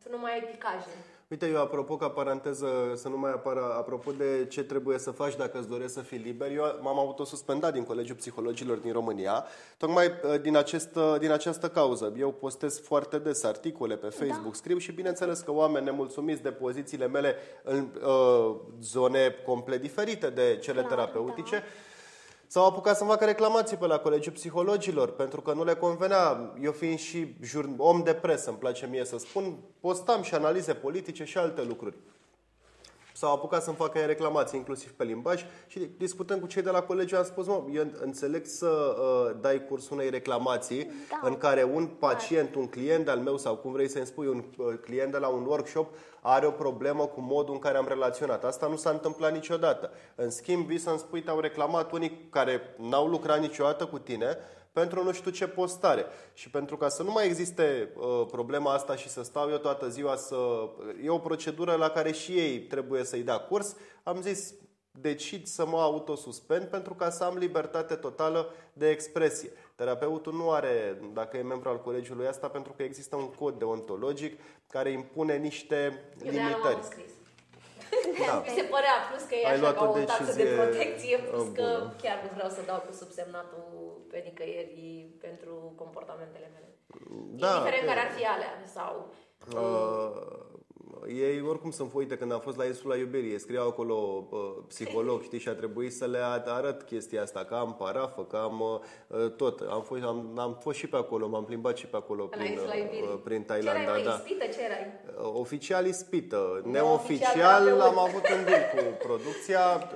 tu 0.00 0.06
nu 0.10 0.18
mai 0.18 0.32
ai 0.32 0.44
picaje. 0.50 0.96
Uite, 1.30 1.46
eu 1.46 1.60
apropo, 1.60 1.96
ca 1.96 2.08
paranteză, 2.08 2.66
să 2.94 3.08
nu 3.08 3.18
mai 3.18 3.30
apară, 3.30 3.74
apropo 3.78 4.10
de 4.10 4.46
ce 4.48 4.62
trebuie 4.62 4.98
să 4.98 5.10
faci 5.10 5.36
dacă 5.36 5.58
îți 5.58 5.68
dorești 5.68 5.92
să 5.92 6.00
fii 6.00 6.18
liber, 6.18 6.50
eu 6.50 6.78
m-am 6.80 6.98
autosuspendat 6.98 7.72
din 7.72 7.84
Colegiul 7.84 8.16
Psihologilor 8.16 8.76
din 8.76 8.92
România, 8.92 9.44
tocmai 9.76 10.06
uh, 10.06 10.40
din, 10.40 10.56
acest, 10.56 10.96
uh, 10.96 11.14
din 11.18 11.30
această 11.30 11.68
cauză. 11.68 12.12
Eu 12.18 12.32
postez 12.32 12.80
foarte 12.80 13.18
des 13.18 13.42
articole 13.42 13.96
pe 13.96 14.08
Facebook, 14.08 14.52
da. 14.52 14.58
scriu 14.58 14.78
și 14.78 14.92
bineînțeles 14.92 15.40
că 15.40 15.52
oameni 15.52 15.84
nemulțumiți 15.84 16.42
de 16.42 16.50
pozițiile 16.50 17.06
mele 17.06 17.34
în 17.62 17.88
uh, 18.04 18.56
zone 18.80 19.34
complet 19.46 19.80
diferite 19.80 20.30
de 20.30 20.58
cele 20.60 20.80
Clar, 20.80 20.92
terapeutice, 20.92 21.56
da 21.56 21.64
S-au 22.52 22.66
apucat 22.66 22.96
să 22.96 23.04
facă 23.04 23.24
reclamații 23.24 23.76
pe 23.76 23.86
la 23.86 23.98
Colegiul 23.98 24.34
Psihologilor, 24.34 25.10
pentru 25.10 25.40
că 25.40 25.52
nu 25.52 25.64
le 25.64 25.74
convenea. 25.74 26.54
Eu 26.62 26.72
fiind 26.72 26.98
și 26.98 27.34
om 27.76 28.02
de 28.02 28.14
presă, 28.14 28.48
îmi 28.48 28.58
place 28.58 28.86
mie 28.86 29.04
să 29.04 29.18
spun, 29.18 29.58
postam 29.80 30.22
și 30.22 30.34
analize 30.34 30.74
politice 30.74 31.24
și 31.24 31.38
alte 31.38 31.62
lucruri 31.62 31.96
s-au 33.20 33.32
apucat 33.32 33.62
să-mi 33.62 33.76
facă 33.76 33.98
reclamații, 33.98 34.58
inclusiv 34.58 34.92
pe 34.92 35.04
limbaj 35.04 35.44
și 35.66 35.78
discutând 35.78 36.40
cu 36.40 36.46
cei 36.46 36.62
de 36.62 36.70
la 36.70 36.80
colegiu 36.80 37.16
am 37.16 37.24
spus, 37.24 37.46
mă, 37.46 37.62
eu 37.72 37.86
înțeleg 38.00 38.46
să 38.46 38.66
uh, 38.66 39.36
dai 39.40 39.64
curs 39.68 39.88
unei 39.88 40.10
reclamații 40.10 40.90
da. 41.10 41.28
în 41.28 41.36
care 41.36 41.62
un 41.62 41.86
pacient, 41.86 42.54
un 42.54 42.66
client 42.66 43.08
al 43.08 43.18
meu 43.18 43.36
sau 43.36 43.56
cum 43.56 43.72
vrei 43.72 43.88
să-mi 43.88 44.06
spui, 44.06 44.26
un 44.26 44.44
uh, 44.56 44.74
client 44.80 45.12
de 45.12 45.18
la 45.18 45.28
un 45.28 45.44
workshop 45.46 45.94
are 46.20 46.46
o 46.46 46.50
problemă 46.50 47.06
cu 47.06 47.20
modul 47.20 47.54
în 47.54 47.60
care 47.60 47.76
am 47.76 47.88
relaționat. 47.88 48.44
Asta 48.44 48.66
nu 48.66 48.76
s-a 48.76 48.90
întâmplat 48.90 49.32
niciodată. 49.32 49.90
În 50.14 50.30
schimb, 50.30 50.66
vii 50.66 50.78
să-mi 50.78 50.98
spui, 50.98 51.22
te-au 51.22 51.40
reclamat 51.40 51.92
unii 51.92 52.26
care 52.30 52.60
n-au 52.76 53.06
lucrat 53.06 53.40
niciodată 53.40 53.86
cu 53.86 53.98
tine, 53.98 54.36
pentru 54.72 55.04
nu 55.04 55.12
știu 55.12 55.30
ce 55.30 55.48
postare. 55.48 56.06
Și 56.34 56.50
pentru 56.50 56.76
ca 56.76 56.88
să 56.88 57.02
nu 57.02 57.12
mai 57.12 57.26
existe 57.26 57.92
uh, 57.96 58.26
problema 58.30 58.72
asta 58.72 58.96
și 58.96 59.08
să 59.08 59.22
stau 59.22 59.50
eu 59.50 59.56
toată 59.56 59.88
ziua 59.88 60.16
să... 60.16 60.36
E 61.04 61.08
o 61.10 61.18
procedură 61.18 61.74
la 61.74 61.88
care 61.88 62.12
și 62.12 62.32
ei 62.32 62.60
trebuie 62.60 63.04
să-i 63.04 63.22
dea 63.22 63.38
curs. 63.38 63.76
Am 64.02 64.22
zis, 64.22 64.54
decid 64.90 65.46
să 65.46 65.66
mă 65.66 65.80
autosuspend 65.80 66.66
pentru 66.66 66.94
ca 66.94 67.10
să 67.10 67.24
am 67.24 67.36
libertate 67.36 67.94
totală 67.94 68.52
de 68.72 68.90
expresie. 68.90 69.50
Terapeutul 69.74 70.32
nu 70.32 70.50
are, 70.50 71.02
dacă 71.12 71.36
e 71.36 71.42
membru 71.42 71.68
al 71.68 71.80
colegiului 71.80 72.26
asta, 72.26 72.48
pentru 72.48 72.72
că 72.76 72.82
există 72.82 73.16
un 73.16 73.30
cod 73.30 73.58
deontologic 73.58 74.40
care 74.66 74.90
impune 74.90 75.36
niște 75.36 76.04
eu 76.24 76.30
limitări. 76.30 76.78
Da. 78.26 78.34
Mi 78.46 78.52
se 78.58 78.64
părea, 78.74 78.96
plus 79.08 79.24
că 79.28 79.34
e 79.34 79.46
Ai 79.46 79.54
așa 79.54 79.72
ca 79.72 79.84
o, 79.84 79.90
o 79.90 80.04
taxă 80.12 80.32
de 80.42 80.46
protecție, 80.58 81.16
plus 81.28 81.46
că 81.58 81.68
bună. 81.78 81.94
chiar 82.02 82.18
nu 82.24 82.30
vreau 82.36 82.50
să 82.56 82.60
dau 82.70 82.80
cu 82.86 82.92
subsemnatul 83.00 83.66
pe 84.10 84.18
nicăieri 84.26 84.82
pentru 85.24 85.54
comportamentele 85.82 86.48
mele. 86.54 86.68
Da, 87.42 87.50
Indiferent 87.50 87.86
care 87.90 88.00
ar 88.06 88.10
fi 88.16 88.24
alea 88.34 88.52
sau... 88.76 88.92
Uh, 89.54 90.38
ei 91.08 91.42
oricum 91.48 91.70
sunt 91.70 91.90
foite 91.90 92.16
când 92.16 92.32
am 92.32 92.40
fost 92.40 92.56
la 92.56 92.64
insula 92.64 92.96
Iubirii, 92.96 93.40
scriau 93.40 93.68
acolo 93.68 94.26
uh, 94.30 94.38
psiholog, 94.68 95.22
știi, 95.22 95.38
și 95.38 95.48
a 95.48 95.54
trebuit 95.54 95.92
să 95.92 96.06
le 96.06 96.18
arăt 96.46 96.82
chestia 96.82 97.22
asta, 97.22 97.44
că 97.44 97.54
am 97.54 97.74
parafă, 97.78 98.24
că 98.24 98.36
am 98.36 98.60
uh, 98.60 99.30
tot. 99.36 99.60
Am 99.60 99.82
fost, 99.82 100.02
am, 100.02 100.38
am 100.38 100.58
fost 100.60 100.78
și 100.78 100.86
pe 100.86 100.96
acolo, 100.96 101.28
m-am 101.28 101.44
plimbat 101.44 101.76
și 101.76 101.86
pe 101.86 101.96
acolo 101.96 102.24
prin, 102.24 102.58
uh, 103.02 103.20
prin 103.24 103.42
Thailanda. 103.42 103.80
Ce 103.80 103.88
erai, 103.88 104.02
da. 104.02 104.14
ispită? 104.14 104.44
Ce 104.44 104.62
erai? 104.64 105.00
Uh, 105.22 105.32
oficial 105.34 105.86
ispită. 105.86 106.62
Neoficial 106.64 107.80
am 107.80 107.98
avut 107.98 108.28
un 108.38 108.44
deal 108.44 108.62
cu 108.74 109.06
producția. 109.06 109.90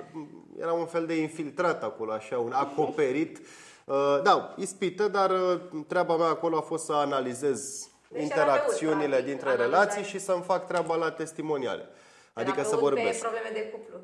Era 0.59 0.73
un 0.73 0.85
fel 0.85 1.05
de 1.05 1.15
infiltrat 1.15 1.83
acolo, 1.83 2.11
așa, 2.11 2.37
un 2.37 2.51
acoperit. 2.51 3.39
Uh, 3.85 4.19
da, 4.23 4.53
ispită, 4.57 5.07
dar 5.07 5.31
uh, 5.31 5.61
treaba 5.87 6.17
mea 6.17 6.27
acolo 6.27 6.57
a 6.57 6.61
fost 6.61 6.85
să 6.85 6.93
analizez 6.93 7.89
deci 8.15 8.23
interacțiunile 8.23 9.21
dintre 9.21 9.49
analizai. 9.49 9.69
relații 9.69 10.03
și 10.03 10.19
să-mi 10.19 10.43
fac 10.43 10.67
treaba 10.67 10.95
la 10.95 11.11
testimoniale. 11.11 11.89
Adică 12.33 12.63
să 12.63 12.75
vorbesc. 12.75 13.19
Pe 13.19 13.27
probleme 13.27 13.49
de 13.53 13.69
cuplu. 13.69 13.97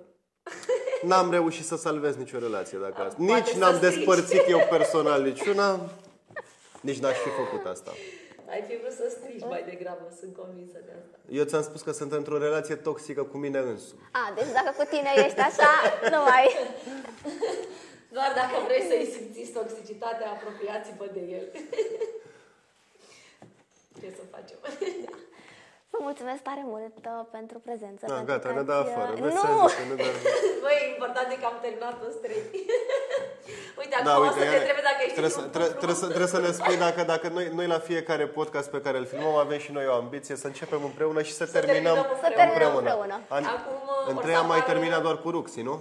N-am 1.09 1.31
reușit 1.31 1.65
să 1.65 1.75
salvez 1.75 2.15
nicio 2.15 2.37
relație 2.37 2.77
dacă 2.77 3.01
asta. 3.01 3.23
Nici 3.23 3.51
n-am 3.51 3.79
despărțit 3.79 4.43
eu 4.47 4.59
personal 4.75 5.21
niciuna, 5.21 5.79
nici 6.81 6.99
n-aș 6.99 7.17
fi 7.17 7.29
făcut 7.29 7.65
asta. 7.65 7.91
Ai 8.49 8.63
fi 8.67 8.75
vrut 8.81 8.91
să 8.91 9.05
strici 9.17 9.45
mai 9.53 9.63
degrabă, 9.69 10.05
sunt 10.19 10.35
convinsă 10.35 10.77
de 10.85 10.91
asta. 10.99 11.15
Eu 11.29 11.43
ți-am 11.43 11.61
spus 11.61 11.81
că 11.81 11.91
sunt 11.91 12.11
într-o 12.11 12.37
relație 12.37 12.75
toxică 12.75 13.23
cu 13.23 13.37
mine 13.37 13.59
însumi. 13.59 14.01
A, 14.11 14.33
deci 14.35 14.51
dacă 14.57 14.71
cu 14.77 14.85
tine 14.93 15.11
ești 15.25 15.39
așa, 15.39 15.71
nu 16.13 16.19
mai... 16.29 16.45
Doar 18.17 18.31
dacă 18.41 18.55
vrei 18.67 18.83
să-i 18.89 19.11
simțiți 19.15 19.51
toxicitatea, 19.51 20.27
apropiați-vă 20.35 21.05
de 21.13 21.23
el. 21.37 21.45
Ce 24.01 24.09
să 24.17 24.23
facem? 24.35 24.57
Vă 25.93 25.99
mulțumesc 26.07 26.41
tare 26.49 26.63
mult 26.73 26.95
uh, 27.05 27.25
pentru 27.37 27.57
prezență. 27.67 28.03
Da, 28.07 28.13
pentru 28.13 28.31
gata, 28.31 28.49
ne 28.57 28.63
da 28.71 28.77
afară. 28.85 29.11
Uh, 29.13 29.19
nu! 29.19 29.45
Băi, 30.65 30.79
important 30.93 31.27
e 31.33 31.35
că 31.41 31.47
am 31.51 31.57
terminat 31.65 31.95
în 32.07 32.13
trei. 32.23 32.43
uite, 33.79 33.95
da, 34.03 34.11
acum 34.13 34.23
uite, 34.23 34.39
o 34.39 34.43
să 34.43 34.49
te 34.53 34.57
întrebe 34.61 34.83
dacă 34.89 34.99
ești 35.05 35.15
trebuie, 35.19 35.33
trebuie, 35.55 35.71
trebuie, 35.81 35.97
să, 36.01 36.07
trebuie 36.13 36.33
să 36.35 36.39
ne 36.45 36.51
spui 36.59 36.77
dacă, 36.85 37.01
dacă 37.13 37.27
noi, 37.37 37.45
noi 37.59 37.67
la 37.75 37.79
fiecare 37.89 38.25
podcast 38.37 38.67
pe 38.75 38.81
care 38.85 38.97
îl 38.97 39.05
filmăm 39.11 39.35
avem 39.45 39.59
și 39.65 39.71
noi 39.77 39.85
o 39.91 39.93
ambiție 40.03 40.35
să 40.43 40.47
începem 40.47 40.81
împreună 40.89 41.21
și 41.27 41.33
să, 41.39 41.45
să 41.45 41.51
terminăm, 41.51 41.95
terminăm 41.95 41.97
împreună. 42.03 42.27
Să 42.27 42.33
terminăm 42.41 42.73
împreună. 42.81 43.15
An, 43.37 43.43
Acum, 43.55 43.79
în 44.11 44.15
trei 44.23 44.35
am 44.35 44.47
mai 44.53 44.63
terminat 44.71 45.01
doar 45.01 45.17
cu 45.23 45.29
Ruxi, 45.35 45.61
nu? 45.69 45.75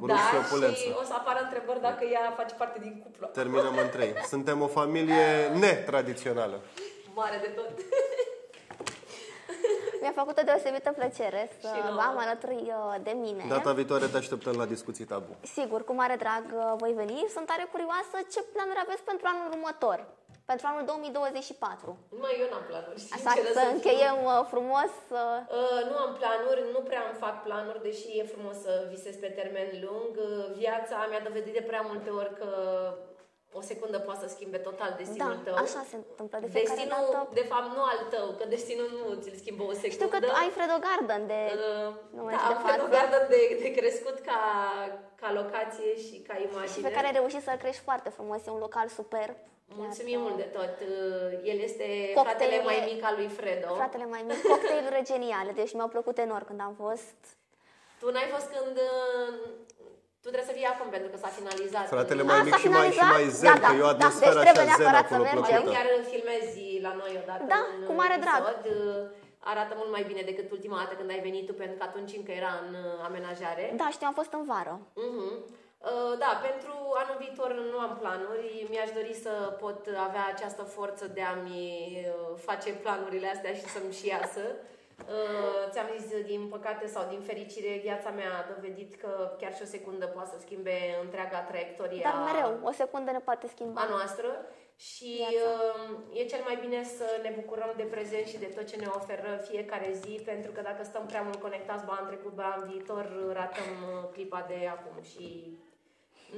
Cu 0.00 0.06
da, 0.06 0.14
și, 0.14 0.82
și 0.82 0.94
o 1.00 1.04
să 1.10 1.14
apară 1.20 1.40
întrebări 1.42 1.80
dacă 1.80 2.04
ea 2.04 2.34
face 2.36 2.54
parte 2.54 2.78
din 2.78 2.94
cuplă. 3.02 3.26
Terminăm 3.40 3.74
în 3.84 3.88
trei. 3.88 4.12
Suntem 4.32 4.62
o 4.62 4.66
familie 4.66 5.24
netradițională. 5.64 6.56
Mare 7.20 7.38
de 7.46 7.50
tot. 7.58 7.70
Mi-a 10.02 10.14
făcut 10.22 10.36
o 10.40 10.44
deosebită 10.50 10.90
plăcere 11.00 11.42
să 11.60 11.68
vă 11.96 12.02
am 12.10 12.16
alături 12.24 12.62
uh, 12.78 12.94
de 13.08 13.14
mine. 13.24 13.42
Data 13.48 13.72
viitoare 13.80 14.06
te 14.06 14.16
așteptăm 14.22 14.54
la 14.62 14.66
discuții 14.74 15.06
tabu. 15.12 15.32
Sigur, 15.56 15.80
cu 15.88 15.92
mare 16.02 16.16
drag 16.24 16.44
uh, 16.52 16.60
voi 16.82 16.92
veni. 17.02 17.18
Sunt 17.34 17.46
tare 17.52 17.64
curioasă 17.74 18.16
ce 18.32 18.40
planuri 18.54 18.82
aveți 18.84 19.02
pentru 19.10 19.24
anul 19.32 19.46
următor. 19.52 19.98
Pentru 20.50 20.64
anul 20.70 20.82
2024. 20.84 21.96
Mă, 22.22 22.28
eu 22.40 22.46
n-am 22.52 22.64
planuri. 22.70 22.98
Așa 23.16 23.30
să 23.58 23.62
încheiem 23.74 24.18
uh, 24.24 24.32
frumos. 24.52 24.92
Uh, 25.10 25.80
nu 25.90 25.96
am 26.04 26.12
planuri, 26.20 26.60
nu 26.74 26.80
prea 26.88 27.02
îmi 27.08 27.18
fac 27.24 27.34
planuri, 27.46 27.80
deși 27.88 28.06
e 28.18 28.32
frumos 28.34 28.56
să 28.66 28.72
visez 28.94 29.14
pe 29.24 29.30
termen 29.38 29.68
lung. 29.84 30.12
Viața 30.62 30.96
mi-a 31.10 31.22
dovedit 31.28 31.54
de 31.58 31.64
prea 31.70 31.82
multe 31.90 32.10
ori 32.20 32.32
că 32.40 32.48
o 33.58 33.62
secundă 33.70 33.98
poate 34.06 34.20
să 34.24 34.28
schimbe 34.34 34.58
total 34.68 34.90
destinul 35.02 35.38
da, 35.38 35.44
tău. 35.46 35.56
așa 35.64 35.80
se 35.90 35.96
întâmplă 36.02 36.36
de 36.42 36.46
Destinul, 36.60 37.04
dată. 37.12 37.28
de 37.40 37.44
fapt, 37.50 37.68
nu 37.76 37.82
al 37.92 38.00
tău, 38.14 38.26
că 38.38 38.44
destinul 38.54 38.88
nu 38.96 39.02
ți-l 39.22 39.36
schimbă 39.42 39.62
o 39.72 39.74
secundă. 39.82 39.96
Știu 39.98 40.08
că 40.14 40.18
ai 40.42 40.48
Fredo 40.56 40.76
Garden 40.86 41.22
de 41.32 41.40
uh, 41.54 42.30
Da, 42.34 42.40
am 42.48 42.56
Fredo 42.64 42.86
Garden 42.96 43.24
de, 43.34 43.40
de 43.62 43.70
crescut 43.78 44.16
ca, 44.28 44.40
ca 45.20 45.28
locație 45.40 45.90
și 46.04 46.14
ca 46.26 46.34
imagine. 46.48 46.74
Și 46.76 46.80
pe 46.86 46.94
care 46.96 47.06
ai 47.06 47.16
reușit 47.20 47.42
să-l 47.46 47.58
crești 47.64 47.82
foarte 47.88 48.08
frumos. 48.16 48.40
E 48.46 48.50
un 48.58 48.64
local 48.68 48.86
super. 48.98 49.28
Mulțumim 49.82 50.20
mult 50.20 50.36
de 50.36 50.48
tot. 50.56 50.74
Uh, 50.80 51.50
el 51.50 51.58
este 51.68 51.86
fratele 52.14 52.62
mai 52.62 52.78
mic 52.90 53.04
al 53.04 53.14
lui 53.16 53.28
Fredo. 53.28 53.74
Fratele 53.74 54.06
mai 54.14 54.22
mic. 54.28 54.42
Cocktailurile 54.52 55.02
geniale. 55.12 55.50
Deci 55.52 55.72
mi-au 55.72 55.88
plăcut 55.88 56.18
enorm 56.18 56.46
când 56.46 56.60
am 56.60 56.74
fost. 56.84 57.18
Tu 58.00 58.10
n-ai 58.10 58.28
fost 58.34 58.46
când 58.54 58.76
uh, 58.76 59.34
tu 60.26 60.32
trebuie 60.32 60.52
să 60.52 60.58
fii 60.60 60.72
acum 60.74 60.88
pentru 60.96 61.08
că 61.12 61.16
s-a 61.22 61.30
finalizat. 61.38 61.86
Fratele 61.96 62.22
mai 62.30 62.40
mic 62.48 62.54
și 62.64 62.68
mai, 62.76 62.88
și 62.98 63.04
mai 63.14 63.26
zen, 63.40 63.58
da, 63.62 63.66
că 63.66 63.72
e 63.78 63.88
o 63.88 63.92
atmosferă 63.94 64.38
da, 64.38 64.44
deci 64.46 64.60
așa 64.64 64.76
zen 64.82 64.96
acolo 65.04 65.24
plăcută. 65.34 65.70
Chiar 65.76 65.88
filmezi 66.14 66.60
la 66.86 66.92
noi 67.00 67.12
odată 67.22 67.42
Da, 67.54 67.60
cu 67.86 67.92
mare 68.00 68.16
drag. 68.24 68.42
Arată 69.52 69.72
mult 69.80 69.90
mai 69.96 70.04
bine 70.10 70.22
decât 70.30 70.46
ultima 70.56 70.76
dată 70.82 70.94
când 70.98 71.10
ai 71.14 71.22
venit 71.28 71.44
tu, 71.46 71.54
pentru 71.62 71.76
că 71.78 71.84
atunci 71.90 72.12
încă 72.20 72.32
era 72.40 72.52
în 72.64 72.70
uh, 72.84 73.08
amenajare. 73.08 73.64
Da, 73.82 73.88
știu, 73.96 74.06
am 74.10 74.16
fost 74.20 74.32
în 74.38 74.44
vară. 74.52 74.74
Uh-huh. 75.04 75.34
Da, 76.22 76.30
pentru 76.48 76.74
anul 77.02 77.16
viitor 77.24 77.50
nu 77.72 77.78
am 77.86 77.92
planuri. 78.02 78.66
Mi-aș 78.70 78.90
dori 78.98 79.14
să 79.24 79.32
pot 79.62 79.80
avea 80.06 80.26
această 80.34 80.62
forță 80.76 81.04
de 81.16 81.22
a-mi 81.32 81.60
uh, 82.06 82.32
face 82.48 82.68
planurile 82.84 83.28
astea 83.34 83.52
și 83.58 83.66
să-mi 83.74 83.96
și 83.98 84.06
iasă. 84.14 84.44
Uh, 85.04 85.70
ți-am 85.70 85.86
zis, 85.98 86.24
din 86.24 86.48
păcate 86.48 86.86
sau 86.86 87.08
din 87.08 87.20
fericire, 87.20 87.80
viața 87.82 88.10
mea 88.10 88.30
a 88.38 88.52
dovedit 88.54 88.94
că 88.94 89.36
chiar 89.40 89.54
și 89.54 89.62
o 89.62 89.72
secundă 89.76 90.06
poate 90.06 90.30
să 90.32 90.38
schimbe 90.40 90.76
întreaga 91.02 91.40
traiectorie 91.40 92.00
Dar 92.02 92.32
mereu, 92.32 92.60
o 92.62 92.72
secundă 92.72 93.10
ne 93.10 93.18
poate 93.18 93.46
schimba. 93.48 93.80
A 93.80 93.88
noastră. 93.88 94.28
Și 94.76 95.10
uh, 95.20 96.20
e 96.20 96.24
cel 96.24 96.42
mai 96.44 96.56
bine 96.60 96.84
să 96.84 97.20
ne 97.22 97.32
bucurăm 97.34 97.72
de 97.76 97.82
prezent 97.82 98.26
și 98.26 98.38
de 98.38 98.52
tot 98.54 98.66
ce 98.66 98.76
ne 98.76 98.86
oferă 98.86 99.40
fiecare 99.48 99.90
zi, 100.02 100.22
pentru 100.24 100.50
că 100.52 100.60
dacă 100.60 100.84
stăm 100.84 101.06
prea 101.06 101.22
mult 101.22 101.40
conectați 101.40 101.84
ba 101.84 101.98
în 102.00 102.06
trecut, 102.06 102.32
ba 102.32 102.54
în 102.58 102.68
viitor, 102.70 103.32
ratăm 103.32 103.70
uh, 103.82 104.08
clipa 104.12 104.44
de 104.48 104.66
acum 104.66 105.02
și 105.02 105.56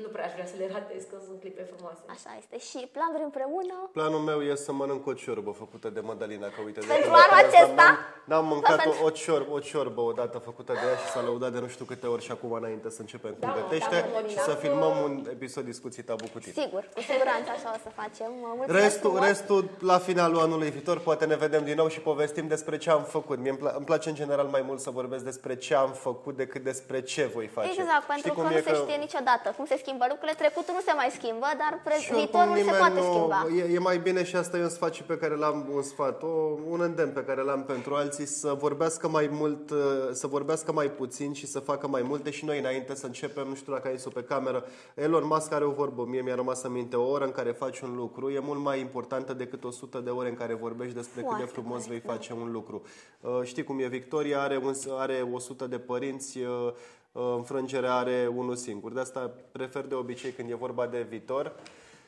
nu 0.05 0.09
prea 0.15 0.25
aș 0.29 0.33
vrea 0.37 0.47
să 0.53 0.57
le 0.61 0.67
ratez, 0.77 1.03
că 1.11 1.17
sunt 1.27 1.39
clipe 1.41 1.63
frumoase. 1.73 2.03
Așa 2.17 2.31
este. 2.41 2.57
Și 2.69 2.79
planuri 2.97 3.23
împreună? 3.29 3.77
Planul 3.99 4.23
meu 4.31 4.39
e 4.51 4.55
să 4.67 4.73
mănânc 4.73 5.07
o 5.07 5.13
ciorbă 5.23 5.51
făcută 5.63 5.89
de 5.97 6.01
Madalina, 6.11 6.47
că 6.55 6.61
uite... 6.69 6.81
de 6.81 6.87
Pentru 6.87 7.11
când 7.11 7.23
anul 7.25 7.37
asta 7.43 7.47
acesta? 7.49 7.85
N-am, 7.91 7.97
n-am 8.31 8.45
mâncat 8.53 8.77
pentru- 8.83 9.03
o, 9.03 9.07
o, 9.07 9.11
ciorbă, 9.23 9.51
o 9.57 9.59
ciorbă 9.71 10.01
odată 10.01 10.39
făcută 10.39 10.73
de 10.81 10.85
ea 10.91 10.97
și 11.03 11.07
s-a 11.15 11.23
lăudat 11.29 11.51
de 11.53 11.59
nu 11.65 11.69
știu 11.75 11.85
câte 11.93 12.07
ori 12.15 12.23
și 12.27 12.31
acum 12.37 12.53
înainte 12.61 12.89
să 12.97 13.01
începem 13.01 13.31
cum 13.31 13.41
Da, 13.49 13.55
mă, 13.55 13.55
gătește 13.61 13.97
da, 14.01 14.21
mă, 14.21 14.29
și 14.33 14.39
da. 14.41 14.43
să 14.49 14.53
filmăm 14.65 14.95
un 15.07 15.15
episod 15.37 15.65
discuții 15.65 16.03
tabu 16.03 16.25
cu 16.33 16.39
tine. 16.39 16.55
Sigur, 16.65 16.83
cu 16.95 17.01
siguranță 17.11 17.49
așa 17.57 17.69
o 17.77 17.79
să 17.87 17.91
facem. 18.01 18.31
Mulțumesc 18.61 18.83
Restul, 18.85 19.11
frumos. 19.11 19.29
restul, 19.29 19.63
la 19.81 19.99
finalul 19.99 20.41
anului 20.41 20.71
viitor, 20.71 20.99
poate 20.99 21.25
ne 21.27 21.37
vedem 21.37 21.65
din 21.65 21.75
nou 21.75 21.89
și 21.89 22.01
povestim 22.01 22.47
despre 22.49 22.77
ce 22.79 22.91
am 22.91 23.03
făcut. 23.03 23.39
Mie 23.39 23.51
îmi, 23.51 23.59
pla- 23.59 23.75
îmi 23.77 23.85
place 23.85 24.09
în 24.09 24.15
general 24.15 24.47
mai 24.47 24.63
mult 24.63 24.81
să 24.81 24.91
vorbesc 24.91 25.25
despre 25.25 25.57
ce 25.57 25.75
am 25.75 25.93
făcut 25.93 26.37
decât 26.37 26.63
despre 26.63 27.03
ce 27.03 27.25
voi 27.35 27.47
face. 27.47 27.69
Exact, 27.71 28.05
pentru 28.07 28.17
Știi 28.19 28.31
că 28.31 28.37
cum 28.37 28.45
nu 28.51 28.57
e 28.57 28.61
se 28.61 28.75
știe 28.75 28.97
niciodată 28.97 29.55
cum 29.57 29.67
se 29.67 29.77
schimbă 29.89 30.07
lucrurile. 30.09 30.37
Trecutul 30.43 30.75
nu 30.79 30.81
se 30.89 30.93
mai 31.01 31.11
schimbă, 31.19 31.49
dar 31.63 31.73
pre- 31.85 31.95
Și 32.05 32.13
oricum 32.13 32.17
viitorul 32.19 32.55
se 32.57 32.61
nimeni 32.61 32.79
poate 32.85 32.99
nu- 33.01 33.09
schimba. 33.11 33.41
E, 33.61 33.75
e 33.77 33.79
mai 33.91 33.99
bine 33.99 34.23
și 34.25 34.37
asta 34.37 34.57
e 34.59 34.63
un 34.63 34.69
sfat 34.79 34.93
și 34.95 35.03
pe 35.03 35.17
care 35.23 35.35
l-am 35.43 35.59
un 35.75 35.83
sfat, 35.83 36.23
o, 36.23 36.33
un 36.75 36.81
îndemn 36.81 37.13
pe 37.13 37.25
care 37.29 37.43
l-am 37.43 37.63
pentru 37.65 37.95
alții 37.95 38.27
să 38.27 38.51
vorbească 38.59 39.09
mai 39.09 39.29
mult, 39.33 39.71
uh, 39.71 39.79
să 40.13 40.27
vorbească 40.27 40.73
mai 40.73 40.91
puțin 40.91 41.33
și 41.33 41.47
să 41.47 41.59
facă 41.59 41.87
mai 41.89 42.03
multe 42.03 42.31
și 42.31 42.45
noi 42.45 42.59
înainte 42.59 42.95
să 42.95 43.07
începem, 43.07 43.47
nu 43.49 43.55
știu 43.55 43.73
dacă 43.73 43.89
ai 43.89 43.97
zis 43.97 44.13
pe 44.13 44.23
cameră, 44.23 44.65
Elon 44.95 45.27
Musk 45.27 45.53
are 45.53 45.65
o 45.65 45.71
vorbă, 45.71 46.05
mie 46.09 46.21
mi-a 46.21 46.35
rămas 46.35 46.63
în 46.63 46.73
minte, 46.73 46.97
o 46.97 47.09
oră 47.11 47.25
în 47.25 47.31
care 47.33 47.51
faci 47.51 47.81
un 47.81 47.95
lucru 47.97 48.31
e 48.31 48.39
mult 48.39 48.61
mai 48.61 48.81
importantă 48.81 49.33
decât 49.33 49.65
100 49.65 49.99
de 49.99 50.11
ore 50.11 50.29
în 50.29 50.35
care 50.35 50.55
vorbești 50.55 50.95
despre 50.95 51.21
cât 51.21 51.29
Foarte 51.29 51.45
de 51.45 51.51
frumos 51.51 51.83
corect, 51.85 51.89
vei 51.89 52.01
da. 52.07 52.13
face 52.13 52.33
un 52.33 52.53
lucru. 52.53 52.83
Uh, 53.21 53.41
Știi 53.43 53.65
cum 53.65 53.79
e, 53.79 53.87
Victoria 53.87 54.41
are, 54.41 54.57
un, 54.65 54.73
are 54.99 55.29
100 55.33 55.67
de 55.67 55.79
părinți, 55.79 56.39
uh, 56.39 56.47
uh, 56.49 56.73
înfrângerea 57.13 57.95
are 57.95 58.27
unul 58.35 58.57
singur. 58.57 58.93
De 58.93 59.01
asta 59.01 59.35
prefer 59.53 59.85
de 59.85 59.95
obicei 59.95 60.31
când 60.31 60.51
e 60.51 60.55
vorba 60.55 60.87
de 60.87 61.03
viitor 61.03 61.61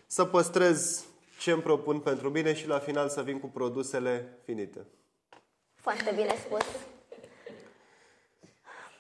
să 0.07 0.25
păstrez 0.25 1.05
ce 1.41 1.51
îmi 1.51 1.63
propun 1.63 1.99
pentru 1.99 2.31
mine 2.31 2.55
și 2.55 2.67
la 2.67 2.79
final 2.79 3.09
să 3.09 3.23
vin 3.23 3.41
cu 3.41 3.47
produsele 3.47 4.39
finite. 4.45 4.87
Foarte 5.75 6.13
bine 6.17 6.35
spus. 6.45 6.67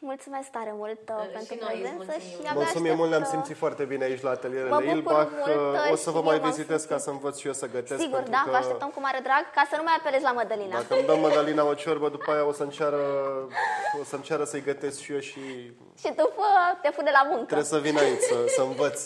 Mulțumesc 0.02 0.48
tare 0.50 0.72
mult 0.74 1.00
uh, 1.08 1.22
Și 1.24 1.28
pentru 1.36 1.56
noi 1.64 1.74
îți 1.80 1.82
prezență 1.82 2.04
mulțumim. 2.04 2.28
și 2.30 2.36
abia 2.40 2.52
Mulțumim 2.52 2.82
aștept, 2.90 2.96
mult, 2.98 3.10
ne-am 3.10 3.22
uh, 3.22 3.28
simțit 3.34 3.56
foarte 3.56 3.84
bine 3.84 4.04
aici 4.04 4.20
la 4.22 4.28
Mă 4.30 4.34
atelierele 4.36 4.68
bucur 4.74 4.84
Ilbach. 4.96 5.30
mult, 5.30 5.56
Uh, 5.84 5.92
O 5.92 5.96
să 5.96 6.08
și 6.10 6.14
vă 6.16 6.22
mai 6.22 6.34
eu 6.36 6.40
m-am 6.40 6.50
vizitez 6.50 6.80
ca 6.82 6.86
simțit. 6.88 7.04
să 7.04 7.10
învăț 7.10 7.36
și 7.38 7.46
eu 7.46 7.52
să 7.52 7.66
gătesc. 7.68 8.00
Sigur, 8.00 8.14
pentru 8.16 8.32
da, 8.32 8.42
că 8.44 8.50
vă 8.50 8.56
așteptăm 8.56 8.90
cu 8.90 9.00
mare 9.00 9.20
drag 9.28 9.44
ca 9.56 9.62
să 9.70 9.74
nu 9.76 9.82
mai 9.82 9.94
apelezi 9.98 10.22
la 10.22 10.32
Mădălina. 10.32 10.74
Dacă 10.80 10.94
îmi 10.94 11.06
dă 11.06 11.14
Madalina 11.16 11.64
o 11.64 11.74
ciorbă, 11.74 12.08
după 12.08 12.30
aia 12.30 12.44
o 12.46 12.52
să-mi 12.52 12.70
ceară, 12.70 13.02
o 14.00 14.04
să-mi 14.04 14.22
ceară 14.22 14.44
să-i 14.44 14.62
gătesc 14.70 14.98
și 15.00 15.12
eu 15.12 15.20
și 15.20 15.40
Și 16.02 16.08
după 16.22 16.44
te 16.82 16.90
pune 16.96 17.10
la 17.10 17.22
muncă. 17.30 17.44
trebuie 17.44 17.66
să 17.74 17.78
vin 17.78 17.96
aici 17.98 18.20
să, 18.20 18.36
să 18.46 18.62
învăț. 18.62 18.98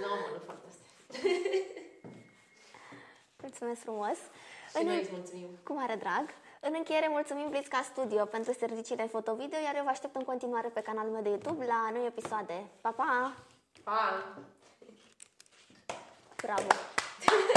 Nu, 0.00 0.08
mă, 0.20 0.26
nu 0.32 0.40
fac 0.46 0.56
asta. 0.68 0.86
Mulțumesc 3.42 3.80
frumos. 3.80 4.16
Și 4.70 4.76
În- 4.80 4.86
noi 4.86 5.00
îți 5.00 5.10
mulțumim. 5.12 5.48
Cu 5.64 5.72
mare 5.72 5.94
drag. 6.04 6.24
În 6.64 6.72
încheiere, 6.76 7.08
mulțumim 7.10 7.48
Blitzca 7.50 7.82
Studio 7.82 8.24
pentru 8.24 8.52
serviciile 8.52 9.06
fotovideo, 9.06 9.58
iar 9.64 9.76
eu 9.76 9.82
vă 9.82 9.88
aștept 9.88 10.16
în 10.16 10.24
continuare 10.24 10.68
pe 10.68 10.80
canalul 10.80 11.12
meu 11.12 11.22
de 11.22 11.28
YouTube 11.28 11.64
la 11.64 11.90
noi 11.92 12.06
episoade. 12.06 12.66
Pa, 12.80 12.90
pa! 12.90 13.34
Pa! 13.84 14.24
Bravo! 16.42 16.66